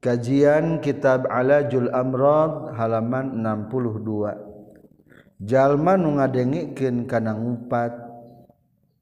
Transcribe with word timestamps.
Kajian 0.00 0.80
Kitab 0.80 1.28
Alajul 1.28 1.92
Amrad 1.92 2.72
halaman 2.72 3.36
62. 3.36 5.44
Jalma 5.44 6.00
nu 6.00 6.16
ngadengikeun 6.16 7.04
kana 7.04 7.36
ngumpat 7.36 8.00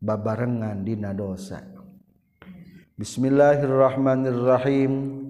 babarengan 0.03 0.83
dina 0.83 1.15
dosa. 1.15 1.63
Bismillahirrahmanirrahim. 2.99 5.22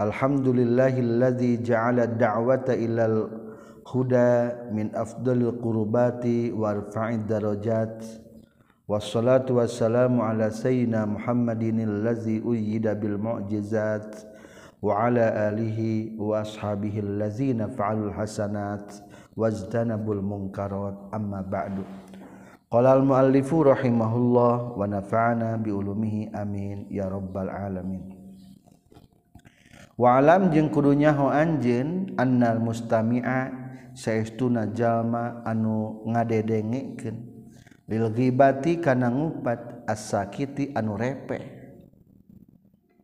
Alhamdulillahilladzi 0.00 1.68
ja'ala 1.68 2.08
ad-da'wata 2.08 2.72
ilal 2.80 3.28
huda 3.84 4.72
min 4.72 4.88
afdalil 4.96 5.60
qurbati 5.60 6.48
warfa'id 6.48 7.28
darajat. 7.28 8.24
Wassalatu 8.88 9.60
wassalamu 9.60 10.24
ala 10.24 10.48
sayyidina 10.48 11.04
Muhammadinil 11.04 12.08
ladzi 12.08 12.40
uyyida 12.40 12.96
bil 12.96 13.20
mu'jizat. 13.20 14.29
وعلى 14.80 15.52
alihi 15.52 16.16
وأصحابه 16.16 16.94
الذين 17.04 17.68
fa'alul 17.76 18.16
hasanat 18.16 19.04
wajtanabul 19.36 20.24
munkarat 20.24 20.96
amma 21.12 21.44
ba'du 21.44 21.84
qala 22.72 22.96
al 22.96 23.04
رحمه 23.04 23.76
rahimahullah 23.76 24.54
wa 24.72 24.80
nafa'ana 24.88 25.60
bi 25.60 25.68
ulumihi 25.68 26.32
amin 26.32 26.88
ya 26.88 27.12
rabbal 27.12 27.52
alamin 27.52 28.08
wa 30.00 30.16
alam 30.16 30.48
jeung 30.48 30.72
kudunya 30.72 31.12
ho 31.12 31.28
anjeun 31.28 32.16
annal 32.16 32.56
mustami'a 32.56 33.52
saestuna 33.92 34.72
jalma 34.72 35.44
anu 35.44 36.08
ngadedengkeun 36.08 37.16
lil 37.84 38.04
ghibati 38.16 38.80
kana 38.80 39.12
ngupat 39.12 39.84
as-sakiti 39.84 40.72
anu 40.72 40.96
repeh 40.96 41.59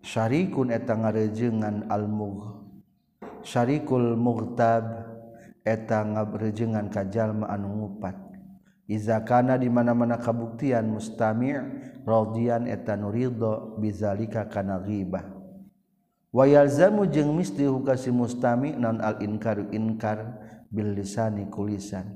syarikun 0.07 0.71
eta 0.71 0.95
ngarejengan 0.95 1.91
almug 1.91 2.63
syarikul 3.43 4.15
mughtab 4.15 4.87
eta 5.67 6.07
ngarejengan 6.07 6.87
kajalma 6.95 7.51
anu 7.51 7.69
ngupat. 7.75 8.15
Iza 8.87 9.19
kana 9.27 9.59
di 9.59 9.67
mana-mana 9.67 10.15
kabuktian 10.15 10.87
mustami' 10.87 11.59
radian 12.07 12.71
eta 12.71 12.95
nurido 12.95 13.75
bizalika 13.83 14.47
kana 14.47 14.79
ghibah. 14.79 15.27
Wa 16.31 16.47
yalzamu 16.47 17.11
jeung 17.11 17.35
misti 17.35 17.67
hukasi 17.67 18.15
mustami 18.15 18.79
non 18.79 19.03
al 19.03 19.19
inkaru 19.19 19.75
inkar 19.75 20.39
bil 20.71 20.95
lisani 20.95 21.51
kulisan. 21.51 22.15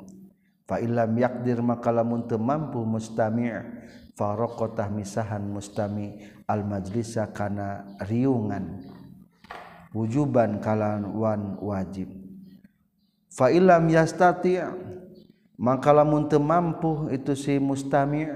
Fa 0.62 0.78
illam 0.78 1.10
yaqdir 1.18 1.58
maka 1.58 1.90
lamun 1.90 2.30
teu 2.30 2.38
mampu 2.38 2.86
mustami' 2.86 3.50
faraqatah 4.20 4.92
misahan 4.92 5.40
mustami 5.48 6.20
al 6.44 6.60
majlisa 6.68 7.32
kana 7.32 7.88
riungan 8.04 8.84
wujuban 9.96 10.60
kalawan 10.60 11.56
wajib. 11.56 12.12
Fa 13.32 13.48
illam 13.48 13.88
yastati 13.88 14.60
maka 15.56 15.88
lamun 15.96 16.28
teu 16.28 16.36
mampu 16.36 17.08
itu 17.08 17.32
si 17.32 17.56
mustami 17.56 18.28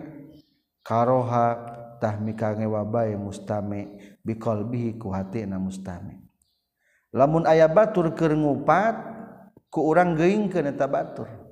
karoha 0.81 1.69
tah 2.01 2.17
mikange 2.17 2.65
wabae 2.65 3.13
mustami 3.21 4.01
biqalbihi 4.25 4.97
ku 4.97 5.13
hatina 5.13 5.61
mustami. 5.61 6.17
Lamun 7.13 7.45
aya 7.45 7.69
batur 7.69 8.17
keur 8.17 8.33
ngupat 8.33 8.97
ku 9.69 9.85
urang 9.85 10.17
geuingkeun 10.17 10.73
eta 10.73 10.89
batur. 10.89 11.44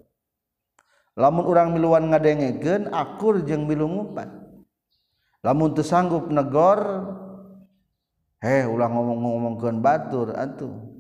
lamun 1.18 1.44
urang 1.44 1.76
miluan 1.76 2.08
ngadengegen 2.08 2.88
akur 2.92 3.44
jeung 3.44 3.68
milungupan 3.68 4.28
lamun 5.44 5.76
teu 5.76 5.84
sanggup 5.84 6.30
negor 6.32 6.80
heh 8.42 8.66
ulang 8.66 8.90
ngomong-ngomongkeun 8.98 9.78
batur 9.78 10.34
atuh. 10.34 10.90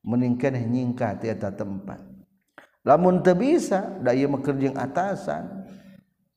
Mending 0.00 0.40
keneh 0.40 0.64
nyingkah 0.64 1.20
ti 1.20 1.28
tempat. 1.34 2.00
Lamun 2.88 3.20
teu 3.20 3.36
bisa 3.36 4.00
da 4.00 4.16
ieu 4.16 4.30
mah 4.32 4.40
jeung 4.40 4.78
atasan 4.78 5.68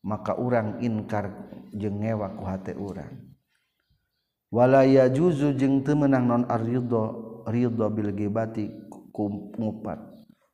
maka 0.03 0.35
urang 0.35 0.83
inkar 0.83 1.31
jeung 1.71 2.01
ngewa 2.03 2.35
ku 2.35 2.43
hate 2.43 2.75
urang. 2.75 3.23
Wala 4.51 4.83
yajuzu 4.83 5.55
jeung 5.55 5.79
teu 5.85 5.95
meunang 5.95 6.25
non 6.27 6.43
aridho 6.51 7.43
ridho 7.47 7.87
bil 7.87 8.11
gibati 8.11 8.67
ku 9.15 9.53
ngupat 9.55 10.01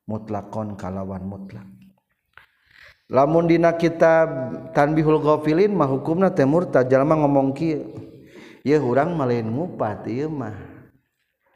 mutlakon 0.06 0.78
kalawan 0.78 1.26
mutlak. 1.26 1.66
Lamun 3.10 3.50
dina 3.50 3.74
kitab 3.74 4.30
tanbihul 4.72 5.18
ghafilin 5.20 5.74
mah 5.74 5.90
hukumna 5.90 6.30
teh 6.30 6.46
murtad 6.46 6.86
jalma 6.88 7.18
ngomong 7.18 7.58
kieu 7.58 7.90
ye 8.62 8.78
urang 8.78 9.18
mah 9.18 9.28
lain 9.28 9.50
ngupat 9.50 10.06
ieu 10.06 10.30
mah. 10.30 10.56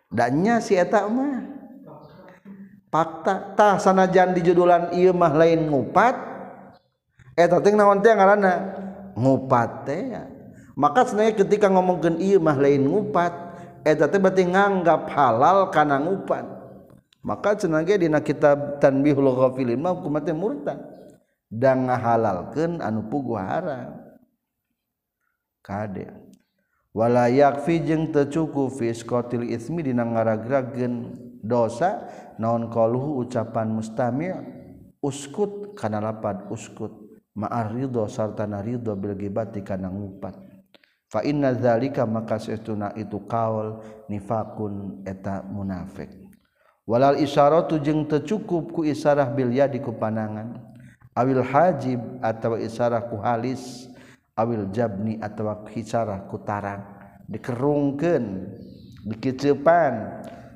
Da 0.09 0.30
nya 0.30 0.58
si 0.62 0.74
eta 0.74 1.06
mah. 1.06 1.53
Fakta 2.94 3.58
tah 3.58 3.81
sanajan 3.81 4.38
di 4.38 4.41
judulan 4.46 4.94
ieu 4.94 5.14
mah 5.14 5.34
lain 5.34 5.69
ngupat 5.69 6.16
eta 7.38 7.58
teh 7.62 7.74
naon 7.74 8.02
teh 8.02 8.14
ngaranna? 8.14 8.53
Ngupat 9.14 9.70
teh. 9.85 10.03
Maka 10.74 11.06
sebenarnya 11.06 11.38
ketika 11.38 11.70
ngomongkeun 11.70 12.18
ieu 12.18 12.41
mah 12.41 12.58
lain 12.58 12.85
ngupat 12.90 13.34
eta 13.85 14.09
teh 14.09 14.18
berarti 14.18 14.47
nganggap 14.47 15.12
halal 15.12 15.70
kana 15.70 16.00
ngupat 16.02 16.64
maka 17.24 17.56
cenah 17.56 17.88
dina 17.88 18.20
kitab 18.20 18.84
tanbihul 18.84 19.31
ghafilin 19.31 19.80
mah 19.80 19.96
hukum 19.96 20.20
teh 20.20 20.35
murtad 20.35 20.92
dan 21.53 21.86
ngahalalkeun 21.86 22.81
anu 22.81 23.06
pugu 23.06 23.38
haram. 23.38 24.02
Kade. 25.62 26.09
Wala 26.94 27.30
yakfi 27.30 27.81
jeung 27.86 28.09
teu 28.14 28.30
cukup 28.30 28.78
fi 28.78 28.94
isqatil 28.94 29.50
ismi 29.50 29.86
dina 29.86 30.06
ngaragrageun 30.06 31.14
dosa 31.41 32.06
naon 32.38 32.69
qaluhu 32.69 33.25
ucapan 33.25 33.69
mustami' 33.69 34.34
uskut 35.02 35.78
kana 35.78 36.02
lapad 36.02 36.50
uskut. 36.50 37.02
Ma'ar 37.34 37.74
ridho 37.74 38.06
sarta 38.06 38.46
narido 38.46 38.94
bil 38.94 39.18
ghibati 39.18 39.66
kana 39.66 39.90
ngupat. 39.90 40.38
Fa 41.09 41.25
inna 41.25 41.53
dzalika 41.53 42.06
maka 42.06 42.38
setuna 42.38 42.94
itu 42.94 43.25
kaul 43.25 43.81
nifakun 44.06 45.02
eta 45.02 45.41
munafik. 45.41 46.14
Walal 46.85 47.18
isyaratu 47.18 47.81
jeung 47.81 48.06
teu 48.06 48.22
cukup 48.22 48.70
ku 48.70 48.81
isyarah 48.85 49.34
bil 49.34 49.50
yadi 49.50 49.81
ku 49.81 49.97
panangan 49.97 50.72
awil 51.13 51.41
hajib 51.46 52.01
atau 52.22 52.57
isarah 52.57 53.06
ku 53.06 53.22
halis 53.22 53.90
awil 54.38 54.69
jabni 54.69 55.18
atau 55.22 55.66
isarah 55.74 56.25
ku 56.29 56.41
tarang. 56.41 56.85
Dikerungkeun 57.29 58.25
dikiceupan 59.07 59.94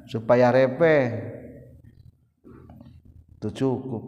supaya 0.06 0.54
repeh. 0.54 1.06
Itu 3.38 3.50
cukup. 3.54 4.04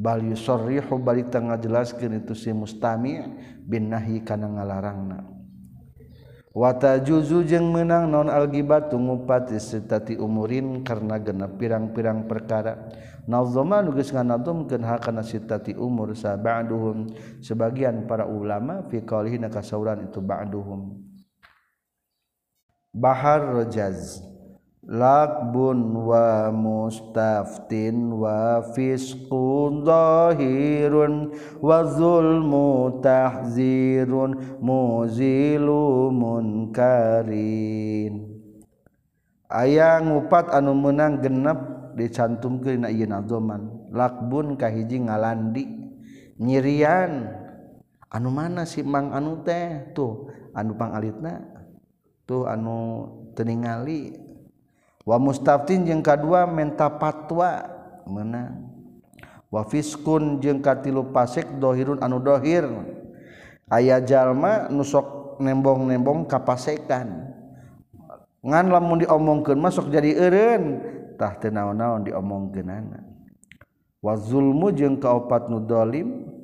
Bal 0.00 0.24
yusorrihu 0.24 0.96
balik 0.96 1.28
tengah 1.28 1.60
jelaskan 1.60 2.24
itu 2.24 2.32
si 2.32 2.48
mustami 2.56 3.20
bin 3.68 3.92
nahi 3.92 4.24
kana 4.24 4.48
ngalarangna. 4.48 5.29
Wata 6.50 6.98
juzu 6.98 7.46
jeung 7.46 7.70
menang 7.70 8.10
non 8.10 8.26
algibat 8.26 8.90
ngupati 8.90 9.54
setati 9.62 10.18
umurin 10.18 10.82
karena 10.82 11.22
genep 11.22 11.54
pirang-pirang 11.54 12.26
perkara. 12.26 12.90
Nazoma 13.30 13.78
nugus 13.78 14.10
nganazumkeun 14.10 14.82
hakana 14.82 15.22
sitati 15.22 15.78
umur 15.78 16.18
sabaduhum 16.18 17.14
sebagian 17.38 18.02
para 18.10 18.26
ulama 18.26 18.82
fi 18.90 18.98
qaulihina 18.98 19.46
kasauran 19.46 20.10
itu 20.10 20.18
ba'duhum. 20.18 20.98
Bahar 22.90 23.54
Rajaz 23.54 24.18
lakbun 24.90 25.94
wa 26.02 26.50
mustaftin 26.50 28.10
wa 28.10 28.58
fisqun 28.74 29.86
zahirun 29.86 31.30
wa 31.62 31.86
zulmu 31.86 32.98
tahzirun 32.98 34.58
muzilu 34.58 36.10
munkarin. 36.10 37.62
Aya 39.46 40.02
ngupat 40.02 40.50
anu 40.50 40.74
menang 40.74 41.22
genep 41.22 41.58
dicantumkeun 41.94 42.82
ayeuna 42.86 43.22
doman 43.22 43.94
lakbun 43.94 44.58
kahiji 44.58 45.06
ngalandi 45.06 45.70
nyirian. 46.42 47.30
Anu 48.10 48.34
mana 48.34 48.66
si 48.66 48.82
mang 48.82 49.14
anu 49.14 49.46
teh? 49.46 49.94
Tuh 49.94 50.26
anu 50.50 50.74
pangalitna. 50.74 51.46
Tuh 52.26 52.50
anu 52.50 53.06
teningali 53.38 54.29
wa 55.04 55.16
mustaftin 55.16 55.88
jeung 55.88 56.04
kadua 56.04 56.44
menta 56.44 56.88
patwa 56.88 57.64
menang 58.04 58.70
wa 59.50 59.66
fiskun 59.66 60.38
jeung 60.38 60.62
katilu 60.62 61.10
pasek 61.10 61.58
dohirun 61.58 61.98
anu 62.00 62.22
dohir. 62.22 62.64
Aya 63.70 64.02
jalma 64.02 64.66
nusok 64.66 65.38
nembong-nembong 65.38 66.26
kapasekan. 66.26 67.30
Ngan 68.42 68.66
lamun 68.66 69.06
diomongkeun 69.06 69.62
masuk 69.62 69.94
jadi 69.94 70.10
eureun. 70.10 70.82
Tah 71.14 71.38
teu 71.38 71.54
naon-naon 71.54 72.02
diomongkeunana. 72.02 73.06
Wa 74.02 74.18
zulmu 74.18 74.74
jeung 74.74 74.98
kaopat 74.98 75.46
nu 75.46 75.62
zalim 75.70 76.34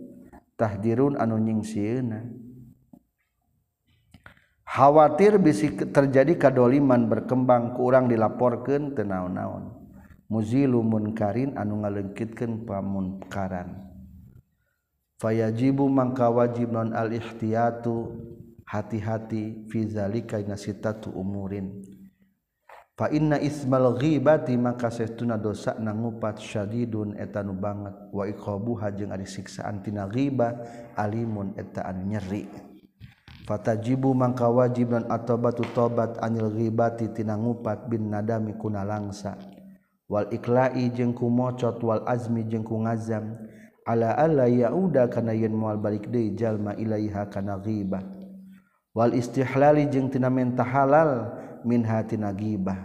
tahdirun 0.55 1.19
anu 1.19 1.35
nyingsieunan 1.35 2.46
khawatir 4.67 5.39
bisi 5.39 5.73
terjadi 5.73 6.37
kadoliman 6.37 7.07
berkembang 7.07 7.79
kurang 7.79 8.11
dilaporkan 8.11 8.93
tenaon-naon 8.93 9.87
muzilu 10.27 10.83
munkarin 10.83 11.55
anu 11.55 11.83
ngalengkitkan 11.83 12.67
pamunkaran. 12.67 13.87
Fayajibu 15.17 15.89
mangka 15.89 16.29
wajib 16.29 16.77
non 16.77 16.93
al 16.93 17.09
ihtiyatu 17.09 18.13
hati-hati 18.69 19.71
fi 19.73 19.89
zalika 19.89 20.37
nasitatu 20.43 21.09
umurin. 21.15 21.81
Fa 22.97 23.09
inna 23.13 23.41
ismal 23.41 23.97
ghibati 23.97 24.57
maka 24.57 24.89
saestuna 24.89 25.37
dosa 25.37 25.77
nangupat 25.81 26.41
syadidun 26.41 27.17
eta 27.17 27.41
nu 27.41 27.57
banget. 27.57 27.97
Wa 28.13 28.29
iqabuha 28.29 28.93
jeung 28.93 29.13
ari 29.13 29.25
siksaan 29.25 29.81
tina 29.81 30.05
ghibah 30.05 30.53
alimun 30.97 31.57
eta 31.57 31.85
anu 31.89 32.13
nyeri. 32.13 32.45
fatajibu 33.47 34.11
mangka 34.11 34.51
wajib 34.51 34.91
dan 34.91 35.07
atobatu 35.07 35.63
tobat 35.71 36.19
anil 36.19 36.51
ghibati 36.51 37.15
tina 37.15 37.39
ngupat 37.39 37.87
bin 37.87 38.11
nadami 38.11 38.59
kuna 38.59 38.83
langsa. 38.83 39.39
Wal 40.11 40.31
iklai 40.35 40.91
jeung 40.95 41.15
ku 41.15 41.31
mocot 41.31 41.79
wal 41.83 42.03
azmi 42.07 42.43
jeung 42.47 42.67
ku 42.67 42.83
ngazam. 42.83 43.39
Ala 43.87 44.19
alla 44.19 44.51
yauda 44.51 45.07
kana 45.07 45.31
yen 45.31 45.55
moal 45.55 45.79
balik 45.79 46.11
deui 46.11 46.35
jalma 46.35 46.75
ilaiha 46.75 47.31
kana 47.31 47.63
ghibah. 47.63 48.03
Wal 48.91 49.15
istihlali 49.15 49.87
jeung 49.87 50.11
tina 50.11 50.27
menta 50.27 50.67
halal 50.67 51.31
minha 51.63 52.03
tina 52.03 52.35
ghibah. 52.35 52.83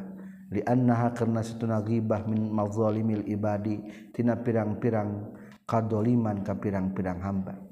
Li 0.53 0.61
annaha 0.61 1.09
karna 1.15 1.41
satuna 1.41 1.81
ghibah 1.81 2.27
min 2.29 2.53
mazalimil 2.53 3.25
ibadi 3.25 3.81
tina 4.13 4.37
pirang-pirang 4.37 5.33
kadoliman 5.65 6.45
ka 6.45 6.53
pirang-pirang 6.53 7.17
hamba. 7.23 7.70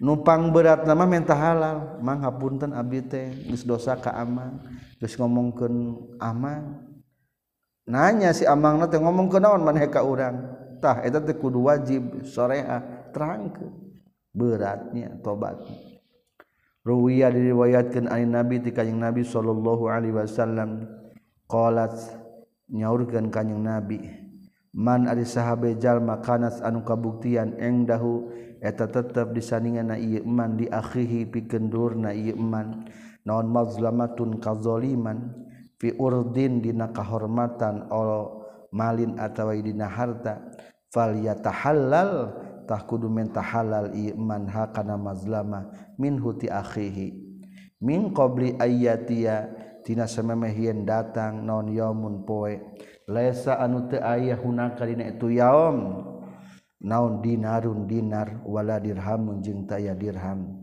nupang 0.00 0.50
berat 0.50 0.88
nama 0.88 1.04
minta 1.04 1.36
halal. 1.36 2.00
Mang 2.00 2.24
hapunten 2.24 2.72
abdi 2.72 3.04
teh 3.04 3.30
geus 3.46 3.62
dosa 3.62 3.94
ka 4.00 4.10
amang 4.16 4.64
geus 4.98 5.14
ngomongkeun 5.20 5.76
amang. 6.18 6.88
Nanya 7.84 8.32
si 8.32 8.48
amangna 8.48 8.88
teh 8.88 8.98
ngomongkeun 8.98 9.44
naon 9.44 9.62
maneh 9.62 9.86
ka 9.92 10.00
urang. 10.02 10.56
Tah 10.80 11.04
eta 11.04 11.20
teh 11.20 11.36
kudu 11.36 11.68
wajib 11.68 12.24
soreha 12.24 13.10
terangkeun. 13.12 13.92
Beratnya 14.30 15.18
tobat 15.20 15.58
Ruwiya 16.86 17.34
diriwayatkeun 17.34 18.08
ani 18.08 18.24
Nabi 18.24 18.62
ti 18.62 18.70
kanjeng 18.72 19.02
Nabi 19.02 19.26
sallallahu 19.26 19.90
alaihi 19.90 20.16
wasallam. 20.16 20.88
Qalat 21.44 21.92
nyaurkeun 22.72 23.28
kanjeng 23.28 23.60
Nabi 23.60 24.30
man 24.70 25.10
ari 25.10 25.26
sahabe 25.26 25.74
jalma 25.78 26.22
kanas 26.22 26.62
anu 26.62 26.86
kabuktian 26.86 27.58
engdahu 27.58 28.30
eta 28.60 28.86
tetap 28.86 29.32
disandingan 29.32 29.92
na 29.92 29.96
iman 29.96 30.56
diakhihi 30.60 31.28
pikendur 31.32 31.96
na 31.96 32.12
iman 32.12 32.84
naon 33.24 33.48
mazlamatun 33.48 34.40
kazoliman 34.40 35.32
fi 35.80 35.96
urdin 35.96 36.60
dina 36.60 36.92
kahormatan 36.92 37.88
Allah 37.88 38.40
malin 38.70 39.18
atawa 39.18 39.54
dina 39.56 39.90
harta. 39.90 40.40
Fal 40.90 41.14
yatahallal 41.14 42.34
tah 42.66 42.82
kudu 42.82 43.06
mentahalal 43.06 43.94
iman 43.94 44.50
hakana 44.50 44.98
mazlama 44.98 45.70
min 45.98 46.18
huti 46.18 46.50
akhihi. 46.50 47.30
Min 47.80 48.10
qabli 48.10 48.58
ayatiya 48.58 49.48
tina 49.86 50.04
samemehian 50.10 50.82
datang 50.82 51.46
naon 51.46 51.70
yaumun 51.70 52.26
poe. 52.26 52.58
Laisa 53.06 53.58
anu 53.58 53.90
teu 53.90 54.02
aya 54.02 54.38
hunaka 54.38 54.86
dina 54.86 55.10
itu 55.10 55.34
yaum. 55.34 56.06
naon 56.80 57.20
dinarun 57.20 57.84
dinar 57.84 58.40
wala 58.44 58.80
dirhamun 58.80 59.44
jeung 59.44 59.68
taya 59.68 59.92
dirham. 59.92 60.60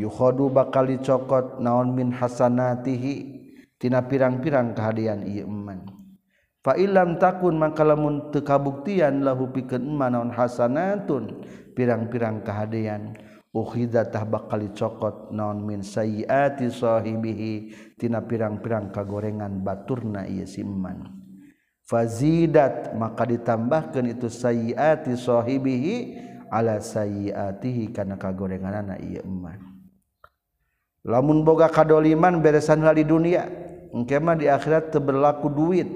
Yukhodu 0.00 0.48
bakal 0.48 0.88
dicokot 0.88 1.60
naon 1.60 1.92
min 1.92 2.16
hasanatihi 2.16 3.42
tina 3.82 4.00
pirang-pirang 4.06 4.78
kehadian 4.78 5.26
ieu 5.26 5.42
eman 5.42 5.84
fa 6.62 6.78
illam 6.78 7.18
takun 7.18 7.58
maka 7.58 7.82
lamun 7.82 8.30
teu 8.30 8.46
kabuktian 8.46 9.26
lahu 9.26 9.50
pikeun 9.50 9.82
eman 9.82 10.14
naon 10.14 10.30
hasanatun 10.30 11.42
pirang-pirang 11.74 12.46
kehadian 12.46 13.18
ukhidha 13.50 14.06
tah 14.06 14.22
bakal 14.22 14.62
dicokot 14.62 15.34
naon 15.34 15.66
min 15.66 15.82
sayyiati 15.82 16.70
sahibihi 16.70 17.52
tina 17.98 18.22
pirang-pirang 18.22 18.94
kagorengan 18.94 19.66
baturna 19.66 20.30
ieu 20.30 20.46
si 20.46 20.62
fazidat 21.92 22.96
maka 22.96 23.28
ditambahkan 23.28 24.16
itu 24.16 24.32
sayiati 24.32 25.12
sahibihi 25.12 25.96
ala 26.48 26.80
sayiatihi 26.80 27.92
karena 27.92 28.16
kagorengan 28.16 28.80
anak 28.80 29.04
iya 29.04 29.20
eman 29.20 29.60
lamun 31.04 31.44
boga 31.44 31.68
kadoliman 31.68 32.40
beresan 32.40 32.80
di 32.96 33.04
dunia 33.04 33.44
engkema 33.92 34.34
di 34.34 34.48
akhirat 34.48 34.90
terberlaku 34.90 35.52
duit. 35.52 35.88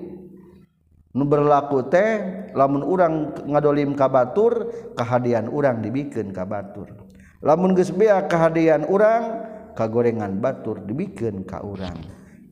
Nu 1.16 1.25
berlaku 1.25 1.88
teh 1.88 2.20
lamun 2.52 2.84
urang 2.84 3.32
ngadolim 3.48 3.96
kabatur 3.96 4.69
kehadian 4.93 5.48
urang 5.48 5.81
dibikin 5.81 6.28
kabatur 6.28 6.93
lamun 7.40 7.72
geus 7.72 7.88
bea 7.88 8.28
kehadian 8.28 8.84
urang 8.84 9.48
kagorengan 9.72 10.37
batur 10.37 10.84
dibikin 10.84 11.48
ka 11.48 11.64
urang. 11.64 11.96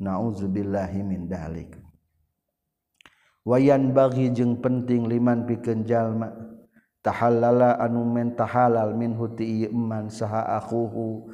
Naudzubillahi 0.00 1.00
min 1.04 1.28
dalik. 1.28 1.83
wayan 3.44 3.92
bagi 3.92 4.32
jeung 4.32 4.58
penting 4.58 5.06
liman 5.06 5.44
pikeun 5.44 5.84
jalma 5.84 6.32
tahallala 7.04 7.76
anu 7.78 8.02
menta 8.08 8.48
halal 8.48 8.96
min 8.96 9.12
huti 9.12 9.68
iman 9.68 10.08
saha 10.08 10.56
akuhu. 10.56 11.28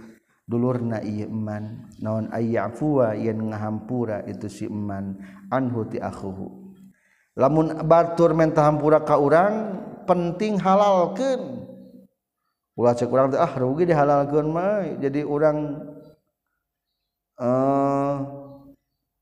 Dulurna 0.50 0.98
ieu 1.06 1.30
iman 1.30 1.86
naon 2.02 2.26
ayyafuwa 2.34 3.14
yen 3.14 3.54
ngahampura 3.54 4.26
itu 4.26 4.50
si 4.50 4.66
iman 4.66 5.14
anhu 5.46 5.86
ti 5.86 6.02
akuhu. 6.02 6.74
Lamun 7.38 7.78
batur 7.86 8.34
menta 8.34 8.66
hampura 8.66 8.98
ka 9.06 9.14
urang 9.14 9.78
penting 10.10 10.58
halalkeun. 10.58 11.70
Ulah 12.74 12.98
cek 12.98 13.06
urang 13.06 13.30
teh 13.30 13.38
ah 13.38 13.54
rugi 13.54 13.86
dihalalkeun 13.86 14.50
mah. 14.50 14.98
Jadi 14.98 15.22
urang 15.22 15.86
eh 17.38 17.46
uh, 17.46 18.14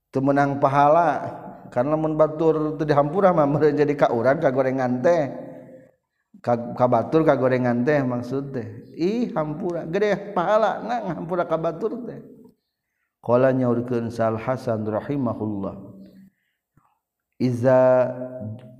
temenang 0.08 0.56
pahala. 0.56 1.44
karena 1.68 1.94
mun 1.94 2.16
batur 2.16 2.76
teu 2.80 2.84
dihampura 2.88 3.32
mah 3.32 3.44
meureun 3.44 3.76
jadi 3.76 3.94
kauran 3.94 4.40
ka 4.40 4.48
gorengan 4.50 5.00
teh. 5.04 5.46
Ka, 6.38 6.54
ka 6.54 6.86
batur 6.86 7.26
ka 7.26 7.34
gorengan 7.34 7.82
teh 7.82 7.98
maksud 8.04 8.54
teh. 8.54 8.66
Ih 8.94 9.32
hampura 9.34 9.84
gede 9.84 10.32
pahala 10.32 10.80
nah 10.82 11.18
hampura 11.18 11.44
ka 11.44 11.56
batur 11.58 12.04
teh. 12.08 12.20
Qala 13.18 13.50
nyaurkeun 13.50 14.08
sal 14.08 14.38
hasan 14.38 14.86
rahimahullah. 14.86 15.74
Iza 17.38 18.10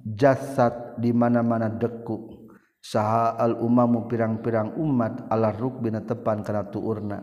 jasad 0.03 0.99
di 0.99 1.15
mana-mana 1.15 1.71
deku 1.71 2.49
saha 2.79 3.39
al 3.39 3.59
umamu 3.59 4.07
pirang-pirang 4.11 4.79
umat 4.79 5.27
ala 5.31 5.51
rukbina 5.55 6.03
tepan 6.03 6.43
kana 6.47 6.67
tuurna. 6.71 7.23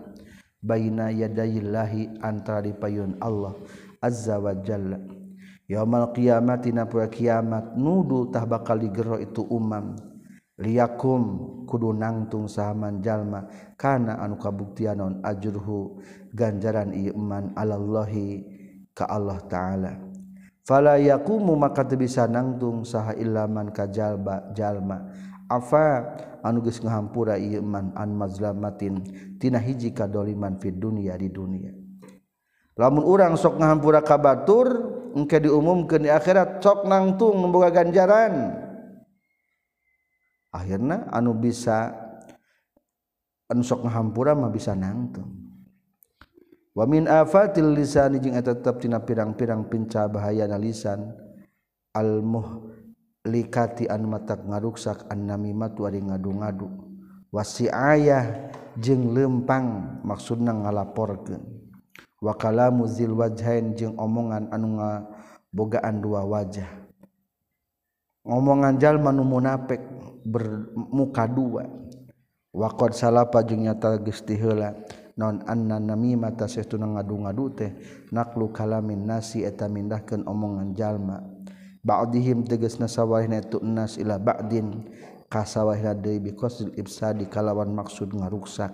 Baina 0.59 1.13
yadayillahi 1.13 2.25
antara 2.25 2.65
di 2.65 2.73
payun 2.73 3.21
Allah 3.21 3.53
azza 4.01 4.41
wa 4.41 4.53
jalla. 4.65 5.14
yaumal 5.65 6.13
kiamat 6.13 6.65
tina 6.65 6.85
poe 6.85 7.05
kiamat 7.09 7.77
nudu 7.77 8.29
tah 8.29 8.45
bakal 8.45 8.77
digero 8.81 9.17
itu 9.21 9.45
umam. 9.45 9.97
Liyakum 10.55 11.23
kudu 11.67 11.91
nangtung 11.91 12.47
sahaman 12.47 13.03
jalma. 13.03 13.43
Kana 13.75 14.23
anu 14.23 14.39
kabuktian 14.39 15.03
non 15.03 15.19
ajurhu 15.19 15.99
ganjaran 16.31 16.95
ieu 16.95 17.11
iman 17.11 17.51
alallahi 17.59 18.39
ka 18.95 19.03
Allah 19.03 19.43
taala. 19.51 19.99
Fala 20.63 20.95
yakumu 20.95 21.59
maka 21.59 21.83
teu 21.83 21.99
bisa 21.99 22.23
nangtung 22.25 22.87
saha 22.87 23.11
ilaman 23.19 23.75
ka 23.75 23.91
jalba 23.91 24.47
jalma. 24.55 25.11
Afa 25.51 26.15
anu 26.39 26.63
geus 26.63 26.79
ngahampura 26.79 27.35
ieu 27.35 27.59
iman 27.59 27.91
an 27.91 28.15
mazlamatin 28.15 29.03
tina 29.35 29.59
hiji 29.59 29.91
kadoliman 29.91 30.55
fid 30.55 30.79
dunya 30.79 31.19
di 31.19 31.27
dunia. 31.27 31.84
lamun 32.75 33.03
urang 33.07 33.33
sok 33.39 33.59
ngahampura 33.59 34.03
kabatur 34.03 34.67
engke 35.15 35.39
diumumkan 35.39 36.03
di 36.03 36.11
akhirat 36.11 36.59
sok 36.59 36.85
nangtung 36.85 37.39
membuka 37.39 37.71
ganjaran. 37.71 38.51
Akhirnya 40.51 41.07
anu 41.11 41.35
bisa 41.35 41.91
anu 43.47 43.63
sok 43.63 43.87
ngahampura 43.87 44.35
mah 44.35 44.51
bisa 44.51 44.75
nangtung. 44.75 45.31
Wa 46.75 46.83
min 46.83 47.07
afatil 47.07 47.71
lisani 47.71 48.19
jeung 48.19 48.35
eta 48.35 48.51
tetep 48.51 48.83
tina 48.83 48.99
pirang-pirang 48.99 49.71
pinca 49.71 50.11
bahaya 50.11 50.43
na 50.43 50.59
lisan 50.59 51.15
al 51.95 52.19
muhlikati 52.19 53.87
an 53.87 54.03
matak 54.11 54.43
ngaruksak 54.43 55.07
an 55.07 55.23
namimatu 55.23 55.87
ari 55.87 56.03
ngadu-ngadu. 56.03 56.67
Wasiayah 57.31 58.51
jeung 58.75 59.15
lempang 59.15 59.99
maksudna 60.03 60.51
ngalaporkeun. 60.51 61.64
wakala 62.25 62.73
muzil 62.73 63.13
wajhain 63.13 63.77
jeung 63.77 63.93
omongan 64.01 64.49
anu 64.49 64.81
ngabogaan 64.81 66.01
dua 66.01 66.25
wajah. 66.25 66.65
Ngomongan 68.25 68.81
jalma 68.81 69.13
nu 69.13 69.21
munafik 69.21 69.77
bermuka 70.25 71.29
dua. 71.29 71.69
Waqad 72.49 72.97
salapa 72.97 73.45
jeung 73.45 73.69
nyata 73.69 74.01
geus 74.01 74.25
heula 74.25 74.73
non 75.13 75.45
anna 75.45 75.77
namimah 75.77 76.33
tasaytuna 76.33 76.89
ngadu-ngadu 76.97 77.45
teh. 77.53 77.71
Naklu 78.09 78.49
kalamin 78.49 79.05
nasi 79.05 79.45
eta 79.45 79.69
mindahkeun 79.69 80.25
omongan 80.25 80.73
jalma. 80.73 81.21
Ba'dihim 81.85 82.49
tegasna 82.49 82.89
sawahina 82.89 83.45
tu 83.45 83.61
nas 83.61 84.01
ila 84.01 84.17
ba'din. 84.17 84.89
Kasawahina 85.29 85.93
deui 85.93 86.17
biqasil 86.17 86.73
ibsadi 86.73 87.29
kalawan 87.29 87.69
maksud 87.69 88.09
ngaruksak. 88.09 88.73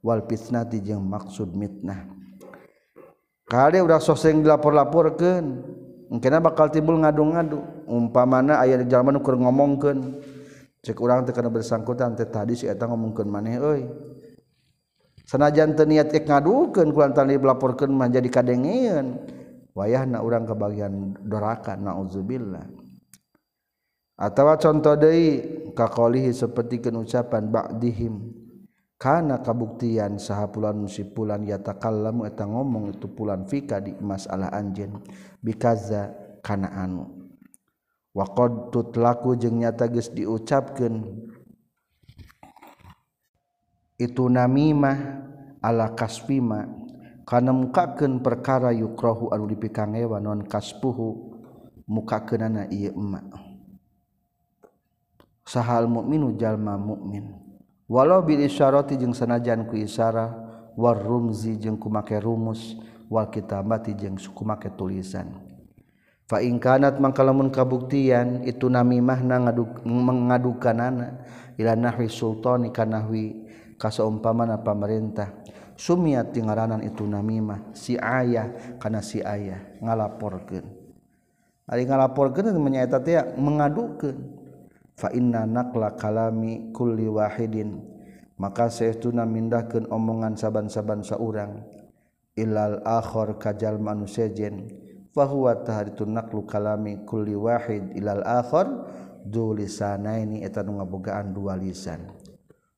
Wal 0.00 0.24
fitnati 0.24 0.80
jeung 0.80 1.04
maksud 1.04 1.52
mitnah. 1.52 2.15
kali 3.46 3.78
udah 3.78 4.02
soseng 4.02 4.42
dilapor-laporkan 4.42 5.62
mungkin 6.10 6.38
bakal 6.42 6.68
timbul 6.68 6.98
ngadu-ngadu. 7.00 7.86
Umpamana 7.86 8.58
ayah 8.66 8.82
di 8.82 8.90
jalan 8.90 9.22
keur 9.22 9.38
ngomongkan 9.38 10.18
cek 10.82 10.98
orang 10.98 11.22
terkena 11.22 11.50
bersangkutan 11.50 12.18
teh 12.18 12.26
tadi 12.26 12.58
si 12.58 12.66
eta 12.66 12.90
ngomongkan 12.90 13.26
maneh 13.30 13.62
euy. 13.62 13.86
Sanajan 15.26 15.74
teu 15.74 15.86
niat 15.86 16.10
ek 16.14 16.26
ngadukeun 16.26 16.90
kulantaran 16.94 17.30
dilaporkeun 17.30 17.90
mah 17.90 18.10
jadi 18.10 18.26
kadengeun 18.30 19.22
wayahna 19.74 20.22
urang 20.22 20.46
kebagian 20.46 21.18
doraka 21.26 21.74
naudzubillah 21.74 22.86
atawa 24.16 24.56
contoh 24.56 24.96
deui 24.96 25.42
kaqolihi 25.76 26.32
sapertikeun 26.32 27.04
ucapan 27.04 27.52
ba'dihim. 27.52 28.35
karena 28.96 29.44
kabuktian 29.44 30.16
saha 30.16 30.48
pulan 30.48 30.80
musipulan 30.80 31.44
yatakallamu 31.44 32.24
eta 32.24 32.48
ngomong 32.48 32.96
itu 32.96 33.12
pulan 33.12 33.44
fika 33.44 33.76
di 33.80 33.92
masalah 34.00 34.48
anjeun. 34.56 35.04
Bikaza 35.44 36.16
kana 36.40 36.72
anu. 36.72 37.28
Waqad 38.16 38.72
tutlaku 38.72 39.36
jeung 39.36 39.60
nyata 39.60 39.92
geus 39.92 40.08
diucapkeun. 40.16 41.04
Itu 44.00 44.32
namimah 44.32 44.96
ala 45.60 45.92
kasfima. 45.92 46.64
Kana 47.28 47.52
mukakeun 47.52 48.24
perkara 48.24 48.72
yukrahu 48.72 49.28
anu 49.28 49.44
dipikangewa 49.44 50.24
non 50.24 50.40
kaspuhu 50.48 51.36
mukakeunana 51.84 52.72
ieu 52.72 52.96
emak. 52.96 53.28
Sahal 55.44 55.84
mukminu 55.84 56.32
jalma 56.40 56.80
mukmin 56.80 57.45
walau 57.86 58.22
bil 58.22 58.42
isyarati 58.42 58.98
jeung 58.98 59.14
sanajan 59.14 59.66
ku 59.70 59.78
isyara 59.78 60.30
war 60.74 60.98
rumzi 60.98 61.56
jeung 61.56 61.78
kumake 61.78 62.18
rumus 62.18 62.76
wal 63.08 63.30
kitabati 63.30 63.94
jeung 63.94 64.18
kumake 64.34 64.74
tulisan. 64.74 65.42
Fa 66.26 66.42
in 66.42 66.58
kanat 66.58 66.98
mangkalamun 66.98 67.54
kabuktian 67.54 68.42
itu 68.42 68.66
namimahna 68.66 69.46
ngaduk 69.46 69.86
mengadukanana 69.86 71.22
ila 71.54 71.78
nahwi 71.78 72.10
sultani 72.10 72.74
kanahwi 72.74 73.46
kasaumpamana 73.78 74.58
pamarentah 74.58 75.30
sumiat 75.78 76.34
tingaranan 76.34 76.82
itu 76.82 77.06
namimah 77.06 77.70
si 77.78 77.94
ayah 77.94 78.50
kana 78.82 79.06
si 79.06 79.22
ayah 79.22 79.62
ngalaporkeun. 79.78 80.66
Ari 81.70 81.86
ngalaporkeun 81.86 82.58
menyaeta 82.58 82.98
teh 82.98 83.22
mengadukeun. 83.38 84.35
fa 84.96 85.12
inna 85.12 85.44
naqla 85.44 85.94
kalami 85.94 86.72
kulli 86.72 87.06
wahidin. 87.06 87.84
Maka 88.36 88.68
saestuna 88.68 89.24
mindahkeun 89.24 89.88
omongan 89.92 90.36
saban-saban 90.36 91.04
saurang. 91.04 91.64
Ilal 92.36 92.84
akhir 92.84 93.40
kajal 93.40 93.80
manusejen 93.80 94.68
fa 95.16 95.24
huwa 95.24 95.56
tahritu 95.64 96.04
naqlu 96.04 96.44
kalami 96.44 97.00
kulli 97.08 97.32
wahid 97.32 97.96
ilal 97.96 98.20
akhir 98.24 98.68
du 99.24 99.56
lisanaini. 99.56 100.44
Eta 100.44 100.60
nu 100.60 100.76
ngabogaan 100.76 101.32
dua 101.32 101.56
lisan. 101.56 102.12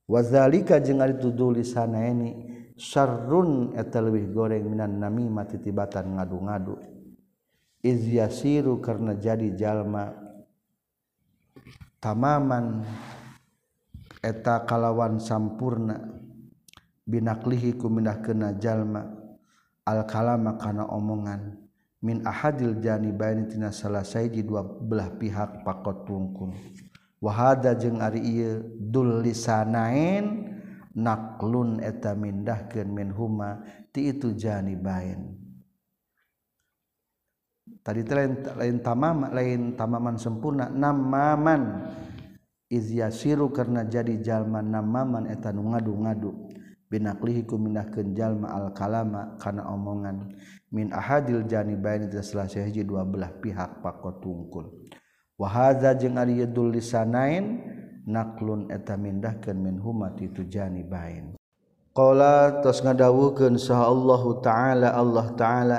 Wazalika 0.06 0.78
jeung 0.78 1.02
ari 1.02 1.18
tu 1.18 1.34
du 1.34 1.50
lisanaini 1.50 2.54
syarrun 2.78 3.74
eta 3.74 3.98
leuwih 3.98 4.30
goreng 4.30 4.62
minan 4.62 5.02
namimah 5.02 5.50
titibatan 5.50 6.14
ngadu-ngadu. 6.14 6.78
Iz 7.82 8.06
yasiru 8.06 8.78
karena 8.78 9.18
jadi 9.18 9.58
jalma. 9.58 10.14
tamaman 11.98 12.86
eta 14.22 14.66
kalawan 14.66 15.22
sampurna 15.22 15.98
binaklihi 17.06 17.78
kuminah 17.78 18.22
jalma 18.58 19.06
al-kalama 19.86 20.58
kana 20.58 20.86
omongan 20.90 21.58
min 22.02 22.22
ahadil 22.22 22.78
janibaini 22.78 23.50
tina 23.50 23.74
salah 23.74 24.06
saiji 24.06 24.46
dua 24.46 24.62
belah 24.62 25.10
pihak 25.18 25.66
pakot 25.66 26.06
tungkul 26.06 26.54
wahada 27.18 27.74
jeung 27.74 27.98
ari 27.98 28.22
ieu 28.22 28.62
dul 28.78 29.22
lisanain 29.22 30.54
naklun 30.94 31.78
eta 31.82 32.14
mindahkeun 32.14 32.90
min 32.90 33.10
huma 33.14 33.62
ti 33.94 34.10
itu 34.10 34.34
janibain. 34.34 35.47
tadi 37.88 38.04
lain 38.04 38.44
lain 38.44 38.76
tamam 38.84 39.32
lain 39.32 39.72
tamaman 39.72 40.20
sempurna 40.20 40.68
namaman. 40.68 41.88
Iz 42.68 42.92
yasiru 42.92 43.48
karena 43.48 43.88
jadi 43.88 44.20
jalma 44.20 44.60
namaman 44.60 45.24
eta 45.32 45.48
nu 45.56 45.72
ngadu-ngadu. 45.72 46.52
Binaklihi 46.92 47.48
ku 47.48 47.56
mindahkeun 47.56 48.12
jalma 48.12 48.52
al 48.52 48.76
kalama 48.76 49.40
kana 49.40 49.64
omongan. 49.72 50.36
Min 50.68 50.92
ahadil 50.92 51.48
janibain 51.48 52.04
itu 52.04 52.20
salah 52.20 52.44
sahiji 52.44 52.84
dua 52.84 53.00
belah 53.00 53.32
pihak 53.40 53.80
pakot 53.80 54.20
tungkul 54.20 54.68
wa 55.38 55.48
hadza 55.48 55.96
jeung 55.96 56.20
ari 56.20 56.44
yadul 56.44 56.74
lisanain 56.74 57.62
naklun 58.04 58.68
eta 58.68 58.98
mindahkeun 59.00 59.56
min 59.56 59.80
huma 59.80 60.12
itu 60.20 60.44
janibain 60.44 61.40
qala 61.96 62.60
tos 62.60 62.84
ngadawukeun 62.84 63.56
saha 63.56 63.88
Allah 63.88 64.22
taala 64.44 64.88
Allah 64.92 65.26
taala 65.40 65.78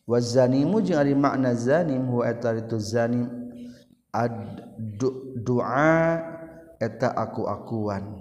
wazanimu 0.10 0.82
jeung 0.82 0.98
ari 0.98 1.14
makna 1.14 1.54
zanim 1.54 2.02
hu 2.10 2.26
eta 2.26 2.58
itu 2.58 2.82
zanim. 2.82 3.30
Ad 4.10 4.66
du'a 5.46 6.18
eta 6.82 7.14
aku 7.14 7.46
akuan 7.46 8.18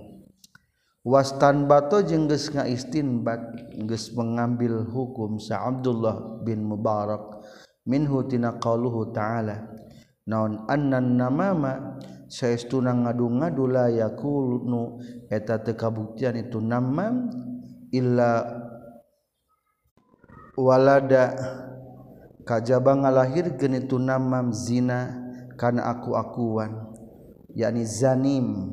wastan 1.00 1.64
bato 1.64 2.04
jeung 2.04 2.28
geus 2.28 2.52
ngaistinbat 2.52 3.40
geus 3.88 4.12
mengambil 4.12 4.84
hukum 4.84 5.40
sa 5.40 5.64
Abdullah 5.64 6.44
bin 6.44 6.68
Mubarak 6.68 7.40
minhu 7.88 8.20
tina 8.28 8.60
qauluhu 8.60 9.16
ta'ala. 9.16 9.64
naon 10.28 10.68
annan 10.68 11.16
namama 11.16 11.96
saestuna 12.28 12.92
ngadu-ngadu 12.92 13.64
la 13.64 13.88
yakunu 13.88 15.00
eta 15.32 15.64
teu 15.64 15.72
kabuktian 15.72 16.36
itu 16.36 16.60
namam 16.60 17.32
illa 17.88 18.44
walada. 20.60 21.56
Kajaba 22.48 22.96
ngalahirkeun 22.96 23.76
itu 23.76 24.00
namam 24.00 24.56
zina 24.56 25.20
kana 25.60 25.84
aku-akuan 25.92 26.96
yakni 27.52 27.84
zanim. 27.84 28.72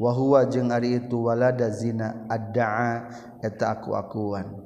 Wahwa 0.00 0.48
jeung 0.48 0.72
ari 0.72 1.04
itu 1.04 1.20
walada 1.20 1.68
zina 1.68 2.24
adda'a 2.32 3.12
eta 3.44 3.76
aku-akuan. 3.76 4.56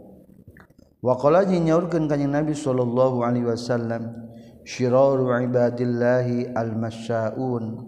Waqala 1.03 1.43
nyaurkeun 1.51 2.07
kanjing 2.07 2.31
Nabi 2.31 2.55
sallallahu 2.55 3.27
alaihi 3.27 3.51
wasallam 3.51 4.26
syiraru 4.67 5.31
ibadillahi 5.47 6.51
almasyaun 6.51 7.87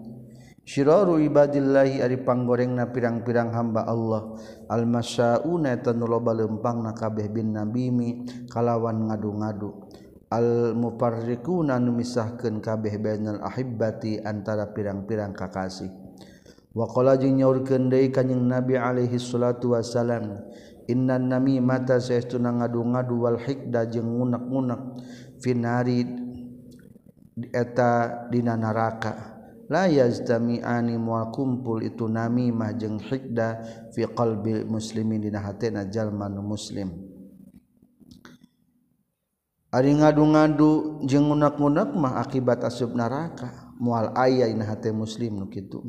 syiraru 0.63 1.19
ibadillahi 1.19 1.99
ari 1.99 2.23
panggorengna 2.23 2.95
pirang-pirang 2.95 3.51
hamba 3.51 3.83
Allah. 3.83 4.39
Almasyaun 4.71 5.67
eta 5.67 5.91
nu 5.91 6.07
loba 6.07 6.31
lempangna 6.31 6.95
kabeh 6.95 7.27
bin 7.27 7.51
nabimi 7.51 8.23
kalawan 8.47 9.11
ngadu-ngadu. 9.11 9.91
al 10.29 10.77
mufarriquna 10.77 11.81
nu 11.81 11.97
misahkeun 11.97 12.61
kabeh 12.61 13.01
bainal 13.01 13.41
ahibbati 13.41 14.21
antara 14.21 14.69
pirang-pirang 14.69 15.33
kakasih 15.33 15.89
wa 16.77 16.85
qala 16.85 17.17
jeung 17.17 17.41
nyaurkeun 17.41 17.89
deui 17.89 18.13
kanjing 18.13 18.45
nabi 18.45 18.77
alaihi 18.77 19.17
salatu 19.17 19.73
wasalam 19.73 20.37
Inna 20.89 21.21
nami 21.21 21.61
mata 21.61 22.01
saestuna 22.01 22.49
ngadu-ngadu 22.49 23.13
wal 23.21 23.37
hikda 23.37 23.93
jeung 23.93 24.09
ngunak-ngunak 24.09 24.97
finari 25.37 26.01
eta 27.53 28.27
dina 28.27 28.59
naraka. 28.59 29.39
La 29.69 29.85
yaztami'ani 29.85 30.97
mual 30.97 31.29
kumpul 31.29 31.85
itu 31.85 32.09
namimah 32.09 32.73
jeung 32.73 32.97
hikda 32.97 33.61
fi 33.93 34.09
qalbi 34.09 34.65
muslimin 34.65 35.21
dina 35.21 35.45
hatena 35.45 35.85
jalma 35.85 36.25
nu 36.25 36.41
muslim. 36.41 36.89
Ari 39.69 39.93
ngadu-ngadu 39.93 41.05
jeung 41.05 41.29
ngunak-ngunak 41.29 41.93
mah 41.93 42.17
akibat 42.17 42.65
asub 42.65 42.97
neraka 42.97 43.69
mual 43.77 44.09
aya 44.17 44.49
dina 44.49 44.65
hate 44.65 44.89
muslim 44.89 45.37
nu 45.37 45.45
kitu. 45.45 45.85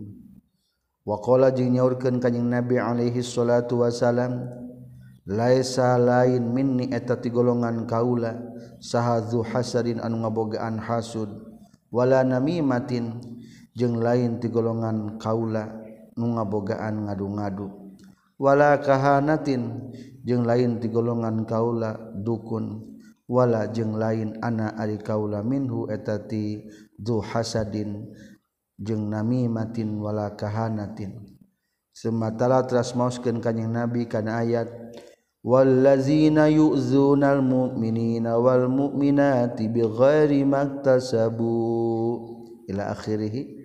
Wa 1.00 1.16
qala 1.24 1.48
jeung 1.48 1.72
nyaurkeun 1.72 2.20
kanjing 2.20 2.52
nabi 2.52 2.76
alaihi 2.76 3.24
salatu 3.24 3.80
wasalam 3.80 4.44
laisa 5.30 5.94
lain 5.94 6.50
minni 6.50 6.90
eta 6.90 7.22
ti 7.22 7.30
golongan 7.30 7.86
kaula 7.86 8.34
sahadzu 8.82 9.46
hasadin 9.46 10.02
anu 10.02 10.26
ngabogaan 10.26 10.82
hasud. 10.82 11.30
Wala 11.90 12.26
namimatin 12.26 13.18
jeung 13.74 14.02
lain 14.02 14.42
ti 14.42 14.50
golongan 14.50 15.18
kaula 15.22 15.70
nu 16.18 16.34
ngabogaan 16.34 17.06
ngadu-ngadu. 17.06 17.66
Wala 18.38 18.82
kahanatin 18.82 19.90
jeung 20.26 20.42
lain 20.42 20.82
ti 20.82 20.90
golongan 20.90 21.46
kaula 21.46 21.94
dukun. 22.18 22.90
Wala 23.30 23.70
jeung 23.70 23.94
lain 23.94 24.34
ana 24.42 24.74
ari 24.74 24.98
kaula 24.98 25.46
minhu 25.46 25.86
eta 25.86 26.18
ti 26.26 26.66
dzu 26.98 27.22
hasadin 27.22 28.10
jeung 28.74 29.06
namimatin 29.06 29.94
wala 30.02 30.34
kahanatin. 30.34 31.38
Sematala 31.94 32.66
teras 32.66 32.94
mauskeun 32.98 33.38
kanjing 33.38 33.70
nabi 33.70 34.10
kana 34.10 34.42
ayat 34.42 34.66
Walazina 35.40 36.52
yu'zunal 36.52 37.40
mu'minina 37.40 38.36
wal 38.36 38.68
mu'minati 38.68 39.72
bighairi 39.72 40.44
maktasabu 40.44 41.56
ila 42.68 42.92
akhirih 42.92 43.56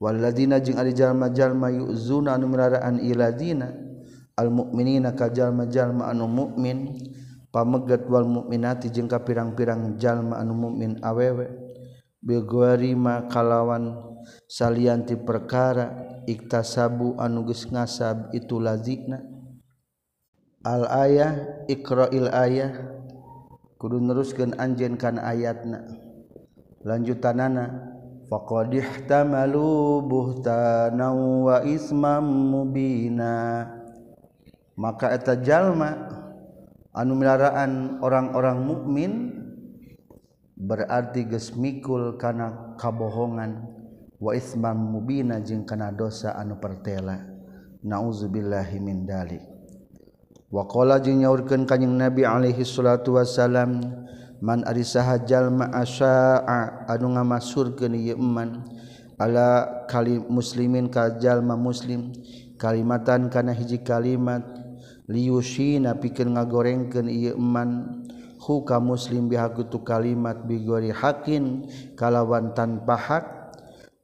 Walazina 0.00 0.56
jeung 0.64 0.80
ari 0.80 0.96
jalma-jalma 0.96 1.68
yu'zuna 1.68 2.32
anu 2.32 2.48
miraraan 2.48 2.96
iladina 3.04 3.68
al 4.40 4.48
mu'minina 4.48 5.12
ka 5.12 5.28
jalma-jalma 5.28 6.08
anu 6.08 6.24
mukmin 6.24 6.96
pamegat 7.52 8.08
wal 8.08 8.24
mu'minati 8.24 8.88
jeung 8.88 9.04
ka 9.12 9.20
pirang-pirang 9.20 10.00
jalma 10.00 10.40
anu 10.40 10.56
mukmin 10.56 10.96
awewe. 11.04 11.52
Bighairi 12.24 12.96
kalawan 13.28 14.00
salianti 14.48 15.20
perkara. 15.20 16.08
Iktasabu 16.24 17.20
anu 17.20 17.44
geus 17.44 17.68
ngasab 17.68 18.32
itu 18.32 18.56
lazina 18.56 19.20
al 20.60 20.84
ayah 20.92 21.64
Iqroil 21.72 22.28
ayah 22.28 22.72
kudu 23.80 23.96
neruskan 23.96 24.52
anjen 24.60 25.00
kan 25.00 25.16
ayatna. 25.16 25.88
Lanjutan 26.84 27.40
nana 27.40 27.64
faqadih 28.28 29.08
tamalu 29.08 30.04
buhtana 30.04 31.12
wa 31.16 31.64
ismam 31.64 32.24
mubina. 32.24 33.68
Maka 34.76 35.12
eta 35.12 35.36
jalma 35.40 35.96
anu 36.92 37.16
milaraan 37.16 38.00
orang-orang 38.00 38.58
mukmin 38.64 39.12
berarti 40.56 41.24
geus 41.24 41.56
mikul 41.56 42.20
kana 42.20 42.76
kabohongan. 42.76 43.80
Wa 44.20 44.36
ismam 44.36 44.76
mubina 44.76 45.40
jeung 45.40 45.64
kana 45.64 45.88
dosa 45.88 46.36
anu 46.36 46.60
pertela. 46.60 47.16
Nauzubillahi 47.80 48.76
min 48.76 49.08
dalik. 49.08 49.59
waqa 50.50 50.98
nyaurkan 51.06 51.62
kanyeng 51.62 51.94
nabi 51.94 52.26
Alaihi 52.26 52.66
salatu 52.66 53.14
Wasallam 53.14 53.86
man 54.42 54.66
ari 54.66 54.82
sahajal 54.82 55.54
anu 56.90 57.06
ngamasurkeun 57.14 57.94
ieu 57.94 58.18
iman 58.18 58.66
ala 59.20 59.86
kali 59.86 60.18
muslimin 60.18 60.90
kajallma 60.90 61.54
muslim 61.54 62.10
kalimatan 62.58 63.30
kana 63.30 63.54
hiji 63.54 63.84
kalimat 63.84 64.42
liushi 65.06 65.78
na 65.78 65.94
ngagorengkeun 65.94 67.06
ieu 67.06 67.38
iman 67.38 68.02
hu 68.40 68.64
ka 68.64 68.80
muslim 68.80 69.28
bihakutu 69.28 69.84
kalimat 69.84 70.42
bigori 70.48 70.90
hakin 70.90 71.68
kalawan 71.94 72.56
tanpa 72.56 72.96
hak 72.96 73.24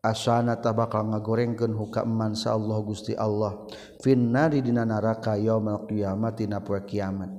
asana 0.06 0.62
ta 0.62 0.70
bakal 0.70 1.10
ngagorengkeun 1.10 1.74
hukaman 1.74 2.38
sa 2.38 2.54
Allah 2.54 2.78
Gusti 2.86 3.18
Allah. 3.18 3.66
Finnari 3.98 4.62
dina 4.62 4.86
neraka 4.86 5.34
yaumul 5.34 5.90
qiyamati 5.90 6.46
na 6.46 6.62
poe 6.62 6.78
kiamat. 6.86 7.30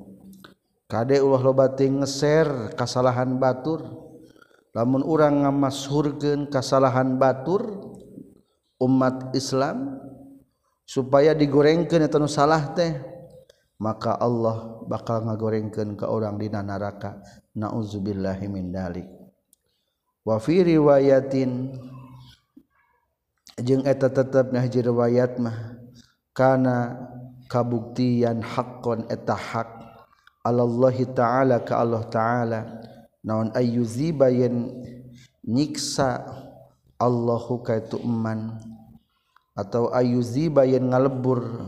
Kade 0.87 1.19
ulah 1.19 1.43
loba 1.43 1.71
ngeser 1.75 2.75
kasalahan 2.75 3.39
batur? 3.39 3.83
Lamun 4.75 5.01
urang 5.03 5.47
ngamashurkeun 5.47 6.51
kasalahan 6.53 7.17
batur 7.17 7.65
umat 8.77 9.33
Islam 9.33 9.97
supaya 10.85 11.33
digorengkeun 11.33 12.05
eta 12.05 12.21
nu 12.21 12.29
salah 12.29 12.77
teh 12.77 12.93
maka 13.81 14.15
Allah 14.21 14.79
bakal 14.85 15.25
ngagorengkeun 15.25 15.97
ka 15.97 16.09
orang 16.09 16.37
dina 16.37 16.61
neraka 16.61 17.19
naudzubillahi 17.57 18.45
min 18.49 18.69
dalik. 18.69 19.09
Wa 20.21 20.37
fi 20.37 20.61
riwayatin 20.61 21.73
jeung 23.61 23.83
eta 23.85 24.09
tetep 24.09 24.53
nahji 24.53 24.85
riwayat 24.85 25.41
mah 25.41 25.77
kana 26.33 26.97
kabuktian 27.49 28.45
haqqon 28.45 29.09
eta 29.09 29.33
hak 29.33 29.77
Allahi 30.47 31.03
ta'ala 31.11 31.59
ka 31.67 31.83
Allah 31.83 32.07
ta'ala. 32.07 32.59
Naon 33.27 33.51
ayyuziba 33.51 34.31
yen 34.31 34.71
nyiksa 35.43 36.23
Allahu 36.95 37.59
kaitu 37.59 37.99
eman. 37.99 38.55
Atau 39.51 39.91
ayyuziba 39.91 40.63
yen 40.63 40.87
ngalebur 40.87 41.67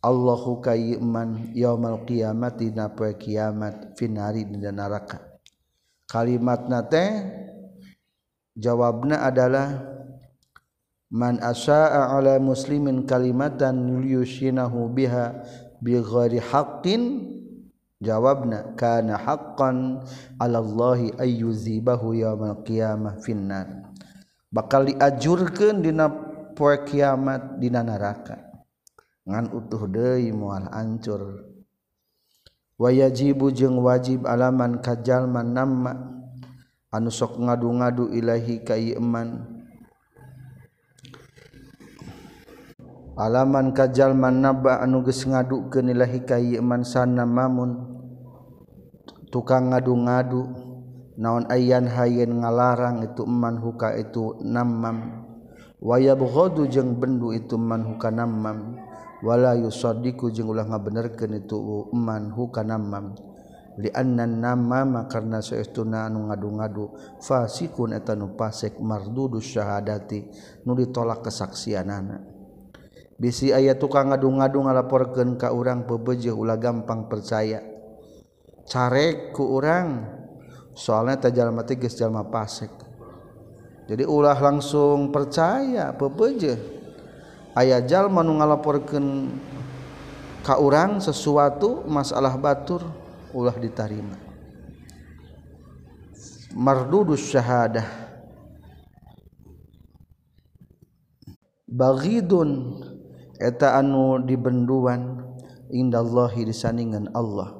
Allahu 0.00 0.62
kaiman 0.62 1.50
yaumal 1.52 2.06
qiyamati 2.06 2.70
na 2.70 2.88
poe 2.94 3.18
kiamat 3.18 3.98
finari 3.98 4.46
dina 4.46 4.70
neraka. 4.70 5.18
Kalimatna 6.06 6.86
teh 6.86 7.10
jawabna 8.54 9.26
adalah 9.26 9.82
man 11.10 11.42
asya'a 11.42 12.14
ala 12.14 12.38
muslimin 12.38 13.02
kalimatan 13.02 14.06
yushinahu 14.06 14.86
biha 14.94 15.42
bi 15.82 15.98
ghairi 15.98 16.38
haqqin 16.38 17.26
jawabna 17.98 18.78
kana 18.78 19.18
haqqan 19.18 20.00
ala 20.38 20.58
Allahi 20.62 21.12
ayyuzibahu 21.18 22.14
yawmal 22.14 22.62
qiyamah 22.62 23.18
finnar. 23.20 23.90
Bakal 24.50 24.90
diajurkeun 24.90 25.82
dina 25.82 26.10
poe 26.54 26.74
kiamat 26.82 27.62
dina 27.62 27.86
neraka. 27.86 28.50
Ngan 29.26 29.54
utuh 29.54 29.86
deui 29.86 30.34
moal 30.34 30.66
ancur. 30.74 31.46
Wayajibu 32.80 33.52
jeung 33.52 33.78
wajib 33.84 34.24
alaman 34.24 34.80
kajalman 34.80 35.52
nama 35.52 35.92
anu 36.90 37.12
sok 37.12 37.36
ngadu-ngadu 37.38 38.10
ilahi 38.10 38.64
ka 38.64 38.74
ieu 38.74 38.98
iman 38.98 39.49
alaman 43.20 43.76
kajjalman 43.76 44.40
naba 44.40 44.80
anuges 44.80 45.28
ngadu 45.28 45.68
ke 45.68 45.84
nilahi 45.84 46.24
kayman 46.24 46.80
sana 46.88 47.28
mamun. 47.28 48.00
Tukang 49.28 49.70
ngadu-ngadu 49.70 50.42
naon 51.20 51.44
ayan 51.52 51.84
hayen 51.84 52.40
ngalarang 52.40 53.04
itu 53.04 53.28
eman 53.28 53.60
huka 53.60 53.94
itu 53.94 54.40
namam 54.40 55.28
waya 55.78 56.16
bukhodu 56.16 56.64
jeng 56.66 56.96
bendu 56.96 57.30
itu 57.36 57.60
man 57.60 57.84
huka 57.84 58.08
namam 58.08 58.80
wala 59.20 59.52
yusadiku 59.54 60.32
jeng 60.32 60.48
ulah 60.48 60.64
ngabenerkeun 60.64 61.44
itu 61.44 61.92
man 61.92 62.32
huka 62.32 62.64
namam 62.64 63.14
li 63.78 63.92
anna 63.92 64.24
namama 64.24 65.06
karna 65.06 65.44
saestuna 65.44 66.08
anu 66.08 66.32
ngadu-ngadu 66.32 66.90
fasikun 67.22 67.94
eta 67.94 68.16
nu 68.16 68.34
pasek 68.34 68.80
mardudus 68.80 69.46
syahadati 69.46 70.26
nu 70.64 70.72
ditolak 70.74 71.22
kesaksianana. 71.28 72.29
bisi 73.20 73.52
ayat 73.52 73.76
tukang 73.76 74.08
ngadung-ngadung 74.08 74.64
ngalaporkeun 74.64 75.36
ka 75.36 75.52
urang 75.52 75.84
pebeje 75.84 76.32
ulah 76.32 76.56
gampang 76.56 77.04
percaya. 77.04 77.60
Carek 78.64 79.36
ku 79.36 79.60
orang 79.60 80.08
soalnya 80.72 81.28
jalma 81.28 81.60
mati 81.60 81.76
geus 81.76 82.00
jalma 82.00 82.24
pasek. 82.24 82.72
Jadi 83.92 84.08
ulah 84.08 84.40
langsung 84.40 85.12
percaya 85.12 85.92
pebeje 85.92 86.56
ayah 87.60 87.84
jalma 87.84 88.24
nu 88.24 88.40
ngalaporkeun 88.40 89.28
ka 90.40 90.56
urang 90.56 91.04
sesuatu 91.04 91.84
masalah 91.84 92.40
batur 92.40 92.80
ulah 93.36 93.52
ditarima. 93.52 94.16
Mardudus 96.56 97.28
syahadah. 97.28 98.08
Baghidun 101.70 102.82
eta 103.40 103.80
anu 103.80 104.20
dibenduan 104.20 105.24
indallahi 105.72 106.44
disaningan 106.44 107.08
Allah. 107.16 107.56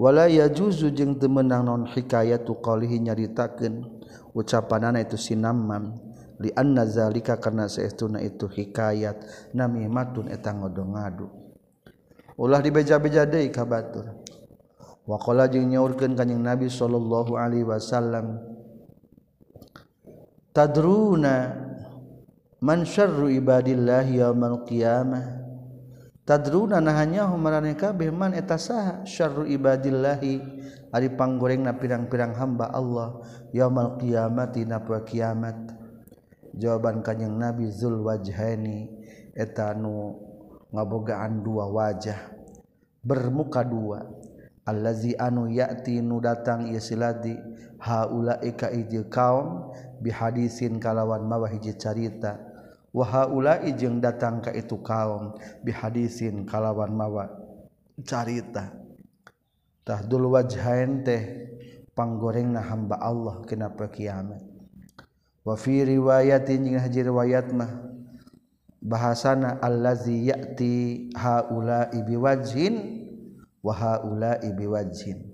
Wala 0.00 0.32
yajuzu 0.32 0.96
jeung 0.96 1.20
jeung 1.20 1.20
temenang 1.20 1.68
non 1.68 1.84
hikayatu 1.84 2.56
qalihi 2.64 3.04
nyaritakeun 3.04 4.00
ucapanana 4.32 5.04
itu 5.04 5.20
sinamman 5.20 6.00
li 6.40 6.48
anna 6.56 6.88
zalika 6.88 7.36
karena 7.36 7.68
saestuna 7.68 8.24
itu 8.24 8.48
hikayat 8.48 9.20
namimatun 9.52 10.32
eta 10.32 10.56
ngodongadu 10.56 11.28
ulah 12.40 12.64
dibeja-beja 12.64 13.28
deui 13.28 13.52
ka 13.52 13.68
batur. 13.68 14.08
Waqala 15.04 15.52
jeung 15.52 15.68
nyaurkeun 15.68 16.16
kanjing 16.16 16.40
Nabi 16.40 16.72
sallallahu 16.72 17.36
alaihi 17.36 17.68
wasallam 17.68 18.40
tadruna 20.56 21.68
man 22.60 22.84
syarru 22.84 23.32
ibadillah 23.32 24.04
yaumal 24.04 24.68
qiyamah. 24.68 25.40
Tadruna 26.28 26.78
nahanya 26.78 27.26
humarane 27.26 27.74
kabeh 27.74 28.12
man 28.12 28.36
eta 28.36 28.60
saha. 28.60 29.02
Syarru 29.08 29.48
ibadillah 29.48 30.20
ari 30.92 31.08
panggoreng 31.16 31.64
na 31.64 31.74
pirang-pirang 31.74 32.36
hamba 32.36 32.70
Allah 32.70 33.18
yaumal 33.56 33.96
qiyamati 33.96 34.68
na 34.68 34.84
poe 34.84 35.00
kiamat. 35.02 35.56
Jawaban 36.54 37.00
kanjing 37.00 37.34
nabi 37.40 37.72
zul 37.72 38.04
wajhaini 38.04 38.92
eta 39.32 39.72
nu 39.72 40.20
ngabogaan 40.70 41.40
dua 41.40 41.66
wajah. 41.66 42.36
Bermuka 43.00 43.64
dua. 43.64 44.04
Allazi 44.68 45.16
anu 45.16 45.48
ya'ti 45.48 46.04
nu 46.04 46.20
datang 46.20 46.68
ieu 46.68 46.78
siladi 46.78 47.32
haulaika 47.80 48.68
ijil 48.70 49.08
kaum 49.08 49.72
bihadisin 50.04 50.76
kalawan 50.76 51.24
mawa 51.24 51.48
hiji 51.48 51.74
carita. 51.74 52.49
wahaula 52.90 53.62
ijeng 53.66 54.02
datang 54.02 54.42
ka 54.42 54.50
itu 54.54 54.78
kaum 54.82 55.34
bihadisin 55.62 56.46
kalawan 56.46 56.92
mawa. 56.94 57.26
Carita. 58.00 58.72
Tahdul 59.84 60.30
wajhain 60.32 61.04
teh 61.04 61.22
panggoreng 61.94 62.54
na 62.54 62.64
hamba 62.64 62.96
Allah 62.96 63.44
kenapa 63.44 63.90
kiamat 63.90 64.40
wa 65.44 65.56
fi 65.56 65.84
riwayatin 65.84 66.68
jeung 66.68 66.80
haji 66.80 67.00
riwayat 67.08 67.48
mah 67.52 67.70
bahasana 68.80 69.60
allazi 69.60 70.28
ya'ti 70.28 71.08
haula 71.16 71.88
ibiwajhin 71.92 73.04
wa 73.60 73.72
haula 73.72 74.40
ibiwajhin 74.40 75.29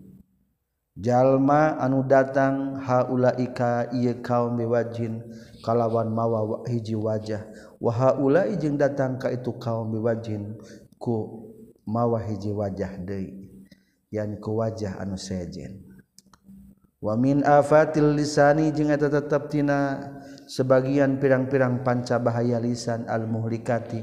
jalma 0.96 1.76
anu 1.76 2.00
datang 2.08 2.80
haulaika 2.80 3.92
ieu 3.92 4.16
kaum 4.24 4.56
biwajin 4.56 5.20
kalawan 5.60 6.08
mawa 6.08 6.64
hiji 6.64 6.96
wajah. 6.96 7.44
Wa 7.76 7.92
haulai 7.92 8.56
jeung 8.56 8.80
datang 8.80 9.20
ka 9.20 9.28
itu 9.28 9.52
kaum 9.60 9.92
biwajin 9.92 10.56
ku 10.96 11.44
mawa 11.84 12.24
hiji 12.24 12.50
wajah 12.50 12.96
deui 13.04 13.52
yani 14.08 14.40
ku 14.40 14.56
wajah 14.56 14.96
anu 14.96 15.20
sejen. 15.20 15.84
Wa 16.96 17.12
min 17.14 17.44
afatil 17.44 18.16
lisani 18.16 18.72
jeung 18.72 18.88
eta 18.88 19.12
tetep 19.12 19.52
tina 19.52 20.00
sebagian 20.48 21.20
pirang-pirang 21.20 21.84
panca 21.84 22.16
bahaya 22.16 22.56
lisan 22.56 23.04
al 23.04 23.28
muhlikati 23.28 24.00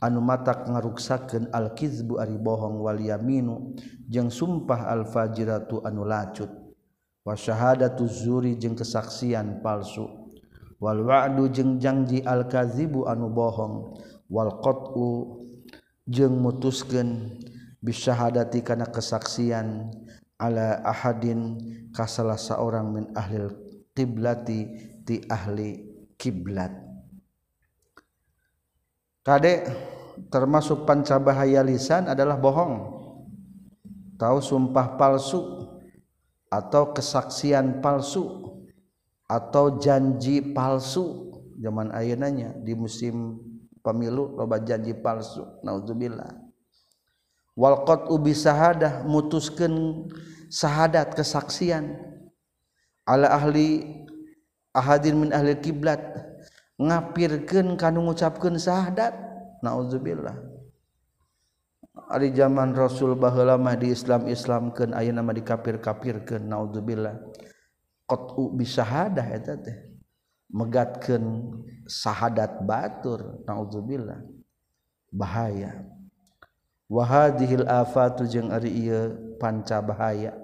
anu 0.00 0.24
matak 0.24 0.66
ngaruksakeun 0.66 1.52
al-kizbu 1.52 2.16
ari 2.16 2.40
bohong 2.40 2.80
wal 2.80 2.96
yaminu 2.96 3.76
jeung 4.08 4.32
sumpah 4.32 4.88
al-fajiratu 4.88 5.84
anu 5.84 6.08
lacut. 6.08 6.48
Wa 7.20 7.36
syahadatu 7.36 8.08
zuri 8.08 8.56
jeung 8.56 8.74
kesaksian 8.74 9.60
palsu. 9.60 10.08
Wal 10.80 11.04
wa'du 11.04 11.52
jeung 11.52 11.76
janji 11.76 12.24
al-kazibu 12.24 13.04
anu 13.04 13.28
bohong. 13.28 14.00
Wal 14.32 14.58
qat'u 14.64 15.40
jeung 16.08 16.40
mutuskeun 16.40 17.38
bisyahadati 17.84 18.64
kana 18.64 18.88
kesaksian 18.88 19.92
ala 20.40 20.80
ahadin 20.80 21.60
ka 21.92 22.08
salah 22.08 22.40
saorang 22.40 22.92
min 22.92 23.04
ahli 23.12 23.52
qiblati 23.92 24.60
ti 25.04 25.20
ahli 25.28 25.84
kiblat 26.16 26.89
kade 29.30 29.62
termasuk 30.34 30.82
pancabahaya 30.82 31.62
lisan 31.62 32.10
adalah 32.10 32.34
bohong. 32.34 32.98
Tahu 34.18 34.38
sumpah 34.42 34.98
palsu 34.98 35.70
atau 36.50 36.90
kesaksian 36.90 37.78
palsu 37.78 38.26
atau 39.30 39.78
janji 39.78 40.42
palsu. 40.50 41.30
Zaman 41.60 41.92
ayeunanya 41.92 42.56
di 42.56 42.72
musim 42.74 43.36
pemilu 43.84 44.34
loba 44.34 44.58
janji 44.58 44.96
palsu 44.98 45.46
naudzubillah. 45.62 46.34
Wal 47.54 47.86
qat'u 47.86 48.18
bi 48.18 48.34
sahadah 48.34 49.06
mutuskeun 49.06 50.08
sahadat 50.50 51.14
kesaksian. 51.14 52.02
Ala 53.06 53.30
ahli 53.30 54.00
ahadin 54.74 55.22
min 55.22 55.30
ahli 55.30 55.54
kiblat 55.60 56.00
ngapirkan 56.80 57.76
kanu 57.76 58.08
ngucapkeun 58.08 58.56
syahadat. 58.56 59.12
Naudzubillah 59.60 60.50
Ari 62.10 62.32
zaman 62.32 62.72
Rasul 62.72 63.14
baheula 63.14 63.60
mah 63.60 63.76
di 63.76 63.92
Islam 63.92 64.26
Islamkeun 64.26 64.96
ayeuna 64.96 65.20
mah 65.20 65.36
dikafir-kafirkeun 65.36 66.48
naudzubillah 66.48 67.14
qat'u 68.08 68.56
bisahadah 68.56 69.26
eta 69.30 69.54
teh. 69.60 69.78
Megatkeun 70.50 71.54
sahadat 71.86 72.66
batur. 72.66 73.44
Naudzubillah 73.46 74.26
bahaya. 75.14 75.86
Wa 76.90 77.06
hadhil 77.06 77.62
afatu 77.70 78.26
jeung 78.26 78.50
ari 78.50 78.74
ieu 78.74 79.36
panca 79.38 79.78
bahaya. 79.78 80.34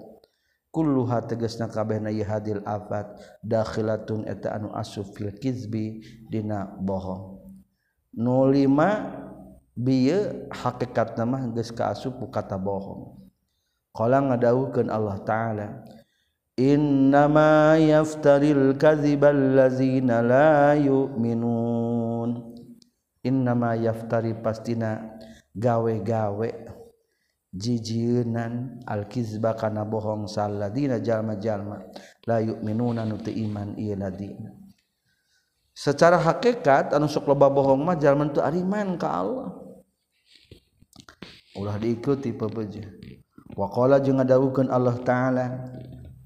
kulluha 0.77 1.25
tegesna 1.25 1.65
kabeh 1.65 1.97
na 1.97 2.13
hadil 2.13 2.61
afat 2.61 3.17
dakhilatun 3.41 4.29
eta 4.29 4.53
anu 4.53 4.69
asuf 4.77 5.09
fil 5.17 5.33
kizbi 5.33 6.05
dina 6.29 6.69
bohong. 6.77 7.41
Nu 8.13 8.45
lima 8.45 9.09
bieu 9.73 10.45
hakikatna 10.53 11.25
mah 11.25 11.49
geus 11.49 11.73
kaasup 11.73 12.21
ku 12.21 12.29
kata 12.29 12.61
bohong. 12.61 13.17
Qala 13.89 14.21
ngadawukeun 14.21 14.93
Allah 14.93 15.17
taala 15.25 15.67
innama 16.53 17.81
yaftaril 17.81 18.77
kadzibal 18.77 19.33
ladzina 19.33 20.21
la 20.21 20.77
yu'minun. 20.77 22.53
Innama 23.25 23.73
yaftari 23.73 24.37
pastina 24.37 25.17
gawe-gawe. 25.57 26.76
jijiunan 27.53 28.83
alkizba 28.87 29.55
kana 29.55 29.83
bohong 29.87 30.27
saladina 30.27 30.99
jalma-jalma. 30.99 31.83
La 32.27 32.43
yu'minuna 32.43 33.07
nu 33.07 33.19
teu 33.19 33.31
iman 33.31 33.75
ieu 33.79 33.95
ladina 33.95 34.51
secara 35.77 36.17
hakikat 36.17 36.89
anu 36.97 37.05
sok 37.05 37.29
loba 37.29 37.53
bohong 37.53 37.85
mah 37.85 37.93
jalma 38.01 38.25
teu 38.33 38.41
ariman 38.41 38.97
ka 38.97 39.21
Allah. 39.21 39.53
Ulah 41.53 41.77
diikuti 41.77 42.33
pepeje 42.33 42.85
wa 43.53 43.69
qala 43.69 44.01
jeung 44.01 44.17
ngadawukeun 44.17 44.69
Allah 44.73 44.97
taala 45.05 45.45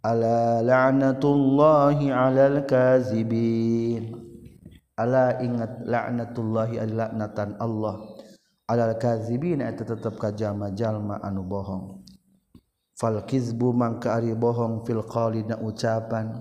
ala 0.04 0.64
la'natullahi 0.64 2.12
alal 2.12 2.64
kazibin. 2.64 4.16
Ala 4.96 5.40
ingat 5.40 5.88
la'natullahi 5.88 6.80
al 6.80 6.92
la'natan 6.96 7.56
Allah. 7.60 8.11
alal 8.72 8.96
kazibin 8.96 9.60
eta 9.60 9.84
tetep 9.84 10.16
ka 10.16 10.32
jalma-jalma 10.32 11.20
anu 11.20 11.44
bohong. 11.44 12.08
Fal 12.96 13.20
kizbu 13.28 13.76
mangka 13.76 14.16
ari 14.16 14.32
bohong 14.32 14.88
fil 14.88 15.04
qalina 15.04 15.60
ucapan. 15.60 16.40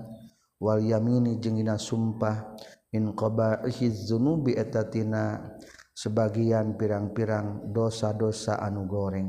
Wal 0.61 0.79
yamini 0.79 1.35
jeung 1.43 1.59
dina 1.59 1.75
sumpah. 1.75 2.55
In 2.95 3.11
qaba'ihi 3.11 3.91
dzunubi 3.91 4.55
eta 4.55 4.87
tina 4.87 5.43
sebagian 5.91 6.79
pirang-pirang 6.79 7.67
dosa-dosa 7.75 8.63
anu 8.63 8.87
goreng. 8.87 9.27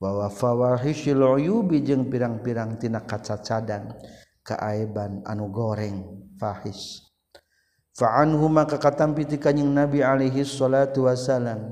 Bahwa 0.00 0.32
fawahishil 0.32 1.20
uyubi 1.20 1.84
jeung 1.84 2.08
pirang-pirang 2.08 2.80
tina 2.80 3.04
kacacadan 3.04 3.92
kaaiban 4.40 5.20
anu 5.28 5.52
goreng. 5.52 6.28
Fahis. 6.40 7.04
Fa 7.94 8.18
anhu 8.22 8.50
maka 8.50 8.74
katampi 8.74 9.22
ti 9.22 9.38
kanjing 9.38 9.70
nabi 9.70 10.02
alaihi 10.02 10.42
salatu 10.42 11.06
wasalam 11.06 11.70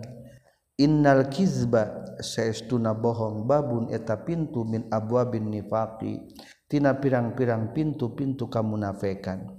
Innal 0.81 1.29
kizba 1.29 2.17
saestuna 2.25 2.97
bohong 2.97 3.45
babun 3.45 3.93
eta 3.93 4.17
pintu 4.25 4.65
min 4.65 4.89
abwa 4.89 5.29
bin 5.29 5.53
nifaqi 5.53 6.33
tina 6.65 6.97
pirang-pirang 6.97 7.77
pintu-pintu 7.77 8.49
kamunafikan. 8.49 9.53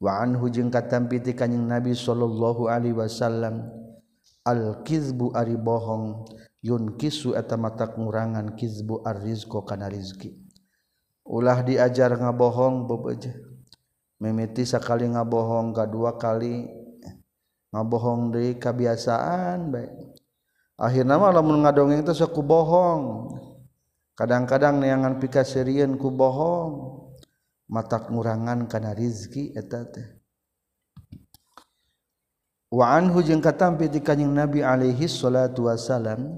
Wa 0.00 0.24
anhu 0.24 0.48
jeung 0.48 0.72
katampi 0.72 1.20
ti 1.20 1.36
kanjing 1.36 1.68
Nabi 1.68 1.92
sallallahu 1.92 2.66
alaihi 2.72 2.96
wasallam 2.96 3.68
al 4.48 4.80
kizbu 4.82 5.36
ari 5.36 5.54
bohong 5.54 6.26
yun 6.64 6.96
kisu 6.96 7.36
eta 7.36 7.60
mata 7.60 7.92
ngurangan 7.92 8.56
kizbu 8.56 9.04
arrizqo 9.04 9.62
kana 9.68 9.92
rizki. 9.92 10.32
Ulah 11.28 11.60
diajar 11.60 12.16
ngabohong 12.16 12.88
bebeje. 12.88 13.36
Mimiti 14.16 14.64
sakali 14.64 15.06
ngabohong 15.12 15.76
kadua 15.76 16.16
kali 16.16 16.66
ngabohong 17.70 18.32
deui 18.32 18.56
kabiasaan 18.58 19.70
baik. 19.70 20.11
akhirnya 20.82 21.14
mah 21.14 21.30
lamun 21.30 21.62
ngadongeng 21.62 22.02
teh 22.02 22.10
sok 22.10 22.42
bohong. 22.42 23.30
Kadang-kadang 24.18 24.82
neangan 24.82 25.22
pika 25.22 25.46
seureun 25.46 25.94
ku 25.94 26.10
bohong. 26.10 26.98
Mata 27.70 28.02
ngurangan 28.02 28.66
kana 28.66 28.92
rizki 28.92 29.54
eta 29.54 29.86
teh. 29.86 30.04
Wa 32.72 32.98
anhu 32.98 33.22
jeung 33.22 33.40
katampi 33.40 33.88
ti 33.88 34.00
kanjing 34.00 34.32
nabi 34.32 34.64
alaihi 34.64 35.04
salatu 35.04 35.68
wasalam 35.68 36.36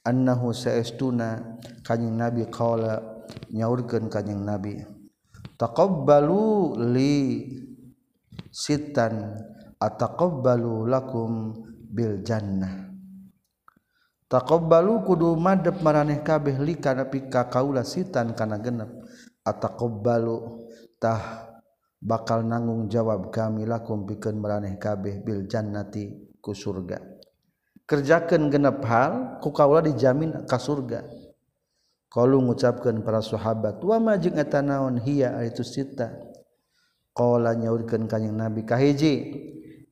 annahu 0.00 0.52
saestuna 0.52 1.60
kanjing 1.84 2.16
nabi 2.16 2.48
qala 2.48 3.04
nyaurkeun 3.52 4.08
kanjing 4.08 4.40
nabi 4.44 4.80
taqabbalu 5.60 6.76
li 6.92 7.16
sitan 8.48 9.36
ataqabbalu 9.76 10.88
lakum 10.88 11.52
bil 11.92 12.20
jannah. 12.24 12.93
takobalu 14.34 15.06
kudu 15.06 15.38
madep 15.38 15.78
maraneh 15.78 16.26
kabeh 16.26 16.58
li 16.58 16.74
kana 16.74 17.06
pika 17.06 17.46
kaula 17.46 17.86
sitan 17.86 18.34
kana 18.34 18.58
genep. 18.58 18.90
Ataqabbalu 19.46 20.66
tah 20.98 21.54
bakal 22.02 22.42
nanggung 22.42 22.90
jawab 22.90 23.30
kami 23.30 23.62
lakum 23.62 24.02
pikeun 24.02 24.42
maraneh 24.42 24.74
kabeh 24.74 25.22
bil 25.22 25.46
jannati 25.46 26.34
ku 26.42 26.50
surga. 26.50 26.98
Kerjakeun 27.86 28.50
genep 28.50 28.82
hal 28.82 29.38
ku 29.38 29.54
kaula 29.54 29.78
dijamin 29.86 30.42
ka 30.50 30.58
surga. 30.58 31.06
Qalu 32.10 32.42
ngucapkeun 32.50 33.06
para 33.06 33.22
sahabat 33.22 33.78
wa 33.86 34.02
ma 34.02 34.18
jeung 34.18 34.34
eta 34.34 34.58
naon 34.62 34.98
hiya? 34.98 35.38
Itu 35.46 35.62
sita. 35.62 36.10
Qala 37.14 37.54
nyaurkeun 37.54 38.10
kanjing 38.10 38.34
nabi 38.34 38.66
kahiji 38.66 39.14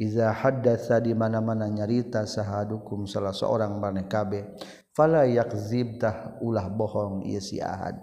Iza 0.03 0.35
haddasa 0.35 0.99
di 0.99 1.15
mana-mana 1.15 1.71
nyarita 1.71 2.27
sahadukum 2.27 3.07
salah 3.07 3.31
seorang 3.31 3.79
maneh 3.79 4.11
kabeh 4.11 4.51
fala 4.91 5.31
yakzibtah 5.31 6.43
ulah 6.43 6.67
bohong 6.67 7.23
ieu 7.23 7.39
si 7.39 7.63
ahad. 7.63 8.03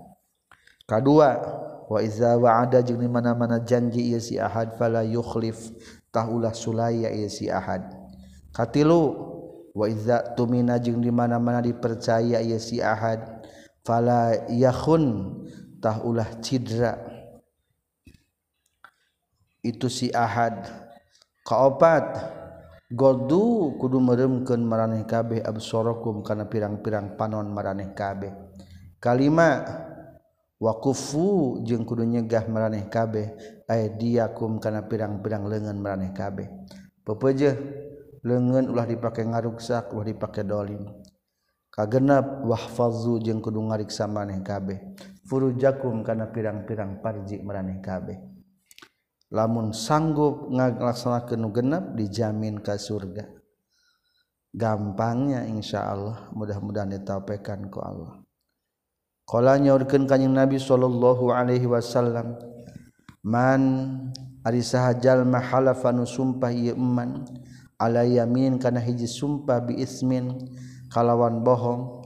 Kadua 0.88 1.36
wa 1.92 2.00
iza 2.00 2.40
wa'ada 2.40 2.80
jeung 2.88 3.04
di 3.04 3.12
mana-mana 3.12 3.60
janji 3.60 4.16
ieu 4.16 4.24
si 4.24 4.40
ahad 4.40 4.80
fala 4.80 5.04
yukhlif 5.04 5.76
tah 6.08 6.32
ulah 6.32 6.56
sulaya 6.56 7.12
ieu 7.12 7.28
si 7.28 7.52
ahad. 7.52 7.84
Katilu 8.56 9.28
wa 9.76 9.86
iza 9.92 10.24
tumina 10.40 10.80
jeung 10.80 11.04
di 11.04 11.12
mana-mana 11.12 11.60
dipercaya 11.60 12.40
ieu 12.40 12.64
si 12.64 12.80
ahad 12.80 13.44
fala 13.84 14.48
yakhun 14.48 15.36
tah 15.84 16.00
ulah 16.00 16.32
cidra 16.40 16.96
itu 19.60 19.92
si 19.92 20.08
ahad 20.16 20.88
kaopat. 21.50 22.38
Godu 22.90 23.78
kudu 23.78 24.02
meremken 24.02 24.66
maraneh 24.66 25.06
kabeh 25.06 25.46
absorokum 25.46 26.26
kana 26.26 26.50
pirang-pirang 26.50 27.14
panon 27.14 27.46
maraneh 27.54 27.94
kabeh. 27.94 28.34
Kalima 28.98 29.62
wakufu 30.58 31.62
jeung 31.62 31.86
kudu 31.86 32.02
nyegah 32.02 32.50
maraneh 32.50 32.90
kabeh. 32.90 33.30
Aya 33.70 33.94
diakum 33.94 34.58
kana 34.58 34.90
pirang-pirang 34.90 35.46
lengan 35.46 35.78
maraneh 35.78 36.18
kabeh. 36.18 36.50
Pepeje 37.06 37.54
lengan 38.26 38.74
ulah 38.74 38.90
dipake 38.90 39.22
ngaruksak 39.22 39.94
ulah 39.94 40.10
dipake 40.10 40.42
dolim. 40.42 40.90
Kagenap 41.70 42.42
wahfazu 42.42 43.22
jeung 43.22 43.38
kudu 43.38 43.70
ngariksa 43.70 44.10
maraneh 44.10 44.42
kabeh. 44.42 44.82
Furujakum 45.30 46.02
kana 46.02 46.34
pirang-pirang 46.34 47.06
parji 47.06 47.38
maraneh 47.46 47.78
kabeh. 47.86 48.18
lamun 49.30 49.74
sanggup 49.74 50.50
ngalaksanakeun 50.50 51.39
nu 51.42 51.50
genep 51.54 51.94
dijamin 51.94 52.62
ke 52.62 52.78
surga. 52.78 53.26
Gampangnya 54.50 55.46
insya 55.46 55.86
Allah. 55.86 56.30
Mudah-mudahan 56.34 56.89
ditapekan 56.89 57.70
ku 57.70 57.82
Allah. 57.82 58.26
Kala 59.30 59.62
nyaurkeun 59.62 60.10
kanjing 60.10 60.34
Nabi 60.34 60.58
sallallahu 60.58 61.30
alaihi 61.30 61.70
wasallam 61.70 62.34
man 63.22 63.62
ari 64.42 64.65
sahajal 64.65 65.22
mahalafa 65.22 65.94
nu 65.94 66.10
sumpah 66.10 66.50
ieu 66.50 66.74
iman 66.74 67.30
ala 67.78 68.02
yamin 68.02 68.58
kana 68.58 68.82
hiji 68.82 69.06
sumpah 69.06 69.62
bi 69.62 69.86
ismin 69.86 70.34
kalawan 70.89 71.46
bohong 71.46 72.02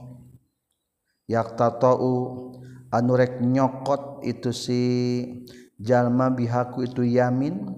yaqtatau 1.24 2.52
anu 2.92 3.12
rek 3.16 3.40
nyokot 3.40 4.20
itu 4.20 4.52
si 4.52 4.82
jalma 5.80 6.30
bihaku 6.30 6.86
itu 6.86 7.02
yamin. 7.02 7.74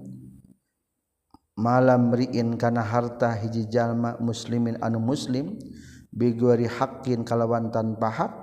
Malam 1.57 2.13
riin 2.13 2.53
kana 2.53 2.85
harta 2.85 3.33
hiji 3.33 3.65
jalma 3.65 4.17
muslimin 4.21 4.77
anu 4.81 5.01
muslim. 5.01 5.57
Bigori 6.13 6.69
hakin 6.69 7.25
kalawan 7.25 7.73
tanpa 7.73 8.09
hak. 8.09 8.33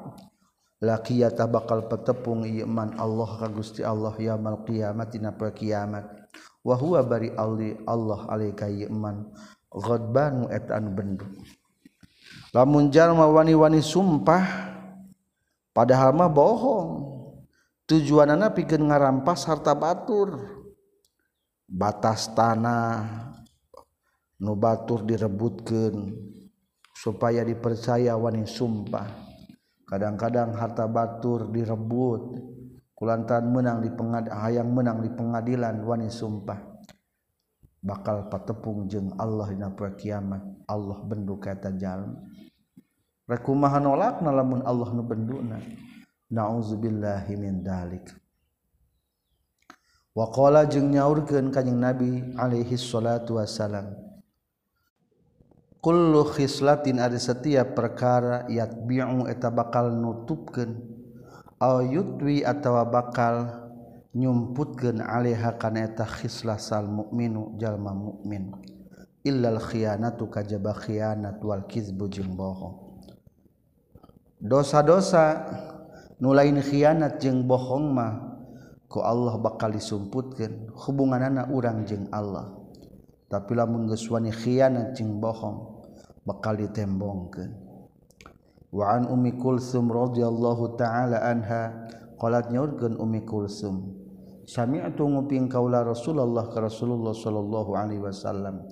Laqiyata 0.82 1.48
bakal 1.48 1.86
petepung 1.88 2.44
iman 2.44 2.92
Allah 3.00 3.30
ka 3.40 3.48
Gusti 3.48 3.80
Allah 3.80 4.12
yaumul 4.18 4.66
qiyamah 4.66 5.08
dina 5.08 5.32
kiamat. 5.32 6.04
Wa 6.60 6.74
huwa 6.76 7.00
bari 7.06 7.32
alli 7.32 7.78
Allah 7.86 8.26
alaika 8.28 8.66
iman. 8.68 9.32
Ghadbanu 9.70 10.50
eta 10.50 10.76
anu 10.76 10.90
bendu. 10.92 11.26
Lamun 12.54 12.90
jalma 12.90 13.26
wani-wani 13.26 13.82
sumpah 13.82 14.42
padahal 15.74 16.14
mah 16.14 16.30
bohong. 16.30 17.13
tujuanana 17.84 18.52
pikeun 18.52 18.88
ngarampas 18.88 19.48
harta 19.48 19.72
batur. 19.76 20.62
Batas 21.64 22.28
tanah 22.36 23.32
nu 24.38 24.52
batur 24.52 25.02
direbutkeun 25.08 26.12
supaya 26.92 27.40
dipercaya 27.40 28.12
wani 28.20 28.44
sumpah. 28.44 29.08
Kadang-kadang 29.88 30.56
harta 30.56 30.84
batur 30.84 31.48
direbut 31.48 32.36
kulantan 32.94 33.48
menang 33.52 33.80
di 33.84 33.90
pengad 33.92 34.28
hayang 34.32 34.70
menang 34.72 35.00
di 35.00 35.10
pengadilan 35.12 35.80
wani 35.82 36.12
sumpah. 36.12 36.60
Bakal 37.84 38.32
patepung 38.32 38.88
jeung 38.88 39.12
Allah 39.20 39.52
dina 39.52 39.68
poe 39.72 39.92
kiamat. 39.92 40.40
Allah 40.68 41.00
bendu 41.04 41.36
ka 41.36 41.52
eta 41.52 41.68
jalma 41.76 42.16
rekumaha 43.24 43.80
nolak 43.80 44.20
lamun 44.20 44.60
Allah 44.64 44.88
nu 44.92 45.02
benduna. 45.04 45.58
nauzubillahimin 46.34 47.62
dalik. 47.62 48.10
Wakola 50.14 50.66
jeung 50.66 50.94
nyaurkeun 50.94 51.50
kanjing 51.50 51.78
nabi 51.78 52.22
alaihi 52.38 52.78
salatu 52.78 53.38
wasalam 53.38 53.98
kullu 55.82 56.22
khislatin 56.22 57.02
ada 57.02 57.18
setiap 57.18 57.74
perkara 57.74 58.46
yatbi'u 58.46 59.26
eta 59.26 59.50
bakal 59.50 59.90
nutupkeun 59.90 60.80
aw 61.58 61.82
yutwi 61.82 62.46
atawa 62.46 62.86
bakal 62.86 63.66
nyumputkeun 64.14 65.02
alaiha 65.02 65.58
kana 65.58 65.90
eta 65.90 66.06
khislah 66.06 66.62
sal 66.62 66.86
mukminu 66.86 67.58
jalma 67.58 67.90
mukmin 67.90 68.54
illal 69.26 69.58
khianatu 69.58 70.30
kajaba 70.30 70.78
khianat 70.78 71.42
wal 71.42 71.66
kizbu 71.66 72.06
jeung 72.06 72.38
bohong. 72.38 73.02
Dosa-dosa 74.38 75.42
nulain 76.24 76.56
khianat 76.64 77.20
jeung 77.20 77.44
bohong 77.44 77.92
mah 77.92 78.40
ku 78.88 79.04
Allah 79.04 79.36
bakal 79.36 79.76
disumputkan 79.76 80.72
hubungan 80.72 81.20
anak 81.20 81.52
urang 81.52 81.84
jeung 81.84 82.08
Allah. 82.08 82.64
Tapilah 83.28 83.66
menggeswani 83.66 84.30
khianat 84.30 84.94
jeung 84.96 85.18
bohong 85.20 85.82
bakal 86.24 86.54
ditembongkan 86.54 87.50
wa'an 88.72 89.10
Umi 89.10 89.34
Kulsum 89.36 89.90
radhiyallahu 89.90 90.78
ta'ala 90.78 91.20
anha 91.20 91.88
qalat 92.20 92.48
nyaurkeun 92.54 92.94
Umi 92.94 93.26
Kulsum 93.26 93.96
sami'tu 94.46 95.02
nguping 95.04 95.50
kaula 95.50 95.82
Rasulullah 95.82 96.46
ka 96.52 96.62
Rasulullah 96.62 97.10
sallallahu 97.10 97.74
alaihi 97.74 98.02
wasallam 98.06 98.64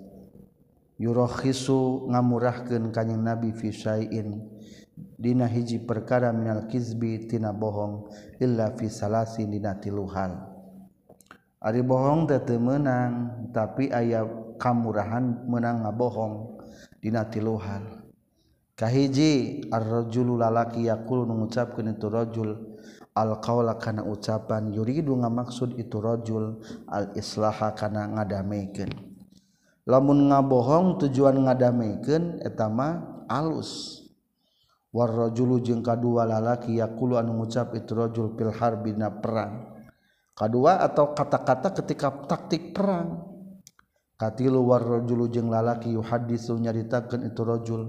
yurakhisu 1.01 2.09
ngamurahkeun 2.13 2.95
kanjing 2.95 3.25
Nabi 3.25 3.51
fi 3.57 3.73
syai'in. 3.73 4.47
dina 4.97 5.49
hiji 5.49 5.81
perkara 5.83 6.31
minal 6.33 6.69
kizbi 6.69 7.25
tina 7.31 7.55
bohong 7.55 8.13
illa 8.41 8.75
fi 8.77 8.87
salasi 8.93 9.49
dina 9.49 9.79
tiluhan 9.81 10.37
ari 11.63 11.81
bohong 11.81 12.29
teh 12.29 12.43
teu 12.43 12.59
meunang 12.59 13.49
tapi 13.55 13.89
aya 13.89 14.27
kamurahan 14.59 15.47
meunang 15.49 15.87
ngabohong 15.87 16.61
dina 17.01 17.25
tiluhan 17.31 18.03
kahiji 18.75 19.65
ar-rajulu 19.71 20.37
lalaki 20.37 20.91
yaqulu 20.91 21.29
ngucapkeun 21.29 21.95
itu 21.95 22.07
rajul 22.11 22.51
al 23.13 23.39
kana 23.79 24.03
ucapan 24.09 24.73
yuridu 24.73 25.13
ngamaksud 25.21 25.77
itu 25.77 26.01
rajul 26.01 26.65
al 26.89 27.13
islaha 27.15 27.77
kana 27.77 28.09
ngadamekeun 28.09 28.91
lamun 29.87 30.33
ngabohong 30.33 30.99
tujuan 31.03 31.43
ngadamekeun 31.47 32.43
eta 32.43 32.71
mah 32.71 33.27
alus. 33.27 34.02
warrajulu 34.93 35.65
jeung 35.65 35.81
kadua 35.81 36.29
lalaki 36.29 36.77
yaqulu 36.79 37.17
anu 37.17 37.41
ngucap 37.41 37.73
itu 37.73 37.97
rajul 37.97 38.37
fil 38.37 38.53
harbina 38.53 39.09
perang. 39.09 39.73
Kadua 40.33 40.81
atau 40.85 41.13
kata-kata 41.13 41.73
ketika 41.83 42.09
taktik 42.29 42.77
perang. 42.77 43.33
Katilu 44.17 44.63
warrajulu 44.69 45.27
jeung 45.33 45.51
lalaki 45.51 45.93
yuhaddisu 45.93 46.61
nyaritakeun 46.61 47.27
itu 47.27 47.43
rajul 47.43 47.83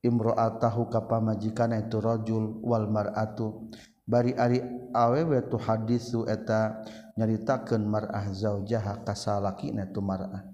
imra'atahu 0.00 0.88
ka 0.88 1.04
pamajikanna 1.04 1.84
itu 1.84 2.00
rajul 2.00 2.62
wal 2.64 2.88
mar'atu. 2.88 3.68
Bari 4.06 4.38
ari 4.38 4.62
awewe 4.94 5.50
tu 5.50 5.58
hadisu 5.58 6.30
eta 6.30 6.80
nyaritakeun 7.18 7.82
mar'ah 7.82 8.30
zaujaha 8.30 9.02
ka 9.02 9.18
salakina 9.18 9.90
tu 9.90 9.98
mar'ah. 9.98 10.46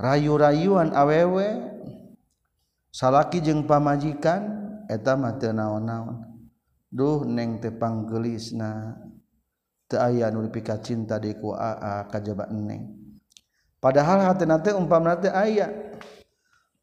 Rayu-rayuan 0.00 0.96
awewe. 0.96 1.48
Salaki 2.92 3.44
jeung 3.44 3.68
pamajikan. 3.68 4.71
eta 4.88 5.18
mah 5.18 5.38
teu 5.38 5.52
naon-naon. 5.54 6.22
Duh 6.92 7.24
neng 7.24 7.60
tepang 7.60 8.04
gelis 8.04 8.52
na 8.52 8.96
aya 9.92 10.32
nulika 10.32 10.80
cinta 10.80 11.20
Aa 11.20 12.08
kajaba 12.08 12.48
neng. 12.48 12.96
padahal 13.76 14.24
hati 14.24 14.48
nate 14.48 14.72
umpam 14.72 15.04
nate 15.04 15.28
aya 15.28 15.68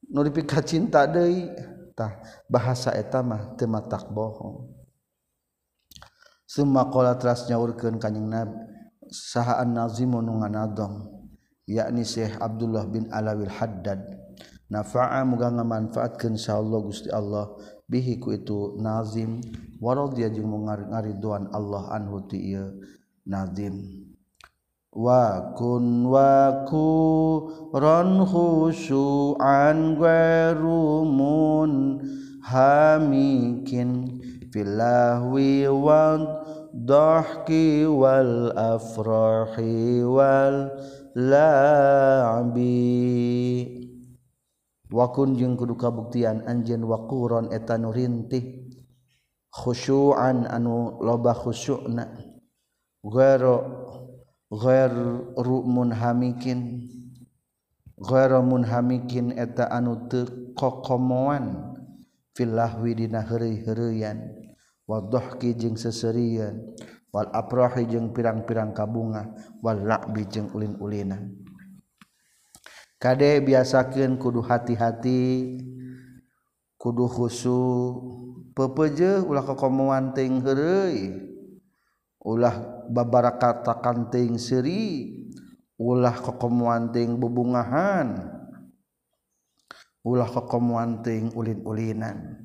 nu 0.10 0.22
cinta 0.66 1.10
deui. 1.10 1.50
Tah 1.98 2.16
bahasa 2.48 2.96
eta 2.96 3.20
mah 3.20 3.60
teu 3.60 3.68
matak 3.68 4.08
bohong. 4.14 4.72
Summa 6.48 6.88
qala 6.88 7.20
teras 7.20 7.46
nyaurkeun 7.52 8.00
kanjing 8.00 8.26
nabi 8.26 8.56
sahaan 9.10 9.74
nazimu 9.74 10.22
nu 10.22 10.38
ngadong 10.40 11.10
yakni 11.70 12.06
Syekh 12.06 12.38
Abdullah 12.42 12.86
bin 12.90 13.10
Alawil 13.14 13.52
Haddad. 13.54 14.02
Nafa'a 14.70 15.26
muga 15.26 15.50
ngamanfaatkeun 15.50 16.38
insyaallah 16.38 16.80
Gusti 16.86 17.10
Allah. 17.10 17.58
Bihi 17.90 18.22
ku 18.22 18.38
itu 18.38 18.78
nazim 18.78 19.42
warad 19.82 20.14
dia 20.14 20.30
jeung 20.30 20.70
ngariduan 20.70 21.50
Allah 21.50 21.90
anhu 21.98 22.22
ti 22.30 22.54
ieu 22.54 22.78
nazim. 23.26 24.06
Wa 24.90 25.54
kun 25.54 26.10
wa 26.10 26.66
ku 26.66 26.90
ron 27.74 28.26
khusyu'an 28.26 29.94
gwarumun 29.98 32.02
hamikin 32.42 34.18
filahwi 34.50 35.70
wa 35.70 36.18
dahki 36.74 37.86
wal 37.86 38.50
afrahi 38.58 40.02
wal 40.06 40.74
la'bi 41.14 42.66
wakun 44.90 45.38
jeung 45.38 45.56
kudu 45.56 45.78
kabuktian 45.78 46.46
anjeun 46.46 46.86
waquron 46.86 47.54
eta 47.54 47.78
nu 47.78 47.94
rintih 47.94 48.70
khusyu'an 49.54 50.46
anu 50.50 50.98
loba 51.02 51.34
khusyu'na. 51.34 52.06
Ghairu 53.06 53.56
ghairu 54.52 55.58
munhamikin 55.64 56.90
ghairu 57.98 58.44
munhamikin 58.44 59.34
eta 59.38 59.72
anu 59.72 60.10
teu 60.12 60.54
kokomoan 60.58 61.78
fil 62.36 62.54
lahwi 62.54 62.94
dina 62.98 63.24
heureuy-heureuyan. 63.24 64.20
Wal 64.90 65.06
dhahki 65.06 65.54
jeung 65.54 65.78
seserian 65.78 66.74
wal 67.14 67.30
aprahi 67.30 67.86
jeung 67.86 68.10
pirang-pirang 68.10 68.74
kabunga 68.74 69.34
wal 69.62 69.78
la'bi 69.86 70.26
jeung 70.30 70.50
ulin-ulinan 70.50 71.30
Kadek 73.00 73.48
biasakan 73.48 74.20
kudu 74.20 74.44
hati-hati 74.44 75.56
kudu 76.76 77.08
khusu. 77.08 77.64
Pepeje 78.52 79.24
ulah 79.24 79.48
kekomuan 79.48 80.12
ting 80.12 80.44
heureuy 80.44 81.16
ulah 82.20 82.84
babara 82.92 83.40
kata 83.40 83.80
kanting 83.80 84.36
seri 84.36 85.16
ulah 85.80 86.12
kekomuan 86.12 86.92
ting 86.92 87.16
bubungahan 87.16 88.20
ulah 90.04 90.28
kekomuan 90.28 91.00
ting 91.00 91.32
ulin-ulinan. 91.32 92.36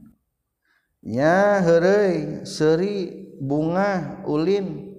Nya 1.02 1.58
heureuy 1.66 2.46
seri 2.46 3.26
bunga 3.42 4.22
ulin 4.30 4.94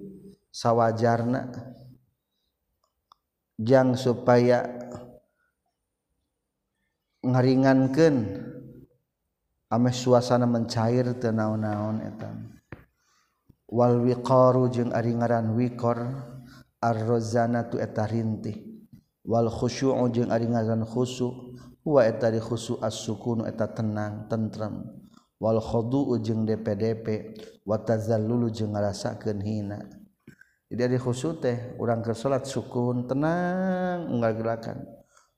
sawajarna. 0.52 1.48
Jang 3.56 3.96
supaya 3.96 4.85
ngaringankan 7.26 8.14
ame 9.66 9.90
suasana 9.90 10.46
mencair 10.46 11.10
tenaon-naon 11.18 11.98
etan 12.06 12.54
wal 13.66 13.98
wiqaru 13.98 14.70
jeung 14.70 14.94
ari 14.94 15.10
ngaran 15.10 15.58
wiqar 15.58 15.98
ar-rozana 16.78 17.66
tu 17.66 17.82
eta 17.82 18.06
rintih. 18.06 18.62
Wal 19.26 19.50
khusyu'u 19.50 20.06
jeung 20.14 20.30
ari 20.30 20.46
ngaran 20.46 20.86
khusyu 20.86 21.58
wa 21.82 22.06
eta 22.06 22.30
di 22.30 22.38
khusyu 22.38 22.78
as-sukun 22.78 23.42
eta 23.42 23.66
tenang 23.74 24.30
tentrem. 24.30 24.86
Wal 25.42 25.58
khudu'u 25.58 26.22
jeung 26.22 26.46
DPDP 26.46 27.34
wa 27.66 27.74
tazallulu 27.82 28.54
jeung 28.54 28.78
ngarasakeun 28.78 29.42
hina. 29.42 29.82
Jadi 30.70 30.80
ari 30.86 30.98
khusyu 31.02 31.42
teh 31.42 31.74
urang 31.82 32.06
keur 32.06 32.14
salat 32.14 32.46
sukun 32.46 33.10
tenang 33.10 34.14
unggal 34.14 34.34
gerakan 34.38 34.78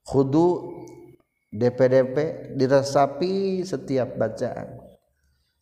khudu' 0.05 0.85
DPDP 1.49 2.15
diresapi 2.53 3.65
setiap 3.65 4.13
bacaan. 4.15 4.77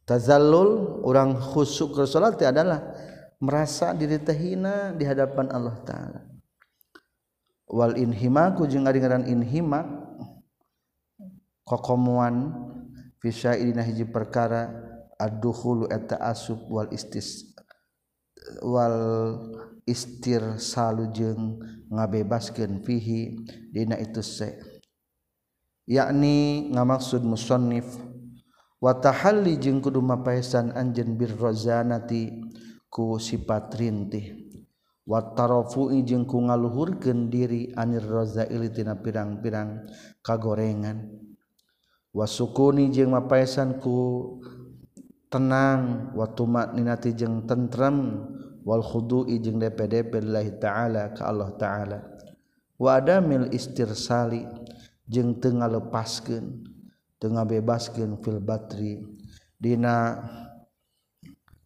Tazallul 0.07 1.03
orang 1.03 1.35
khusyuk 1.35 1.95
ke 1.95 2.03
salat 2.07 2.39
adalah 2.43 2.79
merasa 3.39 3.91
diri 3.95 4.19
tehina 4.19 4.91
di 4.95 5.03
hadapan 5.03 5.51
Allah 5.51 5.75
taala. 5.83 6.21
Wal 7.67 7.99
inhimaku 7.99 8.67
jeung 8.67 8.87
ari 8.87 9.03
ngaran 9.03 9.27
inhima 9.27 9.83
kokomuan 11.67 12.55
fi 13.19 13.27
sya'idina 13.31 13.83
hiji 13.83 14.07
perkara 14.07 14.71
ad-dukhulu 15.19 15.91
eta 15.91 16.15
asub 16.23 16.63
wal 16.71 16.87
istis 16.95 17.51
wal 18.63 18.95
istirsalu 19.83 21.11
jeung 21.11 21.59
ngabebaskeun 21.91 22.79
fihi 22.87 23.35
dina 23.75 23.99
itu 23.99 24.23
se' 24.23 24.76
yakni 25.87 26.67
ngamaksud 26.75 27.23
musonif 27.23 27.87
watahalli 28.83 29.57
jeung 29.57 29.81
kudu 29.81 30.03
mapaisan 30.03 30.75
anjen 30.75 31.17
birrozanati 31.17 32.43
ku 32.91 33.17
sifat 33.17 33.73
rintih. 33.77 34.47
Watarofu'i 35.07 36.03
jeung 36.03 36.27
ku 36.27 36.43
ngaluhurkeun 36.43 37.31
diri 37.31 37.71
anir 37.79 38.03
rozaili 38.03 38.67
tina 38.67 38.99
pirang-pirang 38.99 39.87
kagorengan. 40.19 41.07
Wasukuni 42.11 42.91
jeung 42.91 43.15
mapaisan 43.15 43.79
ku 43.79 43.95
tenang. 45.31 46.11
Watumat 46.11 46.75
ninati 46.75 47.15
jeung 47.15 47.47
tentrem. 47.47 48.27
Wal 48.67 48.83
khudu'i 48.83 49.39
jeung 49.39 49.63
DPDP 49.63 50.19
lillahi 50.19 50.59
ta'ala 50.59 51.15
ka 51.15 51.31
Allah 51.31 51.55
ta'ala. 51.55 51.99
Wa 52.75 52.99
adamil 52.99 53.47
istirsali. 53.55 54.43
jeung 55.07 55.39
tengah 55.39 55.71
lepaskan 55.71 56.67
tengah 57.17 57.47
bebaskan 57.47 58.19
fil 58.21 58.43
batri 58.43 59.01
dina 59.57 60.21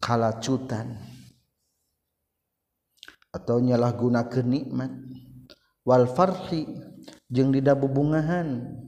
kalacutan 0.00 0.96
atau 3.34 3.60
nyalah 3.60 3.92
guna 3.92 4.24
kenikmat 4.30 4.90
wal 5.84 6.06
farhi 6.08 6.64
jeung 7.28 7.52
dida 7.52 7.76
bubungahan. 7.76 8.78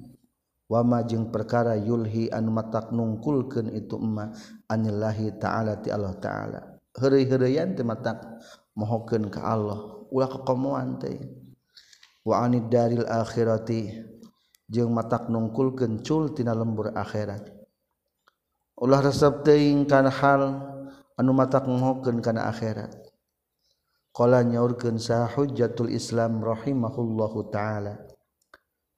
Wama 0.64 1.04
jeung 1.04 1.28
perkara 1.28 1.76
yulhi 1.76 2.32
anu 2.32 2.48
matak 2.48 2.88
nungkulkeun 2.88 3.68
itu 3.76 4.00
emma 4.00 4.32
anillahi 4.64 5.36
ta'ala 5.36 5.76
ti 5.76 5.92
Allah 5.92 6.16
ta'ala. 6.16 6.60
Hari-harian 6.96 7.76
teu 7.76 7.84
matak 7.84 8.16
mohokeun 8.72 9.28
ka 9.28 9.44
Allah. 9.44 10.08
Ulah 10.08 10.24
kekomuan 10.24 10.96
teh. 10.96 11.20
Wa 12.24 12.48
anid 12.48 12.72
daril 12.72 13.04
akhirati 13.04 13.92
jeung 14.68 14.92
matak 14.92 15.28
nungkul 15.28 15.76
kencul 15.76 16.32
tina 16.32 16.56
lembur 16.56 16.92
akhirat. 16.96 17.52
Ulah 18.74 19.00
resep 19.04 19.46
teuing 19.46 19.86
kana 19.86 20.10
hal 20.10 20.42
anu 21.14 21.30
matak 21.30 21.68
ngohokeun 21.68 22.18
kana 22.24 22.50
akhirat. 22.50 22.90
Qala 24.14 24.46
nyaurkeun 24.46 24.98
sa 24.98 25.26
hujjatul 25.26 25.90
islam 25.90 26.38
rahimahullahu 26.42 27.50
taala. 27.50 27.98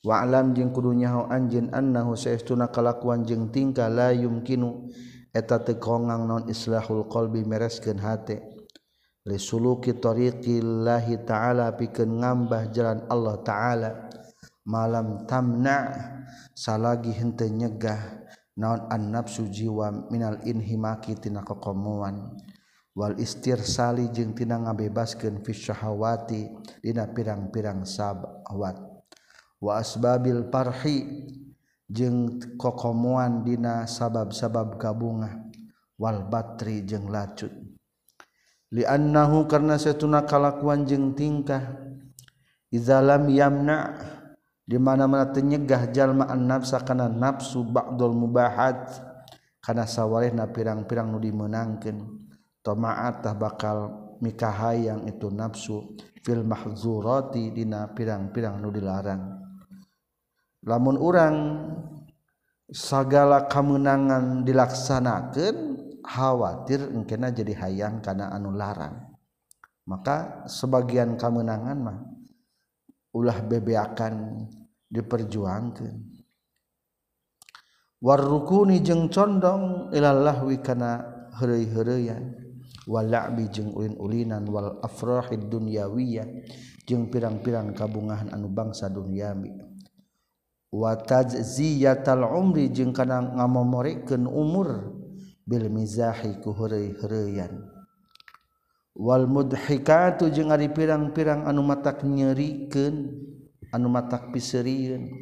Wa 0.06 0.22
alam 0.22 0.54
jeung 0.54 0.70
kudu 0.70 0.94
nyaho 0.94 1.26
anjeun 1.26 1.72
annahu 1.74 2.14
saestuna 2.14 2.70
kalakuan 2.70 3.26
jeung 3.26 3.50
tingkah 3.50 3.90
la 3.90 4.14
yumkinu 4.14 4.86
eta 5.34 5.58
teu 5.60 5.80
kongang 5.82 6.28
naon 6.28 6.44
islahul 6.46 7.08
qalbi 7.10 7.42
mereskeun 7.42 7.98
hate. 7.98 8.44
Li 9.26 9.42
suluki 9.42 9.98
tariqillahi 9.98 11.26
ta'ala 11.26 11.74
pikeun 11.74 12.22
ngambah 12.22 12.70
jalan 12.70 13.02
Allah 13.10 13.36
ta'ala. 13.42 13.90
malam 14.66 15.24
tamna 15.30 15.94
salagi 16.52 17.14
henteu 17.14 17.48
nyegah 17.48 18.26
naon 18.58 18.90
an 18.90 19.14
nafsu 19.14 19.46
jiwa 19.46 20.10
minal 20.10 20.42
inhimaki 20.42 21.14
tina 21.16 21.46
kokomuan. 21.46 22.34
Wal 22.96 23.20
istirsali 23.20 24.08
jeung 24.08 24.32
tina 24.32 24.56
ngabebaskeun 24.56 25.44
fi 25.44 25.52
syahawati 25.52 26.48
dina 26.80 27.04
pirang-pirang 27.04 27.84
syahwat 27.84 28.80
wa 29.60 29.72
asbabil 29.76 30.48
parhi 30.48 31.28
jeung 31.92 32.40
kokomuan 32.56 33.44
dina 33.44 33.84
sabab-sabab 33.84 34.80
kabungah 34.80 35.44
wal 36.00 36.24
batri 36.24 36.88
jeung 36.88 37.12
lacut. 37.12 37.52
Liannahu 38.72 39.44
karna 39.44 39.76
satuna 39.76 40.24
kalakuan 40.24 40.88
jeung 40.88 41.12
tingkah. 41.12 41.76
Izalam 42.72 43.28
yamna' 43.28 44.15
dimana-mana 44.66 45.30
tenyegah 45.30 45.94
jalma 45.94 46.34
nafsa 46.34 46.82
karena 46.82 47.06
nafsu 47.06 47.62
bakdol 47.62 48.12
mubahat 48.12 48.90
karena 49.62 49.86
sawwaleh 49.86 50.34
na 50.34 50.50
pirang-pirang 50.50 51.06
nu 51.10 51.22
dimenangkan 51.22 52.02
tomaatah 52.66 53.34
bakal 53.38 53.78
mikaha 54.18 54.74
yang 54.74 55.06
itu 55.06 55.30
nafsu 55.30 55.94
fil 56.26 56.42
mahzurati 56.42 57.54
dina 57.54 57.86
pirang-pirang 57.94 58.58
nu 58.58 58.74
dilarang. 58.74 59.22
Lamun 60.66 60.98
orang 60.98 61.34
segala 62.66 63.46
kemenangan 63.46 64.42
dilaksanakan 64.42 65.54
khawatir 66.02 66.90
engkena 66.90 67.30
jadi 67.30 67.54
hayang 67.54 68.02
karena 68.02 68.34
anu 68.34 68.50
larang. 68.50 69.14
Maka 69.86 70.42
sebagian 70.50 71.14
kemenangan 71.14 71.78
mah 71.78 71.98
ulah 73.16 73.40
bebe 73.40 73.72
akan 73.72 74.44
diperjuangkan 74.92 75.96
warrukuni 78.04 78.84
jeng 78.84 79.08
condong 79.08 79.88
ilallah 79.96 80.44
wikana 80.44 81.00
herei-hereian 81.40 82.36
walabi 82.86 83.48
jeung 83.48 83.72
ulin-ulinan 83.72 84.44
wal 84.46 84.78
afrahid 84.84 85.48
dunyawiyah 85.48 86.28
jeung 86.86 87.08
pirang-pirang 87.10 87.74
kabungahan 87.74 88.30
anu 88.30 88.46
bangsa 88.52 88.86
dunyawi 88.92 89.50
wa 90.70 90.92
tajziyatal 90.94 92.22
umri 92.30 92.70
jeung 92.70 92.94
kana 92.94 93.24
ngamomorikeun 93.24 94.28
umur 94.28 94.92
bil 95.42 95.66
mizahi 95.72 96.38
ku 96.44 96.54
herei-hereian 96.54 97.75
wal 98.96 99.28
mudhikatu 99.28 100.32
jeung 100.32 100.48
ari 100.48 100.72
pirang-pirang 100.72 101.44
anu 101.44 101.60
matak 101.60 102.00
nyerikeun 102.02 103.12
anu 103.68 103.88
matak 103.92 104.32
piseurieun 104.32 105.12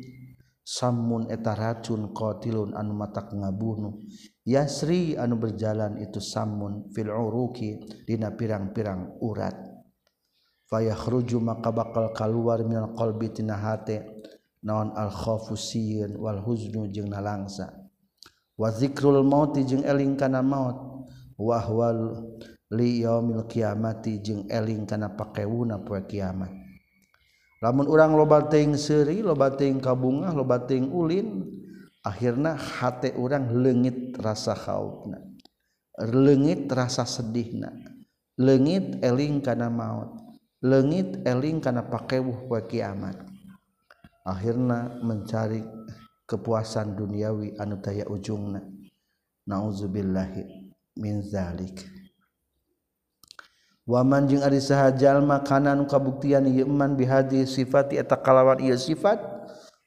samun 0.64 1.28
eta 1.28 1.52
racun 1.52 2.14
qatilun 2.14 2.72
anu 2.72 2.96
matak 2.96 3.34
ngabunuh. 3.34 4.00
Yasri 4.44 5.16
anu 5.16 5.36
berjalan 5.36 6.00
itu 6.00 6.20
samun 6.20 6.88
fil 6.94 7.12
uruki 7.12 7.80
dina 8.08 8.32
pirang-pirang 8.32 9.20
urat. 9.20 9.56
Fayakhruju 10.70 11.40
maka 11.44 11.68
bakal 11.68 12.12
kaluar 12.16 12.64
minal 12.64 12.96
qalbi 12.96 13.28
tina 13.32 13.60
hate 13.60 14.00
naon 14.64 14.96
al 14.96 15.12
khaufu 15.12 15.56
sieun 15.56 16.16
wal 16.16 16.40
huznu 16.40 16.88
jeung 16.88 17.12
nalangsa. 17.12 17.68
Wa 18.56 18.72
zikrul 18.72 19.20
mauti 19.26 19.66
jeung 19.68 19.84
eling 19.84 20.16
kana 20.16 20.40
maut 20.40 21.04
wahwal 21.36 22.30
li 22.72 23.04
yaumil 23.04 23.44
kiamati 23.44 24.24
jeung 24.24 24.48
eling 24.48 24.88
kana 24.88 25.12
pakewuna 25.12 25.82
poe 25.84 26.00
kiamat. 26.08 26.52
Lamun 27.60 27.88
urang 27.88 28.16
loba 28.16 28.44
teuing 28.48 28.76
seuri 28.76 29.20
loba 29.20 29.52
teuing 29.52 29.80
kabungah 29.80 30.32
loba 30.32 30.64
teuing 30.64 30.92
ulin 30.92 31.44
akhirna 32.04 32.56
hate 32.56 33.16
urang 33.16 33.48
leungit 33.56 34.12
rasa 34.20 34.52
khaufna 34.52 35.16
leungit 35.96 36.68
rasa 36.68 37.08
sedihna 37.08 37.72
leungit 38.36 39.00
eling 39.00 39.40
kana 39.40 39.72
maut 39.72 40.12
leungit 40.60 41.24
eling 41.24 41.60
kana 41.60 41.84
pakewuh 41.84 42.48
poe 42.48 42.64
kiamat. 42.64 43.16
Akhirna 44.24 45.04
mencari 45.04 45.60
kepuasan 46.24 46.96
duniawi 46.96 47.60
anu 47.60 47.76
taya 47.84 48.08
ujungna. 48.08 48.64
Nauzubillahi 49.44 50.72
min 50.96 51.20
zalik. 51.20 51.93
waman 53.84 54.24
jeung 54.24 54.40
ari 54.40 54.64
saha 54.64 54.88
jalma 54.96 55.44
kana 55.44 55.76
nu 55.76 55.84
kabuktian 55.84 56.48
ieu 56.48 56.64
iman 56.64 56.96
bihadhi 56.96 57.44
sifati 57.44 58.00
eta 58.00 58.16
kalawan 58.16 58.56
ieu 58.64 58.76
sifat 58.80 59.20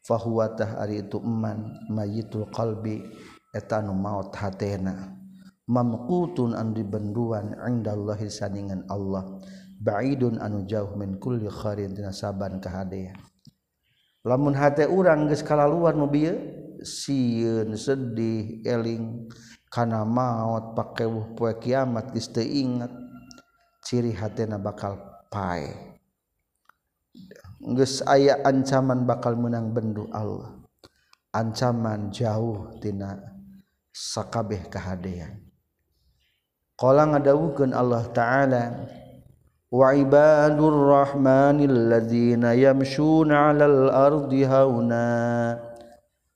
fahuwa 0.05 0.53
tah 0.53 0.77
ari 0.77 1.01
itu 1.01 1.17
iman 1.17 1.73
mayitul 1.89 2.45
qalbi 2.53 3.01
eta 3.49 3.81
nu 3.81 3.97
maot 3.97 4.29
hatena 4.37 5.17
mamqutun 5.65 6.53
an 6.53 6.77
dibenduan 6.77 7.57
indallahi 7.57 8.29
saningan 8.29 8.85
Allah 8.85 9.41
baidun 9.81 10.37
anu 10.37 10.61
jauh 10.69 10.93
min 10.93 11.17
kulli 11.17 11.49
kharin 11.49 11.97
dina 11.97 12.13
saban 12.13 12.61
kahadean 12.61 13.17
lamun 14.21 14.53
hate 14.53 14.85
urang 14.85 15.25
geus 15.25 15.41
kalaluan 15.41 15.97
mobil 15.97 16.37
sieun 16.85 17.73
sedih 17.73 18.61
eling 18.61 19.25
kana 19.73 20.05
maot 20.05 20.77
pakewuh 20.77 21.33
poe 21.33 21.51
kiamat 21.57 22.13
geus 22.13 22.29
teu 22.29 22.45
ingat. 22.45 23.06
ciri 23.87 24.11
hatena 24.11 24.59
bakal 24.59 24.99
pae. 25.31 25.71
Geus 27.63 28.03
aya 28.03 28.43
ancaman 28.43 29.07
bakal 29.07 29.39
menang 29.39 29.71
bendu 29.71 30.11
Allah. 30.11 30.59
Ancaman 31.31 32.11
jauh 32.11 32.75
tina 32.83 33.15
sakabeh 33.95 34.67
kahadean. 34.67 35.39
Qala 36.75 37.07
ngadawuhkeun 37.15 37.71
Allah 37.71 38.03
taala 38.11 38.63
wa 39.71 39.87
ibadur 39.95 40.91
rahmanil 40.91 41.87
ladzina 41.87 42.59
yamshuna 42.59 43.55
'alal 43.55 43.87
ardi 43.87 44.43
hauna 44.43 45.07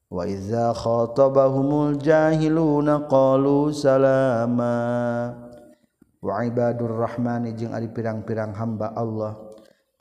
wa 0.07 0.23
idza 0.23 0.71
khatabahumul 0.71 1.99
jahiluna 1.99 3.11
qalu 3.11 3.75
salama. 3.75 5.40
waibadurrahmani 6.21 7.57
jeung 7.57 7.73
ari 7.73 7.89
pirang-pirang 7.89 8.53
hamba 8.53 8.93
Allah. 8.93 9.37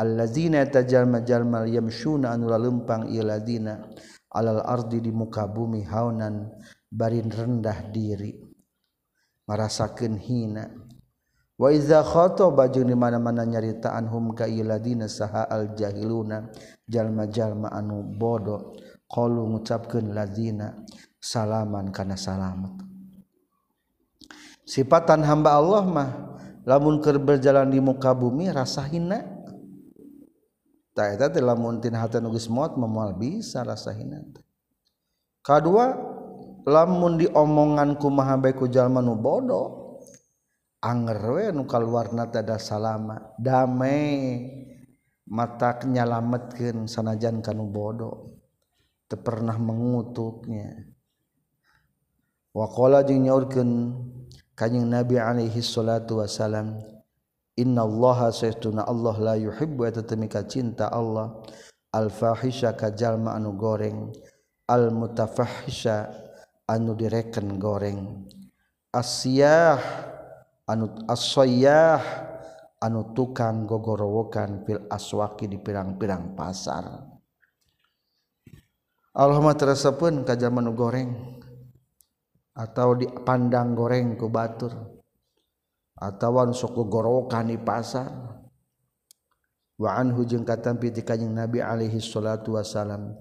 Allazina 0.01 0.64
tajalma-jalmal 0.64 1.68
yamsyuna 1.68 2.33
anu 2.33 2.49
lempang 2.49 3.12
ieu 3.12 3.21
ladina 3.21 3.85
alal 4.33 4.64
ardi 4.64 5.05
di 5.05 5.12
muka 5.12 5.45
bumi 5.45 5.85
haunan 5.85 6.49
barin 6.89 7.29
rendah 7.29 7.93
diri 7.93 8.33
merasakeun 9.45 10.16
hina. 10.16 10.64
Wa 11.61 11.68
iza 11.68 12.01
khataba 12.01 12.73
jeung 12.73 12.89
di 12.89 12.97
mana-mana 12.97 13.45
nyaritaan 13.45 14.09
hum 14.09 14.33
ka 14.33 14.49
ieu 14.49 14.64
ladina 14.64 15.05
saha 15.05 15.45
al 15.45 15.77
jahiluna 15.77 16.49
jalma-jalma 16.89 17.68
anu 17.68 18.01
bodoh. 18.16 18.73
Qalu 19.05 19.53
ngucapkeun 19.53 20.16
ladina 20.16 20.81
salaman 21.21 21.93
kana 21.93 22.16
salamet. 22.16 22.89
sifatan 24.67 25.25
hamba 25.25 25.57
Allah 25.57 25.85
mah 25.85 26.11
lamun 26.65 27.01
keur 27.05 27.21
berjalan 27.21 27.69
di 27.73 27.81
muka 27.81 28.13
bumi 28.13 28.53
rasa 28.53 28.85
hina. 28.87 29.41
Tak 30.91 31.17
eta 31.17 31.27
teh 31.31 31.41
lamun 31.41 31.79
tina 31.79 32.03
hata 32.03 32.19
nu 32.19 32.35
geus 32.35 32.51
maot 32.51 32.75
moal 32.75 33.15
bisa 33.15 33.63
rasa 33.63 33.95
hina 33.95 34.21
kadua 35.41 35.97
lamun 36.67 37.17
diomongan 37.17 37.97
kumaha 37.97 38.37
bae 38.37 38.53
ku 38.53 38.67
jalma 38.69 39.01
nu 39.01 39.15
bodoh 39.15 39.97
anger 40.83 41.21
we 41.31 41.45
nu 41.55 41.65
kaluarna 41.65 42.29
teh 42.29 42.43
da 42.43 42.59
salama 42.59 43.33
damai 43.39 44.51
mata 45.31 45.79
nyalametkeun 45.87 46.91
sanajan 46.91 47.39
kanu 47.39 47.71
bodoh 47.71 48.37
teu 49.07 49.23
pernah 49.23 49.57
mengutuknya 49.57 50.91
waqala 52.51 53.07
jeung 53.07 53.31
nyaurkeun 53.31 53.71
kanyang 54.61 54.93
Nabi 54.93 55.17
alaihi 55.17 55.65
salatu 55.65 56.21
wasalam 56.21 56.77
innallaha 57.57 58.29
saytuna 58.29 58.85
Allah 58.85 59.17
la 59.17 59.35
yuhibbu 59.41 59.89
atatamika 59.89 60.45
cinta 60.45 60.93
Allah 60.93 61.33
al-fahisha 61.97 62.77
kajalma 62.77 63.33
anu 63.41 63.57
goreng 63.57 64.13
al-mutafahisha 64.69 66.13
anu 66.69 66.93
direken 66.93 67.57
goreng 67.57 68.29
asyah 68.93 69.81
anu 70.69 70.93
asyah 71.09 72.29
anu 72.85 73.17
tukang 73.17 73.65
gogorowokan 73.65 74.65
fil 74.69 74.85
aswaki 74.89 75.49
di 75.49 75.61
pirang-pirang 75.61 76.37
pasar. 76.37 77.09
Allahumma 79.11 79.53
terasa 79.53 79.97
pun 79.97 80.25
kajalma 80.25 80.65
anu 80.65 80.73
goreng. 80.73 81.39
atau 82.55 82.98
dipandang 82.98 83.74
goreng 83.74 84.18
ku 84.18 84.30
batur. 84.32 84.74
Atauwan 86.01 86.57
suku 86.57 86.88
gorokan 86.88 87.53
di 87.53 87.59
pasar. 87.61 88.09
Waan 89.80 90.12
hujung 90.12 90.44
katampi 90.44 90.92
di 90.92 91.01
Nabi 91.28 91.64
alaihi 91.64 92.05
salatu 92.05 92.57
Wasallam 92.57 93.16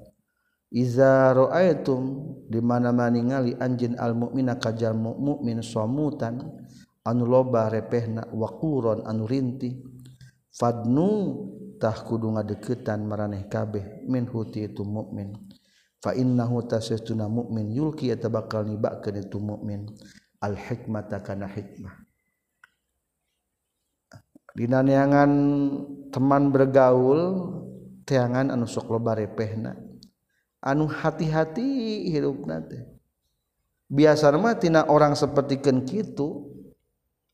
Iza 0.69 1.33
ro'aitum 1.33 2.01
di 2.45 2.61
mana 2.61 2.93
maningali 2.93 3.57
anjin 3.57 3.97
al 3.97 4.13
mukmina 4.13 4.61
kajal 4.61 4.93
mukmin 4.93 5.65
somutan 5.65 6.45
anu 7.01 7.25
loba 7.25 7.73
repehna 7.73 8.29
wakuron 8.29 9.01
anu 9.01 9.25
rinti 9.25 9.81
fadnu 10.53 11.09
tah 11.81 12.05
kudu 12.05 12.37
ngadeketan 12.37 13.01
maraneh 13.01 13.49
kabeh 13.49 14.05
min 14.05 14.29
huti 14.29 14.69
itu 14.69 14.85
mukmin 14.85 15.33
fa 15.99 16.15
innahu 16.15 16.63
tasaytuna 16.67 17.27
mukmin 17.27 17.71
yulki 17.71 18.11
eta 18.11 18.31
bakal 18.31 18.63
itu 18.67 19.37
mukmin 19.39 19.87
al 20.39 20.55
hikmata 20.55 21.19
kana 21.23 21.47
hikmah. 21.47 21.95
Dina 24.55 24.83
neangan 24.83 25.31
teman 26.11 26.51
bergaul 26.51 27.21
teangan 28.03 28.51
anu 28.51 28.65
sok 28.65 28.91
loba 28.91 29.15
repehna. 29.15 29.77
Anu 30.59 30.91
hati-hati 30.91 32.09
hirupna 32.11 32.59
teh. 32.59 32.83
Biasa 33.87 34.35
mah 34.35 34.59
tina 34.59 34.83
orang 34.91 35.15
sapertikeun 35.15 35.87
kitu 35.87 36.51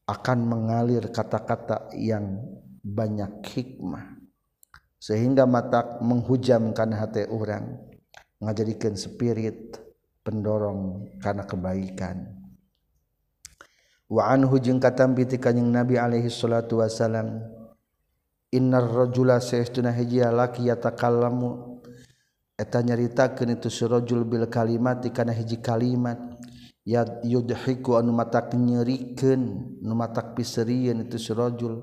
akan 0.05 0.39
mengalir 0.45 1.09
kata-kata 1.09 1.89
yang 1.97 2.37
banyak 2.85 3.41
hikmah. 3.41 4.21
Sehingga 5.01 5.49
mata 5.49 5.97
menghujamkan 6.05 6.93
hati 6.93 7.25
orang. 7.25 7.94
ngajadikan 8.45 8.93
spirit 8.93 9.81
pendorong 10.21 11.09
karena 11.17 11.43
kebaikan. 11.45 12.29
Wa 14.05 14.29
anhu 14.29 14.61
jeung 14.61 14.77
katampi 14.77 15.25
ti 15.25 15.41
kanjing 15.41 15.73
Nabi 15.73 15.97
alaihi 15.97 16.29
salatu 16.29 16.77
wasalam 16.77 17.41
innar 18.53 18.85
rajula 18.85 19.41
saestuna 19.41 19.89
hiji 19.89 20.21
laki 20.21 20.69
yatakallamu. 20.69 21.81
Eta 22.55 22.79
nyaritakeun 22.79 23.59
itu 23.59 23.67
si 23.67 23.83
rajul 23.83 24.23
bil 24.23 24.47
kalimat 24.47 25.03
kana 25.11 25.35
hiji 25.35 25.59
kalimat. 25.59 26.21
Ya 26.85 27.01
yudhiku 27.25 27.97
anu 27.97 28.13
matak 28.13 28.53
nyerikeun 28.53 29.41
nu 29.81 29.93
matak 29.97 30.37
piserieun 30.37 31.03
itu 31.03 31.17
si 31.17 31.33
rajul. 31.33 31.81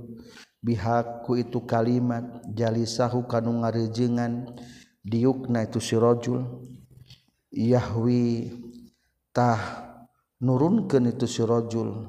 Bihaku 0.62 1.42
itu 1.42 1.66
kalimat 1.66 2.40
jalisahu 2.54 3.26
kanu 3.26 3.66
ngarejengan. 3.66 4.46
diukna 5.02 5.66
itu 5.66 5.82
sirojul 5.82 6.46
Yahwi 7.52 8.48
tah 9.34 9.60
nurunkeun 10.40 11.12
itu 11.12 11.28
sirojul 11.28 12.08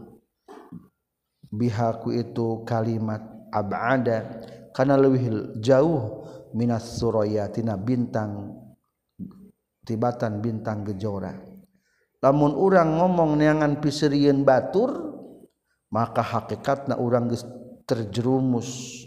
bihaku 1.52 2.16
itu 2.16 2.64
kalimat 2.64 3.22
abada 3.52 4.42
karena 4.74 4.98
lebih 4.98 5.60
jauh 5.62 6.26
minas 6.58 6.98
suraya 6.98 7.50
tina 7.52 7.78
bintang 7.78 8.58
tibatan 9.84 10.40
bintang 10.40 10.88
gejora. 10.88 11.36
Lamun 12.24 12.56
urang 12.56 13.04
ngomong 13.04 13.36
neangan 13.36 13.84
piserieun 13.84 14.48
batur 14.48 14.96
maka 15.92 16.24
hakikatna 16.24 16.98
orang 16.98 17.30
terjerumus. 17.84 19.04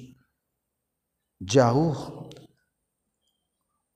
Jauh 1.41 2.16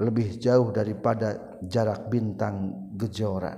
lebih 0.00 0.40
jauh 0.40 0.72
daripada 0.72 1.60
jarak 1.62 2.08
bintang 2.08 2.90
gejora. 2.96 3.54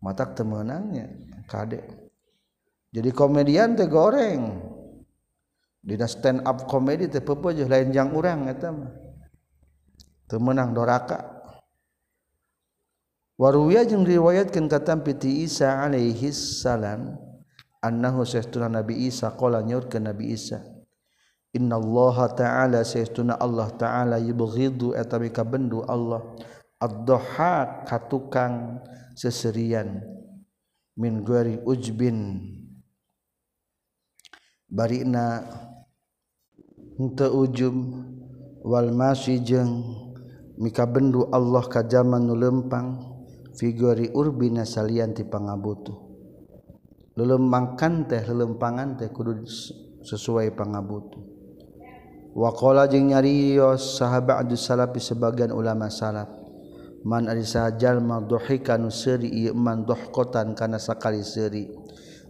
Mata 0.00 0.24
temenangnya 0.32 1.10
kadek 1.44 2.10
jadi 2.90 3.10
komedian 3.14 3.78
teh 3.78 3.86
goreng. 3.86 4.66
Dina 5.80 6.04
stand 6.10 6.44
up 6.44 6.66
komedi 6.66 7.08
teh 7.08 7.22
pepojoh 7.22 7.70
lain 7.70 7.94
jang 7.94 8.12
urang 8.12 8.50
eta 8.50 8.74
mah. 8.74 8.90
Temenang 10.26 10.74
doraka. 10.74 11.38
Waruya 13.40 13.88
jeung 13.88 14.04
riwayatkeun 14.04 14.68
katampi 14.68 15.16
ti 15.16 15.30
Isa 15.48 15.80
alaihi 15.80 16.28
salam 16.28 17.16
annahu 17.80 18.20
sayyiduna 18.20 18.68
Nabi 18.68 19.08
Isa 19.08 19.32
qala 19.32 19.64
nyaurkeun 19.64 20.04
Nabi 20.04 20.36
Isa 20.36 20.60
Innallaha 21.50 22.30
ta'ala 22.30 22.86
saestuna 22.86 23.34
Allah 23.34 23.74
ta'ala 23.74 24.22
yubghidu 24.22 24.94
eta 24.94 25.18
kabendu 25.34 25.82
Allah 25.82 26.22
ad-dhahak 26.78 27.90
katukang 27.90 28.78
seserian 29.18 29.98
min 30.94 31.26
gari 31.26 31.58
ujbin. 31.66 32.38
Barina 34.70 35.42
henteu 36.94 37.42
ujum 37.42 37.76
wal 38.62 38.94
masih 38.94 39.42
jeung 39.42 39.82
mikabendu 40.54 41.26
Allah 41.34 41.66
ka 41.66 41.82
jaman 41.82 42.30
nu 42.30 42.38
lempang 42.38 43.02
figuri 43.58 44.06
urbina 44.14 44.62
salian 44.62 45.10
ti 45.10 45.26
pangabutuh. 45.26 45.98
Lelempangkan 47.18 48.06
teh 48.06 48.22
lelempangan 48.22 48.94
teh 48.94 49.10
kudu 49.10 49.42
sesuai 50.06 50.54
pangabutuh. 50.54 51.29
wakola 52.34 52.86
jeung 52.86 53.10
nyarios 53.10 53.98
sahabat 53.98 54.46
adu 54.46 54.54
salapi 54.54 55.02
sebagian 55.02 55.50
ulama 55.50 55.90
salaf. 55.90 56.28
Man 57.00 57.32
ari 57.32 57.48
sajal 57.48 58.04
madhohi 58.04 58.60
kanu 58.60 58.92
seuri 58.92 59.48
man 59.56 59.88
dohkotan 59.88 60.52
kana 60.52 60.76
sakali 60.76 61.24
seuri. 61.24 61.72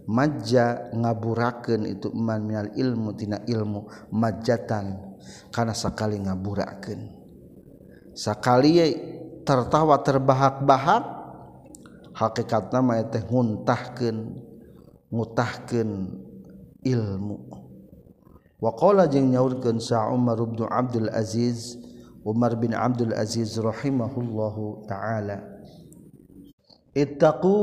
Majja 0.07 0.89
ngaburakeun 0.95 1.85
itu 1.85 2.09
man 2.15 2.47
minal 2.47 2.73
ilmu 2.73 3.13
tina 3.13 3.43
ilmu 3.45 4.09
majjatan 4.15 4.97
kana 5.51 5.75
sakali 5.75 6.17
ngaburakeun. 6.23 7.11
Sakali 8.15 8.79
tertawa 9.43 9.99
terbahak-bahak 10.01 11.03
hakikatna 12.15 12.79
mah 12.79 12.97
teh 13.11 13.23
nguntahkeun 13.27 14.17
ngutahkeun 15.11 15.91
ilmu. 16.87 17.60
waqala 18.61 19.09
jeung 19.09 19.33
nyaurkeun 19.33 19.81
sa 19.81 20.07
Umar 20.13 20.37
bin 20.45 20.61
Abdul 20.69 21.09
Aziz 21.09 21.81
Umar 22.21 22.53
bin 22.53 22.77
Abdul 22.77 23.17
Aziz 23.17 23.57
rahimahullahu 23.57 24.85
taala. 24.85 25.41
Ittaqu 26.93 27.57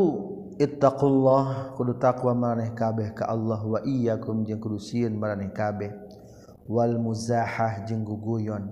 ittaqullah 0.59 1.78
kudu 1.78 1.94
taqwa 2.03 2.34
maraneh 2.34 2.74
kabeh 2.74 3.14
ka 3.14 3.30
Allah 3.30 3.62
wa 3.62 3.78
iyyakum 3.86 4.42
jeung 4.42 4.59
kudu 4.59 4.82
sieun 4.82 5.14
maraneh 5.14 5.55
kabeh. 5.55 5.94
Wal 6.66 6.99
muzahah 6.99 7.86
jeung 7.86 8.03
guguyon 8.03 8.66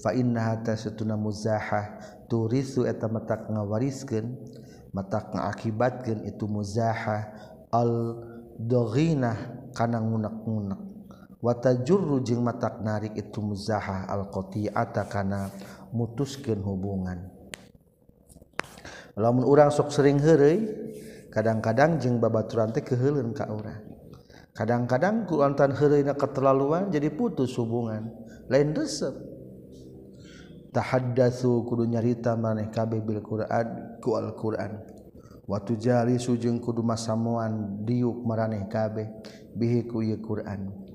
fa 0.00 0.16
innaha 0.16 0.64
tasatuna 0.64 1.20
muzahah 1.20 2.00
turisu 2.32 2.88
eta 2.88 3.06
matak 3.06 3.52
ngawariskeun 3.52 4.40
matak 4.96 5.36
ngakibatkeun 5.36 6.24
itu 6.24 6.48
muzahah. 6.48 7.28
Al 7.76 7.92
doghinah 8.56 9.68
kana 9.76 10.00
ngunak-ngunak. 10.00 10.85
wata 11.46 11.78
juru 11.86 12.18
jeung 12.26 12.42
matak 12.42 12.82
narik 12.82 13.14
itu 13.14 13.38
muzaha 13.38 14.10
alqoti'ata 14.10 15.06
kana 15.06 15.54
mutuskeun 15.94 16.58
hubungan. 16.58 17.30
Lamun 19.14 19.46
urang 19.46 19.70
sok 19.70 19.94
sering 19.94 20.18
heureuy 20.18 20.66
kadang-kadang 21.30 22.02
jeung 22.02 22.18
babaturan 22.18 22.74
teh 22.74 22.82
keheuleun 22.82 23.30
ka 23.30 23.46
urang. 23.46 23.94
Kadang-kadang 24.56 25.28
ku 25.28 25.44
antan 25.44 25.70
heureuyna 25.76 26.18
keterlaluan 26.18 26.90
jadi 26.90 27.14
putus 27.14 27.54
hubungan. 27.60 28.10
Lain 28.50 28.74
resep. 28.74 29.14
Tahaddatsu 30.72 31.64
kudu 31.64 31.88
nyarita 31.88 32.36
maneh 32.36 32.68
kabeh 32.68 33.00
bil 33.00 33.22
Qur'an 33.24 34.00
ku 34.02 34.16
Al-Qur'an. 34.16 34.80
Wa 35.46 35.62
jari 35.62 36.18
sujung 36.18 36.58
kudu 36.58 36.82
masamuan 36.82 37.84
diuk 37.84 38.24
maraneh 38.24 38.64
kabeh 38.68 39.08
bihi 39.56 39.84
ku 39.88 40.00
Qur'an. 40.24 40.85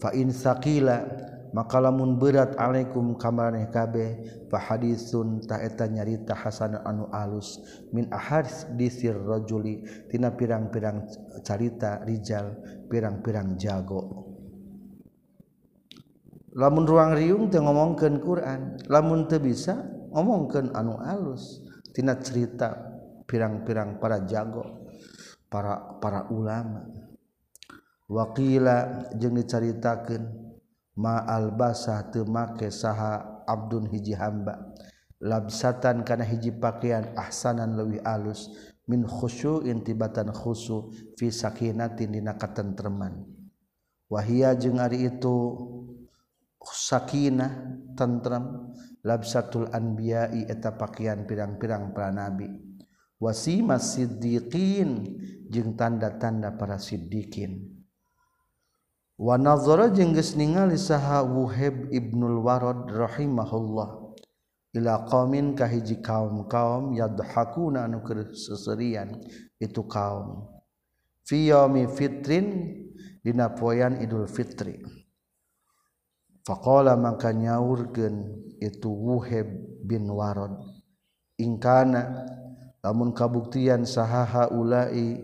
fain 0.00 0.32
sakila 0.32 1.04
maka 1.50 1.82
lamun 1.82 2.14
berat 2.14 2.54
alaikum 2.54 3.18
kamareh 3.18 3.66
kabeh 3.74 4.22
fahadisun 4.46 5.42
taeta 5.42 5.90
nyarita 5.90 6.34
hasan 6.34 6.78
anu 6.86 7.10
alus. 7.10 7.58
Min 7.90 8.06
ahadis 8.14 8.70
disir 8.78 9.18
rajuli 9.18 9.82
tina 10.06 10.30
pirang-pirang 10.30 11.06
carita 11.42 12.02
rijal 12.06 12.54
pirang-pirang 12.86 13.58
jago. 13.58 14.30
Lamun 16.54 16.82
ruang 16.86 17.14
riung 17.14 17.46
teu 17.46 17.62
ngomongkeun 17.62 18.16
Quran 18.18 18.60
lamun 18.90 19.30
teu 19.30 19.42
bisa 19.42 19.78
ngomongkeun 20.14 20.74
anu 20.74 20.98
alus. 21.02 21.62
Tina 21.90 22.14
cerita 22.22 22.78
pirang-pirang 23.26 23.98
para 23.98 24.22
jago 24.22 24.86
para 25.50 25.98
para 25.98 26.30
ulama. 26.30 26.99
wakila 28.10 29.06
jeung 29.14 29.38
dicaritakeun 29.38 30.26
ma 30.98 31.22
albasah 31.22 32.10
teu 32.10 32.26
make 32.26 32.74
saha 32.74 33.46
abdun 33.46 33.86
hiji 33.86 34.18
hamba 34.18 34.74
labsatan 35.22 36.02
kana 36.02 36.26
hiji 36.26 36.50
pakaian 36.50 37.14
ahsanan 37.14 37.78
leuwih 37.78 38.02
alus 38.02 38.50
min 38.90 39.06
khusyu'in 39.06 39.86
tibatan 39.86 40.34
khusyu 40.34 40.90
fi 41.14 41.30
sakinatin 41.30 42.10
dina 42.10 42.34
katentreman. 42.34 43.22
Wahia 44.10 44.58
jeung 44.58 44.82
ari 44.82 45.06
itu 45.06 45.54
sakinah 46.66 47.78
tentrem 47.94 48.74
labsatul 49.06 49.70
anbiya'i 49.70 50.50
eta 50.50 50.74
pakaian 50.74 51.22
pirang-pirang 51.30 51.94
para 51.94 52.10
nabi. 52.10 52.50
Wasima 53.22 53.78
siddiqin 53.78 55.06
jeung 55.46 55.78
tanda-tanda 55.78 56.58
para 56.58 56.74
siddiqin. 56.74 57.79
Wanazara 59.20 59.92
jeung 59.92 60.16
geus 60.16 60.32
ningali 60.32 60.80
saha 60.80 61.20
Wuhab 61.20 61.92
ibnul 61.92 62.40
Warad 62.40 62.88
rahimahullah. 62.88 64.16
Ila 64.72 65.04
qaumin 65.04 65.52
ka 65.52 65.68
hiji 65.68 66.00
kaum 66.00 66.48
kaum 66.48 66.96
yadhakuna 66.96 67.84
anu 67.84 68.00
seserian 68.32 69.20
itu 69.60 69.84
kaum. 69.84 70.48
Fi 71.28 71.52
yaumi 71.52 71.84
fitrin 71.92 72.80
dina 73.20 73.52
poean 73.52 74.00
Idul 74.00 74.24
Fitri. 74.24 74.80
Faqala 76.40 76.96
maka 76.96 77.36
nyaurkeun 77.36 78.24
itu 78.56 78.88
Wuhab 78.88 79.52
bin 79.84 80.08
Warad 80.08 80.64
ingkana 81.36 82.24
lamun 82.80 83.12
kabuktian 83.12 83.84
saha 83.84 84.24
haulai 84.24 85.20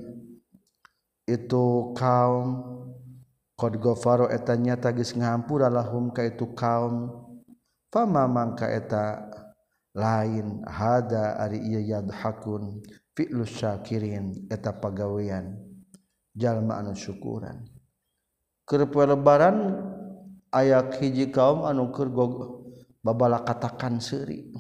itu 1.24 1.64
kaum 1.96 2.76
Qad 3.56 3.80
ghafaro 3.80 4.28
eta 4.28 4.52
nyata 4.52 4.92
geus 4.92 5.16
ngahampura 5.16 5.72
lahum 5.72 6.12
ka 6.12 6.20
itu 6.28 6.52
kaum. 6.52 7.08
Fama 7.88 8.28
mangka 8.28 8.68
eta 8.68 9.32
lain 9.96 10.60
hada 10.68 11.40
ari 11.40 11.64
ieu 11.64 11.80
yadhakun 11.80 12.84
fi'lu 13.16 13.48
syakirin 13.48 14.52
eta 14.52 14.76
pagawean 14.76 15.56
jalma 16.36 16.76
anu 16.84 16.92
syukuran. 16.92 17.64
Keur 18.68 18.92
poe 18.92 19.08
lebaran 19.08 19.72
aya 20.52 20.84
hiji 21.00 21.32
kaum 21.32 21.64
anu 21.64 21.88
keur 21.96 22.12
babala 23.00 23.40
katakan 23.40 24.04
seuri. 24.04 24.52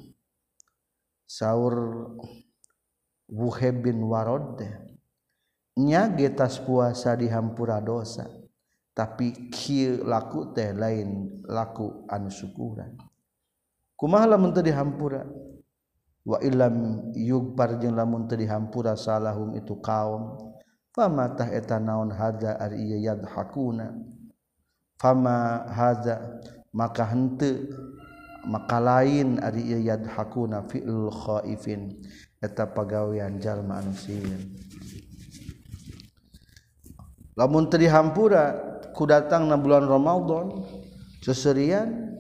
Saur 1.28 1.76
Wuheb 3.28 3.84
bin 3.84 4.00
Warod 4.08 4.62
nya 5.76 6.08
getas 6.08 6.56
puasa 6.64 7.12
dihampura 7.12 7.82
dosa. 7.84 8.45
tapi 8.96 9.52
kieu 9.52 10.00
laku 10.08 10.56
teh 10.56 10.72
lain 10.72 11.28
laku 11.44 12.08
anu 12.08 12.32
syukuran. 12.32 12.96
Kumaha 13.92 14.24
lamun 14.32 14.56
teu 14.56 14.64
dihampura? 14.64 15.28
Wa 16.24 16.40
illam 16.40 17.12
yugbar 17.12 17.76
jeung 17.76 17.92
lamun 17.92 18.24
teu 18.24 18.40
dihampura 18.40 18.96
salahum 18.96 19.52
itu 19.52 19.76
kaum. 19.84 20.40
Fama 20.96 21.28
tah 21.36 21.52
eta 21.52 21.76
naon 21.76 22.08
hadza 22.08 22.56
ari 22.56 22.80
ieu 22.80 23.04
yadhakuna? 23.04 23.92
Fama 24.96 25.68
hadza 25.68 26.40
maka 26.72 27.04
henteu 27.04 27.68
maka 28.48 28.80
lain 28.80 29.36
ari 29.44 29.60
ieu 29.76 29.92
yadhakuna 29.92 30.64
fi'l 30.72 31.12
khaifin 31.12 32.00
eta 32.40 32.64
pagawean 32.64 33.36
jalma 33.44 33.84
anu 33.84 33.92
lamun 37.36 37.68
teu 37.68 37.76
dihampura 37.76 38.75
ku 38.96 39.04
datang 39.04 39.44
na 39.44 39.60
bulan 39.60 39.84
Ramadan 39.84 40.64
seserian 41.20 42.16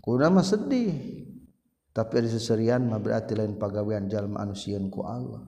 ku 0.00 0.16
mah 0.16 0.40
sedih. 0.40 1.22
Tapi 1.92 2.12
ada 2.20 2.28
seserian 2.28 2.88
mah 2.88 3.00
berarti 3.00 3.36
lain 3.36 3.56
pagawean 3.60 4.08
jalma 4.08 4.44
anusian 4.44 4.88
ku 4.88 5.04
Allah. 5.04 5.44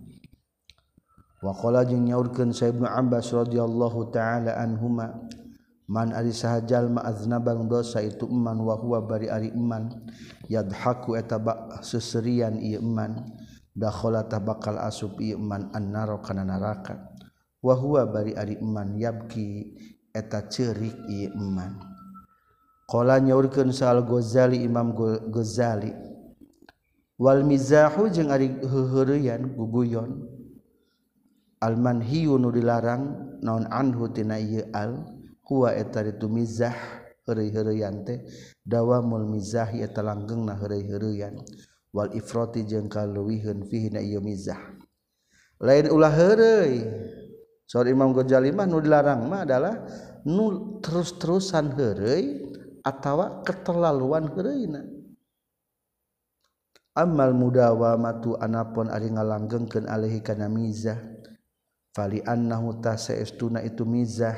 Wa 1.41 1.53
qala 1.57 1.89
jeung 1.89 2.05
nyaurkeun 2.05 2.53
sa 2.53 2.69
Ibnu 2.69 2.85
Abbas 2.85 3.33
radhiyallahu 3.33 4.13
taala 4.13 4.57
anhuma 4.61 5.29
man 5.89 6.13
ari 6.13 6.37
saha 6.37 6.61
jalma 6.65 7.01
aznabang 7.01 7.65
dosa 7.65 8.05
itu 8.05 8.29
man 8.29 8.61
wa 8.61 8.77
huwa 8.77 9.01
bari 9.01 9.33
ari 9.33 9.49
iman 9.57 9.89
yadhaku 10.53 11.17
eta 11.17 11.41
seserian 11.81 12.61
ieu 12.61 12.85
iman 12.85 13.25
dakhala 13.73 14.29
tabakal 14.29 14.77
asub 14.77 15.17
ieu 15.17 15.41
iman 15.41 15.73
annara 15.73 16.21
kana 16.21 16.45
neraka 16.45 17.09
wahwa 17.63 18.07
bari 18.07 18.35
Ariman 18.39 18.99
yabki 18.99 19.75
eta 20.15 20.43
cerik 20.47 20.95
imankola 21.11 23.21
nyaurkan 23.21 23.73
soal 23.75 24.03
Ghazali 24.07 24.63
Imam 24.63 24.95
Ghazali. 25.31 25.93
Walmizahu 27.19 28.15
jeung 28.15 28.31
arihuyan 28.31 29.59
guguyon. 29.59 30.23
Alman 31.59 31.99
hiu 31.99 32.39
nu 32.39 32.55
dilarang 32.55 33.35
naon 33.43 33.67
anhutina 33.75 34.39
al 34.71 35.03
huwa 35.43 35.75
eta 35.75 36.07
ditumizah 36.07 36.79
heureuy-heureyan 37.27 38.07
teh. 38.07 38.23
Dawamul 38.63 39.27
mizahi 39.27 39.83
eta 39.83 40.07
langgengna 40.07 40.55
heureuy-heureyan 40.63 41.43
wal 41.91 42.15
ifrati 42.15 42.63
jeung 42.63 42.87
kaluwiheun 42.87 43.67
fihi 43.67 43.91
na 43.91 43.99
ieu 43.99 44.23
mizah. 44.23 44.79
Lain 45.59 45.91
ulah 45.91 46.15
heureuy. 46.15 46.87
Sorry 47.69 47.93
Imam 47.93 48.17
Ghazaliman 48.17 48.65
nu 48.65 48.81
dilarang 48.81 49.29
mah 49.29 49.45
adalah 49.45 49.77
nu 50.25 50.81
terus-terusan 50.81 51.77
He 51.77 52.49
tawa 52.89 53.45
keterlaluan 53.45 54.33
keina 54.33 54.81
amal 56.97 57.37
mudawa 57.37 58.01
matu 58.01 58.33
anapun 58.41 58.89
ari 58.89 59.13
ngalanggengkeun 59.13 59.85
alaihi 59.87 60.25
kana 60.25 60.49
mizah. 60.49 60.97
Fali 61.93 62.25
annahu 62.25 62.81
tasaestuna 62.81 63.61
itu 63.61 63.85
mizah. 63.85 64.35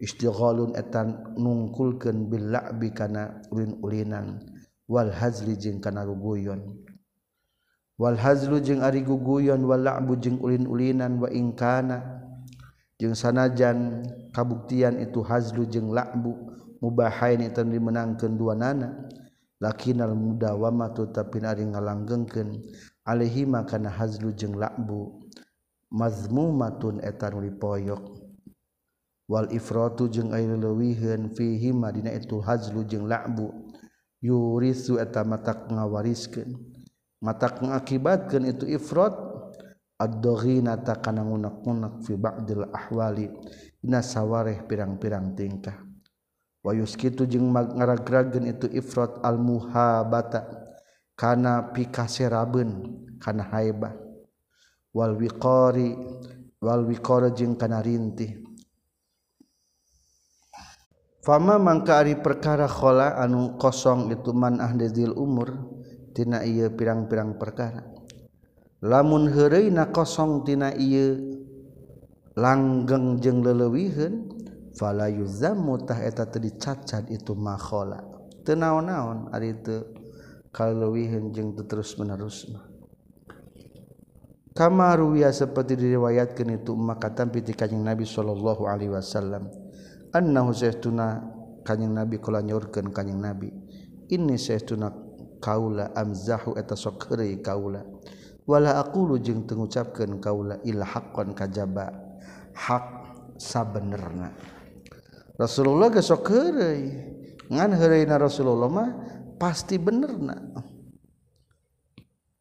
Istighalun 0.00 0.80
etan 0.80 1.36
nungkulkeun 1.36 2.32
bil 2.32 2.56
la'bi 2.56 2.88
kana 2.88 3.44
ulin-ulinan 3.52 4.40
wal 4.88 5.12
hazli 5.12 5.60
jeung 5.60 5.76
kana 5.76 6.08
guguyon 6.08 6.80
wal 8.00 8.16
hazlu 8.16 8.64
jeung 8.64 8.80
ari 8.80 9.04
guguyon 9.04 9.60
wal 9.60 9.76
la'bu 9.76 10.16
jeung 10.16 10.40
ulin-ulinan 10.40 11.20
wa 11.20 11.28
ingkana 11.28 12.19
jeung 13.00 13.16
sanajan 13.16 14.04
kabuktian 14.36 15.00
itu 15.00 15.24
hazlu 15.24 15.64
jeung 15.64 15.88
la'bu 15.88 16.36
mubahain 16.84 17.40
eta 17.40 17.64
dimenangkan 17.64 18.36
dua 18.36 18.52
nana 18.52 19.08
lakinal 19.56 20.12
mudawamatu 20.12 21.08
tapi 21.08 21.40
ari 21.40 21.64
ngalanggengkeun. 21.64 22.60
Alaihi 23.08 23.48
makana 23.48 23.88
hazlu 23.88 24.36
jeung 24.36 24.60
la'bu 24.60 25.24
mazmumatun 25.88 27.00
eta 27.00 27.32
nu 27.32 27.40
wal 29.30 29.46
ifratu 29.48 30.10
jeung 30.12 30.36
air 30.36 30.52
leuwiheun 30.52 31.32
fihi 31.32 31.72
madina 31.72 32.12
itu 32.12 32.36
hazlu 32.44 32.84
jeung 32.84 33.08
la'bu 33.08 33.48
yurisu 34.20 35.00
eta 35.00 35.24
matak 35.24 35.72
ngawariskeun. 35.72 36.60
Matak 37.20 37.60
ngakibatkeun 37.60 38.48
itu 38.48 38.64
ifrat 38.64 39.29
ad-daghina 40.00 40.80
ta 40.80 40.96
kana 40.96 41.20
ngunak-ngunak 41.20 42.00
fi 42.00 42.16
ba'dil 42.16 42.64
ahwali 42.72 43.28
dina 43.76 44.00
sawareh 44.00 44.64
pirang-pirang 44.64 45.36
tingkah. 45.36 45.76
Wa 46.64 46.72
yuskitu 46.72 47.28
jeung 47.28 47.52
ngaragragkeun 47.52 48.48
itu 48.48 48.68
ifrat 48.72 49.20
al 49.20 49.36
muhabata 49.36 50.48
kana 51.16 51.68
pikaserabeun 51.76 52.70
kana 53.20 53.44
haibah. 53.52 53.92
Wal 54.96 55.20
wiqari 55.20 55.92
wal 56.60 56.84
wiqara 56.88 57.32
jeung 57.36 57.56
kana 57.56 57.84
rintih. 57.84 58.40
Fama 61.20 61.60
mangka 61.60 62.00
ari 62.00 62.16
perkara 62.16 62.64
khola 62.64 63.20
anu 63.20 63.60
kosong 63.60 64.08
itu 64.08 64.32
man 64.32 64.56
ahdezil 64.56 65.12
umur 65.12 65.52
tina 66.16 66.40
ieu 66.48 66.72
pirang-pirang 66.72 67.36
perkara. 67.36 67.99
lamun 68.80 69.28
herei 69.28 69.68
na 69.68 69.92
kosong 69.92 70.44
tina 70.48 70.72
ieu 70.72 71.40
langgeng 72.32 73.20
jeung 73.20 73.44
lelewihun 73.44 74.32
fala 74.72 75.12
yuzamu 75.12 75.76
tah 75.84 76.00
eta 76.00 76.24
teu 76.24 76.40
dicacad 76.40 77.04
itu 77.12 77.36
makhola. 77.36 78.00
Teu 78.40 78.56
naon-naon 78.56 79.28
ari 79.36 79.52
teu 79.60 79.84
kaleuwiheun 80.48 81.36
jeung 81.36 81.52
teu 81.52 81.68
terus-menerus 81.68 82.48
mah. 82.48 82.64
Kama 84.56 84.96
ruwiya 84.96 85.30
seperti 85.30 85.78
diriwayatkeun 85.78 86.60
itu 86.60 86.72
maka 86.74 87.12
tampi 87.12 87.44
ti 87.44 87.54
kanjing 87.54 87.84
Nabi 87.84 88.02
sallallahu 88.02 88.66
alaihi 88.66 88.92
wasallam 88.92 89.46
annahu 90.10 90.50
zaituna 90.50 91.22
kanjing 91.62 91.92
Nabi 91.94 92.18
kula 92.18 92.42
nyorkeun 92.42 92.90
kanjing 92.90 93.20
Nabi 93.20 93.52
inni 94.10 94.40
saytuna 94.40 94.90
kaula 95.38 95.94
amzahu 95.94 96.58
eta 96.58 96.74
sok 96.74 97.12
heureuy 97.12 97.38
kaula. 97.44 97.84
wala 98.50 98.82
aqulu 98.82 99.22
jeung 99.22 99.46
teu 99.46 99.54
ngucapkeun 99.62 100.18
kaula 100.18 100.58
illa 100.66 100.82
haqqan 100.82 101.30
kajaba 101.38 101.94
hak 102.50 102.86
sabenerna. 103.38 104.34
Rasulullah 105.38 105.86
geus 105.94 106.10
sok 106.10 106.26
heureuy. 106.34 106.90
Ngan 107.50 107.78
heureuyna 107.78 108.18
Rasulullah 108.18 108.66
mah 108.66 108.90
pasti 109.38 109.78
benerna. 109.78 110.34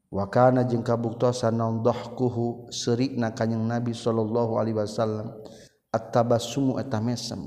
Wa 0.10 0.26
kana 0.26 0.66
jeung 0.66 0.82
kabuktosan 0.82 1.53
naon 1.53 1.86
dhahkuhu 1.86 2.74
seurikna 2.74 3.30
kanjing 3.38 3.62
Nabi 3.62 3.93
sallallahu 3.93 4.57
alaihi 4.57 4.82
wasallam 4.82 5.38
at-tabassumu 5.93 6.82
atamesem 6.82 7.45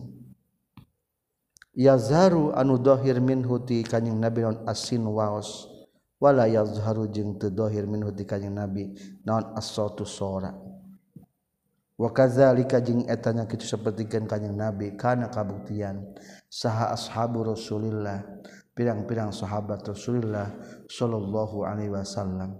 yazaru 1.75 2.55
anu 2.55 2.79
dhahir 2.79 3.19
minhu 3.19 3.59
ti 3.67 3.83
kanjing 3.83 4.15
Nabi 4.15 4.47
non 4.47 4.63
asin 4.71 5.03
waos. 5.11 5.72
Wala 6.23 6.47
yazharu 6.47 7.11
jeung 7.11 7.35
teu 7.35 7.51
dohir 7.51 7.83
minhu 7.91 8.14
ti 8.14 8.23
kanjing 8.23 8.55
Nabi. 8.55 8.95
Naon 9.27 9.59
as-sautu 9.59 10.07
sora. 10.07 10.55
Wa 11.99 12.09
kadzalika 12.14 12.79
jeung 12.79 13.03
eta 13.11 13.35
nya 13.35 13.51
kitu 13.51 13.66
sapertikeun 13.66 14.31
kanjing 14.31 14.55
Nabi. 14.55 14.95
Kana 14.95 15.27
kabuktian. 15.27 16.14
Saha 16.47 16.95
ashabu 16.95 17.43
Rasulillah. 17.43 18.23
Pirang-pirang 18.73 19.35
sahabat 19.35 19.83
Rasulullah 19.83 20.55
sallallahu 20.87 21.66
alaihi 21.66 21.91
wasallam. 21.91 22.55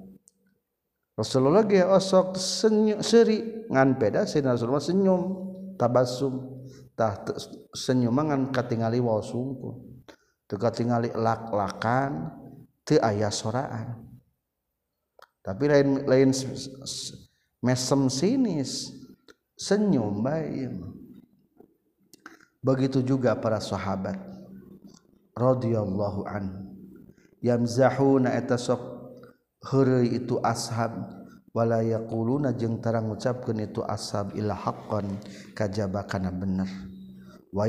Rasulullah 1.15 1.63
ge 1.63 1.87
osok 1.87 2.35
senyum 2.35 2.99
seri. 2.99 3.71
Ngan 3.71 3.95
peda 3.95 4.27
sina 4.27 4.59
Rasulullah 4.59 4.83
senyum 4.83 5.23
tabasum 5.79 6.53
tah 6.93 7.25
senyum 7.73 8.13
ngan 8.13 8.53
katingali 8.53 9.01
waos 9.01 9.33
sungkul 9.33 10.05
teu 10.45 10.61
katingali 10.61 11.09
lak-lakan 11.17 12.42
teu 12.83 12.99
aya 13.03 13.31
soraan. 13.31 14.07
Tapi 15.43 15.65
lain 15.67 16.07
lain 16.07 16.31
mesem 17.63 18.03
sinis 18.07 18.95
senyum 19.59 20.23
bae 20.23 20.71
begitu 22.63 23.03
juga 23.03 23.35
para 23.35 23.59
sahabat 23.59 24.19
radhiyallahu 25.35 26.23
an 26.31 26.71
yamzahuna 27.43 28.39
eta 28.39 28.55
sok 28.55 28.83
heureuy 29.67 30.15
itu 30.15 30.39
ashab 30.47 30.95
wala 31.51 31.83
yaquluna 31.83 32.55
jeung 32.55 32.79
tarang 32.79 33.11
ngucapkeun 33.11 33.67
itu 33.67 33.83
ashab 33.83 34.35
illa 34.39 34.55
haqqan 34.55 35.19
kajaba 35.59 36.07
kana 36.07 36.31
bener. 36.31 36.71
Wa 37.53 37.67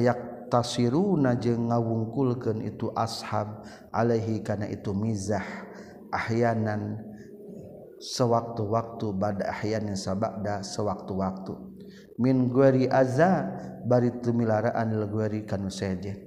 tasiruna 0.53 1.33
jeung 1.41 1.73
ngawungkulkeun 1.73 2.61
itu 2.61 2.93
ashab 2.93 3.65
alaihi 3.89 4.45
kana 4.45 4.69
itu 4.69 4.93
mizah 4.93 5.41
ahyanan 6.13 7.01
sewaktu-waktu 7.97 9.05
bada 9.17 9.49
ahyanin 9.49 9.97
sabada 9.97 10.61
sewaktu-waktu. 10.61 11.57
Min 12.21 12.53
guari 12.53 12.85
azza 12.85 13.49
bari 13.89 14.13
tumilaraan 14.21 14.93
lil 14.93 15.09
guari 15.09 15.41
kanu 15.49 15.73
sejen 15.73 16.21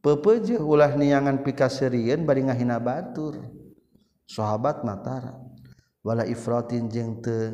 pepeje 0.00 0.56
ulah 0.56 0.96
niangan 0.96 1.44
pikasirieun 1.44 2.24
bari 2.24 2.48
ngahina 2.48 2.80
batur. 2.80 3.36
Sahabat 4.24 4.80
matara 4.80 5.36
wala 6.00 6.24
ifratin 6.24 6.88
jeung 6.88 7.20
teu 7.20 7.52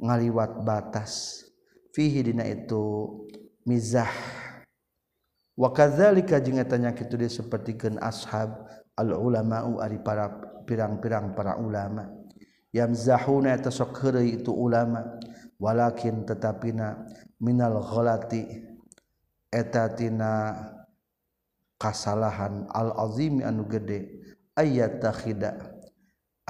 ngaliwat 0.00 0.64
batas. 0.64 1.44
Fihi 1.92 2.24
dina 2.24 2.48
itu 2.48 3.12
mizah. 3.68 4.31
wakazalika 5.62 6.42
jeung 6.42 6.58
tanya 6.66 6.90
kitu 6.90 7.14
dia 7.14 7.30
sapertikeun 7.30 8.02
ashab 8.02 8.66
al 8.98 9.14
ulama 9.14 9.62
ari 9.78 10.02
para 10.02 10.26
pirang-pirang 10.66 11.38
para 11.38 11.54
ulama. 11.62 12.10
Yang 12.74 13.06
zahuna 13.06 13.54
sok 13.62 14.02
itu 14.26 14.50
ulama. 14.50 15.20
Walakin 15.62 16.26
tetapina 16.26 17.06
minal 17.38 17.78
ghalati 17.78 18.42
eta 19.46 19.94
tina 19.94 20.58
kasalahan 21.78 22.66
al 22.74 22.90
azimi 22.98 23.46
anu 23.46 23.70
gede 23.70 24.18
ayat 24.58 24.98
takhida 24.98 25.54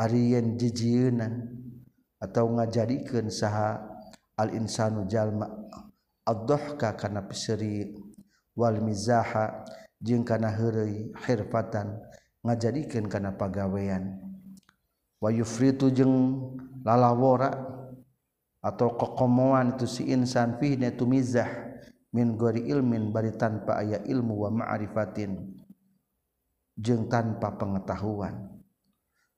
ari 0.00 0.32
yen 0.32 0.56
jijieunan 0.56 1.44
atau 2.16 2.56
ngajadikeun 2.56 3.28
saha 3.28 3.84
al 4.40 4.56
insanu 4.56 5.04
jalma 5.04 5.52
ad-dhahka 6.24 6.96
kana 6.96 7.28
piseri. 7.28 8.01
walmizaha 8.52 9.64
jeung 10.02 10.26
kana 10.26 10.50
heureuy 10.50 11.14
khirfatan 11.22 11.98
ngajadikeun 12.42 13.06
kana 13.06 13.32
pagawean. 13.34 14.18
Wa 15.22 15.30
yufritu 15.30 15.88
jeung 15.94 16.42
lalawora 16.82 17.54
atau 18.58 18.94
kokomoan 18.94 19.78
itu 19.78 19.86
si 19.86 20.10
insan 20.10 20.58
fihna 20.58 20.90
tu 20.94 21.06
mizah 21.06 21.46
min 22.10 22.34
gori 22.34 22.66
ilmin 22.66 23.14
bari 23.14 23.30
tanpa 23.38 23.78
aya 23.78 24.02
ilmu 24.02 24.46
wa 24.46 24.50
ma'rifatin 24.50 25.54
jeung 26.74 27.06
tanpa 27.06 27.54
pengetahuan. 27.54 28.50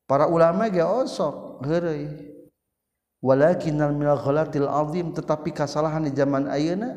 Para 0.05 0.29
ulama 0.29 0.69
ge 0.73 0.85
osok 0.85 1.65
heureuy 1.65 2.33
walakinnal 3.25 3.97
milghalatil 3.97 4.69
azim 4.69 5.13
tetapi 5.17 5.53
kasalahan 5.53 6.05
di 6.05 6.13
zaman 6.13 6.45
ayeuna 6.49 6.93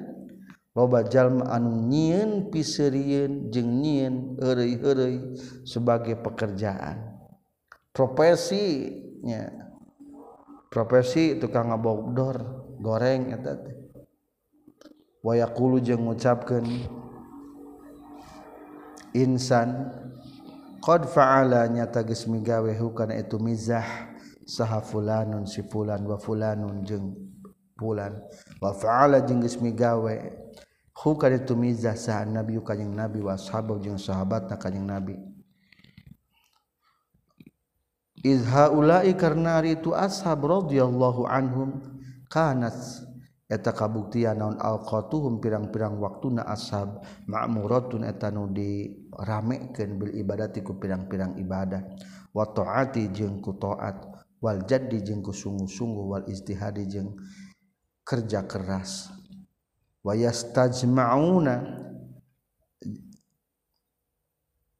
lobajallma 0.78 1.49
anu 1.49 1.89
nyiin 1.89 2.53
piseun 2.53 3.49
jeung 3.49 3.82
nyiin 3.82 4.38
erei-herei 4.38 5.34
sebagai 5.65 6.21
pekerjaan. 6.21 7.17
Profesinya. 7.89 9.65
Profesi 10.69 11.41
tukang 11.41 11.73
ngabogdor 11.73 12.38
goreng 12.78 13.34
eta 13.34 13.57
teh. 13.57 13.73
Wayakulu 15.25 15.82
jeung 15.82 16.05
ngucapkeun 16.05 16.67
insan 19.17 19.89
qad 20.78 21.09
fa'ala 21.09 21.65
nyata 21.73 22.05
geus 22.05 22.30
migawe 22.30 22.69
hukana 22.78 23.17
itu 23.17 23.41
mizah. 23.41 24.13
Saha 24.45 24.80
fulanun 24.80 25.49
si 25.49 25.65
fulan 25.65 26.05
wa 26.05 26.21
fulanun 26.21 26.86
jeung 26.86 27.17
fulan. 27.82 28.13
Wa 28.61 28.78
fa'ala 28.78 29.25
jeung 29.25 29.41
geus 29.41 29.57
migawe 29.57 30.45
tumiza 31.45 31.93
sah 31.93 32.25
nabi 32.25 32.57
kanyang 32.57 32.97
nabi? 32.97 33.21
Washabab 33.21 33.85
jeung 33.85 34.01
sahabat? 34.01 34.49
Na 34.49 34.57
kanyang 34.57 34.87
nabi? 34.89 35.15
Izha 38.25 38.73
ulai 38.73 39.13
karena 39.13 39.61
ari 39.61 39.77
itu 39.77 39.93
ashab 39.93 40.41
radhiyallahu 40.41 41.29
anhum 41.29 41.85
kanat 42.33 42.73
eta 43.45 43.69
kabuktian 43.71 44.41
naon 44.41 44.57
alqatuhum 44.57 45.37
pirang-pirang 45.37 46.01
waktuna 46.01 46.41
ashab. 46.49 47.05
Ma'muratun 47.29 48.01
eta 48.01 48.33
nu 48.33 48.49
diramekeun 48.49 50.01
bil 50.01 50.17
ibadati 50.17 50.65
ku 50.65 50.81
pirang-pirang 50.81 51.37
ibadah 51.37 51.85
wa 52.33 52.45
taati 52.49 53.13
jeung 53.13 53.37
ku 53.37 53.53
taat. 53.61 54.01
Wal 54.41 54.65
jaddi 54.65 55.05
jeung 55.05 55.21
ku 55.21 55.29
sungguh-sungguh. 55.29 56.05
Wal 56.09 56.25
istihadi 56.25 56.89
jeung 56.89 57.21
kerja 58.01 58.49
keras. 58.49 59.13
wayastajmauna 60.07 61.55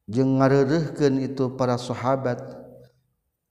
jeung 0.08 0.40
ngareureurkeun 0.40 1.20
itu 1.20 1.52
para 1.60 1.76
sahabat. 1.76 2.40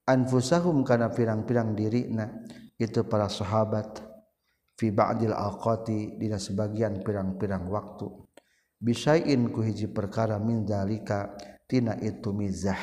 Anfusahum 0.07 0.87
kana 0.87 1.11
pirang-pirang 1.11 1.75
dirina 1.75 2.31
itu 2.81 3.05
para 3.05 3.29
sahabat. 3.29 4.01
Fi 4.79 4.95
ba'dil 4.95 5.35
aqati 5.35 6.17
dina 6.17 6.39
sebagian 6.39 7.03
pirang-pirang 7.03 7.67
waktu. 7.69 8.07
Bisain 8.79 9.51
ku 9.51 9.65
hiji 9.65 9.89
perkara 9.91 10.39
min 10.39 10.63
zalika 10.63 11.35
tina 11.67 11.99
itu 11.99 12.31
mizah. 12.31 12.79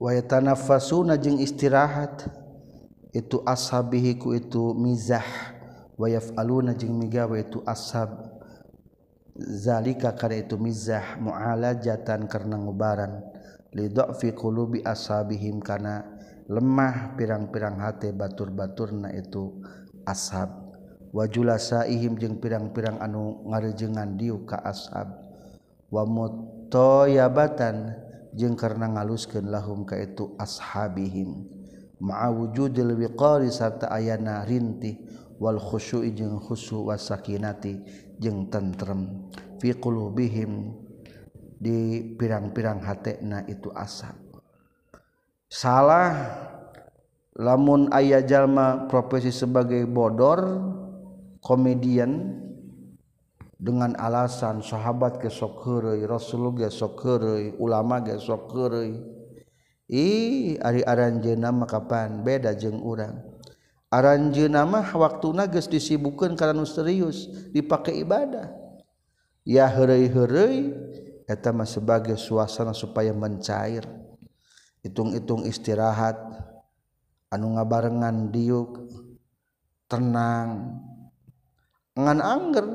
Wa 0.00 0.14
yatanaffasuna 0.16 1.20
jeung 1.20 1.36
istirahat 1.36 2.30
itu 3.12 3.42
ashabihi 3.44 4.16
ku 4.16 4.32
itu 4.32 4.72
mizah. 4.72 5.55
wayaf 5.96 6.32
aluna 6.36 6.76
jeung 6.76 6.96
migawe 6.96 7.40
itu 7.40 7.60
ashab. 7.64 8.12
Zalika 9.36 10.16
kada 10.16 10.32
itu 10.32 10.56
mizah 10.56 11.20
mu'alajatan 11.20 12.24
karena 12.24 12.56
ngubaran. 12.56 13.20
Lidhafi 13.76 14.32
qulubi 14.32 14.80
ashabihim 14.80 15.60
kana 15.60 16.08
lemah 16.48 17.12
pirang-pirang 17.20 17.76
hate 17.76 18.16
batur-baturna 18.16 19.12
itu 19.12 19.60
ashab. 20.08 20.48
Wajula 21.12 21.60
saihim 21.60 22.16
jeung 22.16 22.40
pirang-pirang 22.40 22.96
anu 23.00 23.44
ngarejengan 23.52 24.16
diu 24.16 24.48
ka 24.48 24.56
ashab. 24.64 25.12
Wa 25.92 26.08
mutayabatan 26.08 27.92
jeung 28.32 28.56
karena 28.56 28.88
ngaluskeun 28.88 29.52
lahum 29.52 29.84
ka 29.84 30.00
itu 30.00 30.32
ashabihim. 30.40 31.44
Ma'a 32.00 32.32
wujudil 32.32 32.96
wiqari 32.96 33.52
sarta 33.52 33.92
ayana 33.92 34.44
rintih. 34.48 34.96
wal 35.36 35.60
khusyu 35.60 36.04
jeung 36.12 36.40
khusyu 36.40 36.88
wasakinati 36.88 37.80
jeung 38.20 38.48
tentrem. 38.48 39.28
Fi 39.56 39.72
qulubihim 39.76 40.72
di 41.56 42.12
pirang-pirang 42.16 42.84
hatena 42.84 43.44
itu 43.48 43.72
asa. 43.72 44.12
Salah 45.48 46.12
lamun 47.36 47.88
ayah 47.92 48.20
jalma 48.24 48.88
profesi 48.88 49.32
sebagai 49.32 49.84
bodor 49.88 50.40
komedian 51.40 52.42
dengan 53.56 53.96
alasan 53.96 54.60
sahabat 54.60 55.16
ke 55.16 55.32
sokeureuy 55.32 56.04
rasul 56.04 56.52
ge 56.52 56.68
sokeureuy 56.68 57.56
ulama 57.56 58.04
ge 58.04 58.20
sokeureuy 58.20 59.00
ih 59.88 60.60
ari 60.60 60.84
aranjeunna 60.84 61.54
makapan 61.54 62.20
beda 62.20 62.52
jeung 62.52 62.84
urang. 62.84 63.25
aranjeu 63.90 64.50
nama 64.50 64.82
waktuna 64.82 65.46
geus 65.46 65.70
disibukkeun 65.70 66.34
karena 66.34 66.58
nu 66.58 66.66
serius 66.66 67.30
dipakai 67.54 68.02
ibadah. 68.02 68.50
Ya 69.46 69.70
heureuy-heureuy 69.70 70.74
eta 71.30 71.54
mah 71.54 71.68
sebagai 71.68 72.18
suasana 72.18 72.74
supaya 72.74 73.14
mencair. 73.14 73.86
Hitung-hitung 74.82 75.46
istirahat 75.46 76.18
anu 77.30 77.54
ngabarengan 77.54 78.30
diuk 78.34 78.90
tenang. 79.86 80.78
Ngan 81.94 82.18
anger 82.22 82.66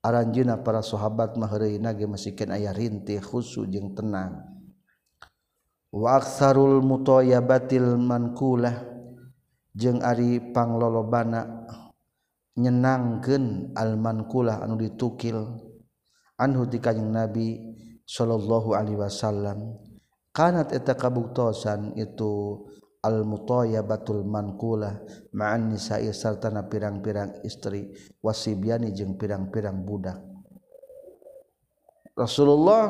aranjina 0.00 0.60
para 0.60 0.80
sahabat 0.80 1.36
mah 1.36 1.48
heureuyna 1.48 1.92
ge 1.92 2.08
masikeun 2.08 2.56
aya 2.56 2.72
rintih 2.72 3.20
khusu 3.20 3.68
jeung 3.68 3.92
tenang. 3.92 4.44
Wa 5.92 6.20
aksarul 6.20 6.80
mutayabatil 6.80 8.00
mankulah. 8.00 8.99
jeung 9.74 10.02
Aripanglolobana 10.02 11.66
nyenangken 12.58 13.72
almankulah 13.78 14.60
anu 14.60 14.76
ditukil 14.76 15.70
Anhu 16.40 16.64
ti 16.64 16.80
Kanyeng 16.80 17.12
Nabi 17.12 17.48
Shallallahu 18.08 18.72
Alaihi 18.72 18.96
Wasallam. 18.96 19.76
Kanat 20.32 20.72
eta 20.72 20.96
kabuktosan 20.96 21.92
itu 22.00 22.64
almutoya 23.04 23.84
batul 23.84 24.24
mankulah 24.24 25.04
ma'an 25.36 25.68
nisa'i 25.68 26.08
sartana 26.16 26.64
pirang-pirang 26.64 27.44
istri 27.44 27.92
wasibiani 28.24 28.88
jeung 28.96 29.20
pirang-pirang 29.20 29.84
budak. 29.84 30.16
Rasulullah 32.16 32.88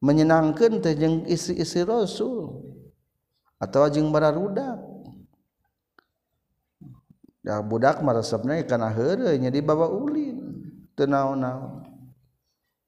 menyenangkan 0.00 0.80
teh 0.80 0.96
jeung 0.96 1.28
istri-istri 1.28 1.84
Rasul 1.84 2.56
atau 3.60 3.84
jeung 3.92 4.08
bara 4.16 4.32
rudak. 4.32 4.95
Da 7.46 7.62
budak 7.62 8.02
maresepna 8.02 8.58
kana 8.66 8.90
heureuy 8.90 9.38
nya 9.38 9.54
dibawa 9.54 9.86
ulin. 9.86 10.42
Teu 10.98 11.06
naon-naon. 11.06 11.86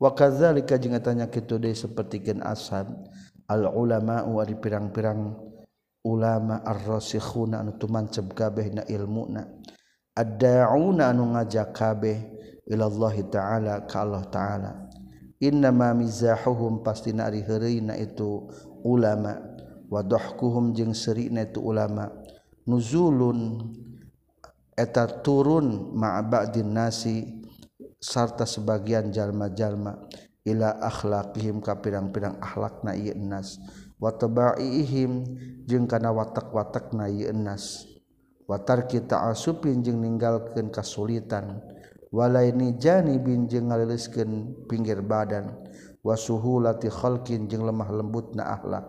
Wa 0.02 0.10
kadzalika 0.18 0.74
jeung 0.82 0.98
tanya 0.98 1.30
kitu 1.30 1.62
deui 1.62 1.78
sapertikeun 1.78 2.42
ashab 2.42 2.90
al 3.46 3.70
ulama 3.70 4.26
wa 4.26 4.42
pirang-pirang 4.42 5.38
ulama 6.02 6.58
ar-rasikhuna 6.66 7.62
anu 7.62 7.78
tumancep 7.78 8.34
kabeh 8.34 8.74
na 8.74 8.82
ilmuna. 8.90 9.46
Ad-da'una 10.18 11.14
anu 11.14 11.38
ngajak 11.38 11.70
kabeh 11.70 12.18
ila 12.66 12.90
Allah 12.90 13.14
taala 13.30 13.74
ka 13.86 14.02
Allah 14.02 14.24
taala. 14.26 14.72
Inna 15.38 15.70
ma 15.70 15.94
mizahuhum 15.94 16.82
pastina 16.82 17.30
ari 17.30 17.46
heureuyna 17.46 17.94
itu 17.94 18.50
ulama. 18.82 19.38
Wa 19.86 20.02
dahkuhum 20.02 20.74
jeung 20.74 20.98
seurina 20.98 21.46
itu 21.46 21.62
ulama. 21.62 22.10
Nuzulun 22.66 23.70
eta 24.78 25.10
turun 25.26 25.90
ma'abadin 25.98 26.70
nasi 26.70 27.42
sarta 27.98 28.46
sebagian 28.46 29.10
jalma-jalma 29.10 30.06
ila 30.46 30.78
akhlaqihim 30.78 31.58
ka 31.58 31.82
pirang-pirang 31.82 32.38
akhlakna 32.38 32.94
ieu 32.94 33.18
nas 33.18 33.58
watabaiihim 33.98 35.26
jeung 35.66 35.90
kana 35.90 36.14
watak-watakna 36.14 37.10
ieu 37.10 37.34
nas 37.34 37.90
wa 38.46 38.56
tarki 38.62 39.02
jeung 39.02 39.98
ninggalkeun 39.98 40.70
kasulitan. 40.70 41.58
Walaini 42.08 42.80
janibin 42.80 43.44
jeung 43.52 43.68
ngaliliskeun 43.68 44.64
pinggir 44.64 45.04
badan. 45.04 45.52
Wa 46.00 46.16
suhulati 46.16 46.88
khalqin 46.88 47.52
jeung 47.52 47.68
lemah 47.68 47.92
lembutna 47.92 48.48
akhlak. 48.56 48.88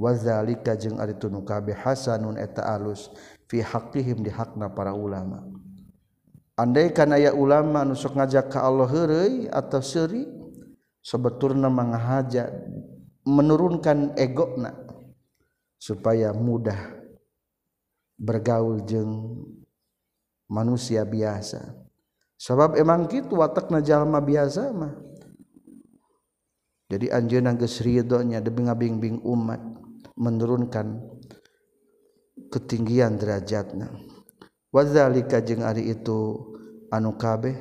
Wa 0.00 0.16
zalika 0.16 0.72
jeung 0.72 0.96
ari 0.96 1.12
tunu 1.20 1.44
kabeh 1.44 1.76
hasanun 1.76 2.40
eta 2.40 2.64
alus. 2.72 3.12
fi 3.46 3.64
haqqihim 3.64 4.22
di 4.22 4.30
hakna 4.30 4.70
para 4.70 4.92
ulama. 4.92 5.42
Andai 6.58 6.92
kana 6.92 7.16
aya 7.16 7.32
ulama 7.32 7.82
nu 7.82 7.96
sok 7.96 8.20
ngajak 8.20 8.52
ka 8.52 8.60
Allah 8.62 8.86
heureuy 8.86 9.48
atau 9.48 9.80
seuri 9.80 10.28
sebetulna 11.00 11.72
manghaja 11.72 12.52
menurunkan 13.24 14.14
egona 14.20 14.76
supaya 15.80 16.30
mudah 16.36 16.76
bergaul 18.20 18.84
jeung 18.86 19.42
manusia 20.46 21.02
biasa. 21.02 21.72
Sabab 22.36 22.74
emang 22.74 23.06
kitu 23.06 23.38
watakna 23.38 23.80
jalma 23.80 24.18
biasa 24.18 24.74
mah. 24.74 24.94
Jadi 26.92 27.08
anjeunna 27.08 27.56
geus 27.56 27.80
ridonya 27.80 28.44
demi 28.44 28.68
ngabingbing 28.68 29.24
umat 29.24 29.62
menurunkan 30.12 31.00
ketinggian 32.52 33.16
derajatna 33.16 33.88
wazalika 34.68 35.40
jeung 35.40 35.64
ari 35.64 35.88
itu 35.88 36.36
anu 36.92 37.16
kabeh? 37.16 37.56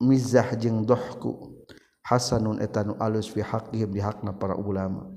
Mizah 0.00 0.52
jeung 0.56 0.84
dohku. 0.84 1.54
Hasanun 2.04 2.60
etanu 2.60 2.92
alus 3.00 3.32
fi 3.32 3.40
haqqihim 3.40 3.88
di 3.88 4.00
hakna 4.04 4.36
para 4.36 4.52
ulama. 4.52 5.08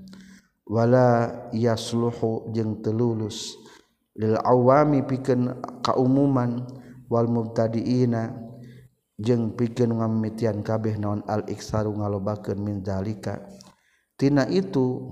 Wala 0.64 1.32
yasluhu 1.52 2.52
jeung 2.56 2.80
telulus 2.80 3.60
lil 4.16 4.39
awami 4.39 5.04
pikeun 5.04 5.60
kaumuman 5.84 6.64
wal 7.12 7.28
mubtadiina 7.28 8.32
jeung 9.20 9.52
pikeun 9.56 10.00
ngamitian 10.00 10.64
kabeh 10.64 10.95
naon 10.95 11.28
al 11.28 11.43
iksaru 11.52 11.91
ngalobakeun 11.91 12.60
min 12.64 12.80
zalika. 12.80 13.43
Tina 14.16 14.48
itu 14.48 15.12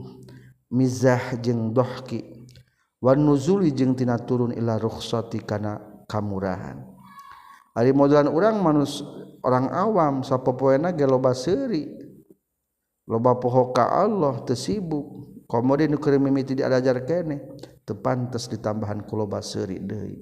mizah 0.76 1.40
jeung 1.40 1.72
dohki. 1.72 2.44
Wan 3.00 3.24
nuzuli 3.24 3.72
jeung 3.72 3.96
tina 3.96 4.20
turun 4.20 4.52
ila 4.52 4.76
rukhsati 4.76 5.40
kana 5.48 5.80
kamurahan. 6.12 6.84
Ari 7.76 7.96
modalan 7.96 8.28
urang 8.28 8.60
manus 8.60 9.00
orang 9.40 9.72
awam 9.72 10.16
sapopoena 10.28 10.92
ge 10.92 11.08
loba 11.08 11.32
seuri. 11.32 11.88
Loba 13.08 13.40
poho 13.40 13.72
ka 13.72 14.04
Allah 14.04 14.44
teu 14.44 14.60
sibuk. 14.60 15.32
Komode 15.46 15.86
nu 15.86 16.02
keur 16.02 16.18
mimiti 16.18 16.58
diajar 16.58 17.06
kene 17.06 17.56
teu 17.86 17.94
pantes 18.02 18.50
ditambahan 18.50 19.06
ku 19.06 19.14
loba 19.14 19.40
seuri 19.46 19.78
deui. 19.78 20.18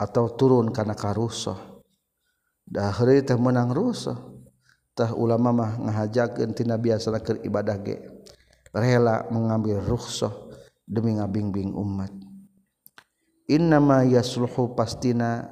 Atau 0.00 0.34
turun 0.34 0.74
kana 0.74 0.98
karusoh 0.98 1.80
dah 2.70 2.94
teh 2.98 3.38
menang 3.38 3.70
rusoh 3.74 4.16
tah 4.94 5.14
ulama 5.14 5.50
mah 5.50 5.72
ngahajakeun 5.78 6.50
tina 6.54 6.74
biasana 6.74 7.22
keur 7.22 7.38
ibadah 7.46 7.78
ge. 7.78 8.19
Rela 8.74 9.26
mengambil 9.30 9.82
rukhsah 9.82 10.32
demi 10.86 11.18
ngabing-bing 11.18 11.74
umat. 11.74 12.10
Innama 13.50 14.06
yasluhu 14.06 14.74
pastina 14.78 15.46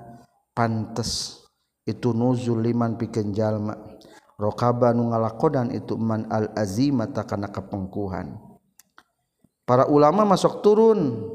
pantes. 0.55 1.43
Itu 1.89 2.13
nuzul 2.13 2.61
liman 2.63 3.01
pikeun 3.01 3.33
jalma 3.33 3.75
rokaba 4.39 4.95
nu 4.95 5.11
ngalakodan 5.11 5.75
itu 5.75 5.99
man 5.99 6.31
al 6.31 6.55
azima 6.55 7.11
takana 7.11 7.51
kepengkuhan 7.51 8.39
para 9.67 9.85
ulama 9.91 10.25
masuk 10.25 10.63
turun 10.65 11.27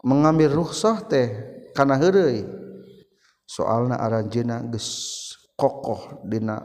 mengambil 0.00 0.62
rukhsah 0.64 1.04
teh 1.04 1.28
kana 1.76 1.98
heureuy. 2.00 2.46
Soalna 3.48 3.96
aranjeuna 3.96 4.60
geus 4.68 5.32
kokoh 5.56 6.20
dina 6.20 6.60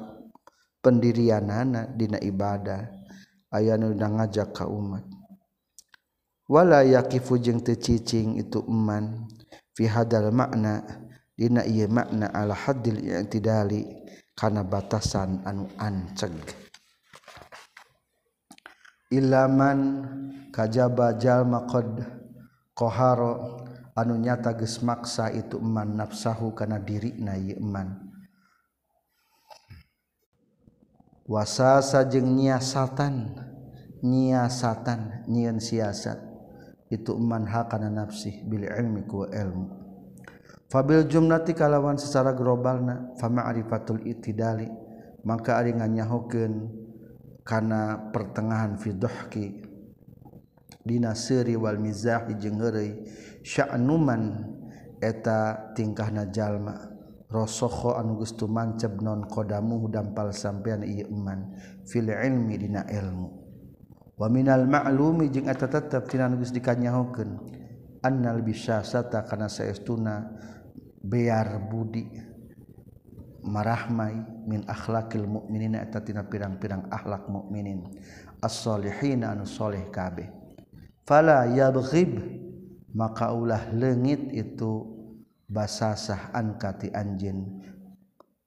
pendirianana 0.84 1.88
dina 1.96 2.20
ibadah 2.20 3.03
aya 3.54 3.78
nu 3.78 3.94
ngajak 3.94 4.50
ka 4.58 4.66
umat. 4.66 5.06
Wala 6.50 6.84
yakifu 6.84 7.40
jeung 7.40 7.62
teu 7.62 7.78
cicing 7.78 8.42
itu 8.42 8.60
iman 8.66 9.30
fi 9.78 9.88
hadal 9.88 10.34
makna 10.34 10.84
dina 11.38 11.64
ieu 11.64 11.88
makna 11.88 12.28
ala 12.34 12.58
haddil 12.58 13.00
i'tidali 13.00 13.86
kana 14.36 14.66
batasan 14.66 15.46
anu 15.46 15.70
anceg. 15.80 16.34
Ilaman 19.14 19.80
kajaba 20.50 21.16
jalma 21.16 21.70
qad 21.70 22.02
qahara 22.74 23.62
anu 23.94 24.18
nyata 24.18 24.58
geus 24.58 24.82
maksa 24.82 25.30
itu 25.30 25.62
eman 25.62 25.96
nafsahu 25.96 26.52
kana 26.58 26.82
dirina 26.82 27.38
ieu 27.38 27.62
iman 27.62 28.13
wasasa 31.28 32.06
jeung 32.08 32.36
nyiasatan. 32.38 33.40
Nyiasatan 34.04 35.24
nyieun 35.32 35.64
siasat. 35.64 36.20
Itu 36.92 37.16
manha 37.16 37.66
kana 37.72 37.88
nafsi 37.88 38.44
bil 38.44 38.68
ilmi 38.68 39.08
ku 39.08 39.24
ilmu. 39.26 39.80
Fabil 40.68 41.08
jumlati 41.08 41.56
kalawan 41.56 41.96
secara 41.96 42.36
globalna 42.36 43.16
fa 43.16 43.30
ma'rifatul 43.32 44.04
itidali 44.04 44.68
maka 45.24 45.62
ari 45.62 45.72
nganyahokeun 45.72 46.68
kana 47.46 48.12
pertengahan 48.12 48.76
fidhahki 48.76 49.64
dina 50.84 51.16
seuri 51.16 51.56
wal 51.56 51.80
mizah 51.80 52.28
jeung 52.36 52.60
heureuy. 52.60 53.08
Sya'numan 53.42 54.52
eta 55.00 55.72
tingkahna 55.76 56.28
jalma. 56.28 56.93
Rasoho 57.34 57.98
anugustu 57.98 58.46
manceb 58.46 59.02
non 59.02 59.26
kodamu 59.26 59.90
dampal 59.90 60.30
sampeyan 60.30 60.86
ieu 60.86 61.10
iman. 61.10 61.58
Fil 61.90 62.14
ilmi 62.14 62.62
dina 62.62 62.86
ilmu. 62.86 63.30
Wa 64.14 64.30
minal 64.30 64.70
ma'lumi 64.70 65.34
jeung 65.34 65.50
eta 65.50 65.66
tetep 65.66 66.06
tina 66.06 66.30
nugus 66.30 66.54
dikanyahokeun 66.54 67.32
annal 68.06 68.46
bisyasata 68.46 69.26
kana 69.26 69.50
saestuna 69.50 70.30
bear 71.02 71.58
budi 71.66 72.06
marahmai 73.42 74.46
min 74.46 74.62
akhlaqil 74.70 75.26
mukminina 75.26 75.82
eta 75.82 76.06
tina 76.06 76.22
pirang-pirang 76.30 76.94
akhlak 76.94 77.26
mukminin 77.26 77.90
as-solihina 78.46 79.34
anu 79.34 79.50
soleh 79.50 79.90
kabeh. 79.90 80.30
Fala 81.10 81.50
yabghib 81.50 82.14
maka 82.94 83.34
ulah 83.34 83.74
leungit 83.74 84.30
itu 84.30 84.93
basasah 85.54 86.34
ankati 86.34 86.90
anjin 86.90 87.62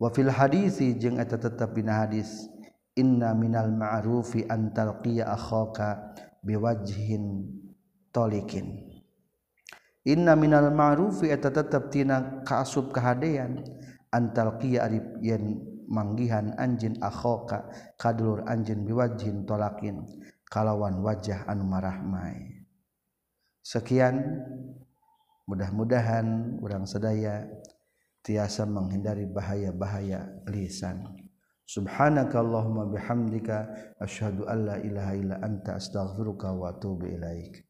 wafil 0.03 0.29
hadisi 0.29 0.99
jeung 0.99 1.23
eta 1.23 1.39
tetep 1.39 1.73
dina 1.73 2.05
hadis 2.05 2.51
inna 2.99 3.33
minal 3.33 3.71
ma'rufi 3.71 4.45
an 4.51 4.75
talqiya 4.75 5.29
akhaka 5.31 6.17
biwajhin 6.43 7.45
tolikin. 8.11 8.89
Inna 10.07 10.39
minal 10.39 10.73
ma'rufi 10.73 11.31
eta 11.31 11.53
tetep 11.53 11.93
tina 11.93 12.43
kaasup 12.43 12.91
kahadean 12.91 13.63
antalqiya 14.11 14.59
qiya 14.59 14.87
ari 14.87 15.01
yen 15.21 15.61
manggihan 15.87 16.55
anjin 16.57 16.97
akhaka 17.05 17.69
kadulur 18.01 18.47
anjin 18.49 18.83
biwajhin 18.83 19.45
tolakin. 19.45 20.03
Kalawan 20.47 21.03
wajah 21.03 21.43
anu 21.51 21.67
marahmai 21.67 22.63
sekian 23.67 24.15
mudah-mudahan 25.47 26.59
orang 26.63 26.87
sedaya 26.87 27.47
tiasa 28.23 28.67
menghindari 28.67 29.27
bahaya-bahaya 29.27 30.47
lisan. 30.51 31.03
Subhanakallahumma 31.67 32.95
bihamdika 32.95 33.67
asyhadu 33.99 34.47
alla 34.47 34.79
ilaha 34.79 35.13
illa 35.19 35.37
anta 35.43 35.75
astaghfiruka 35.75 36.55
wa 36.55 36.71
atubu 36.71 37.11
ilaika 37.11 37.66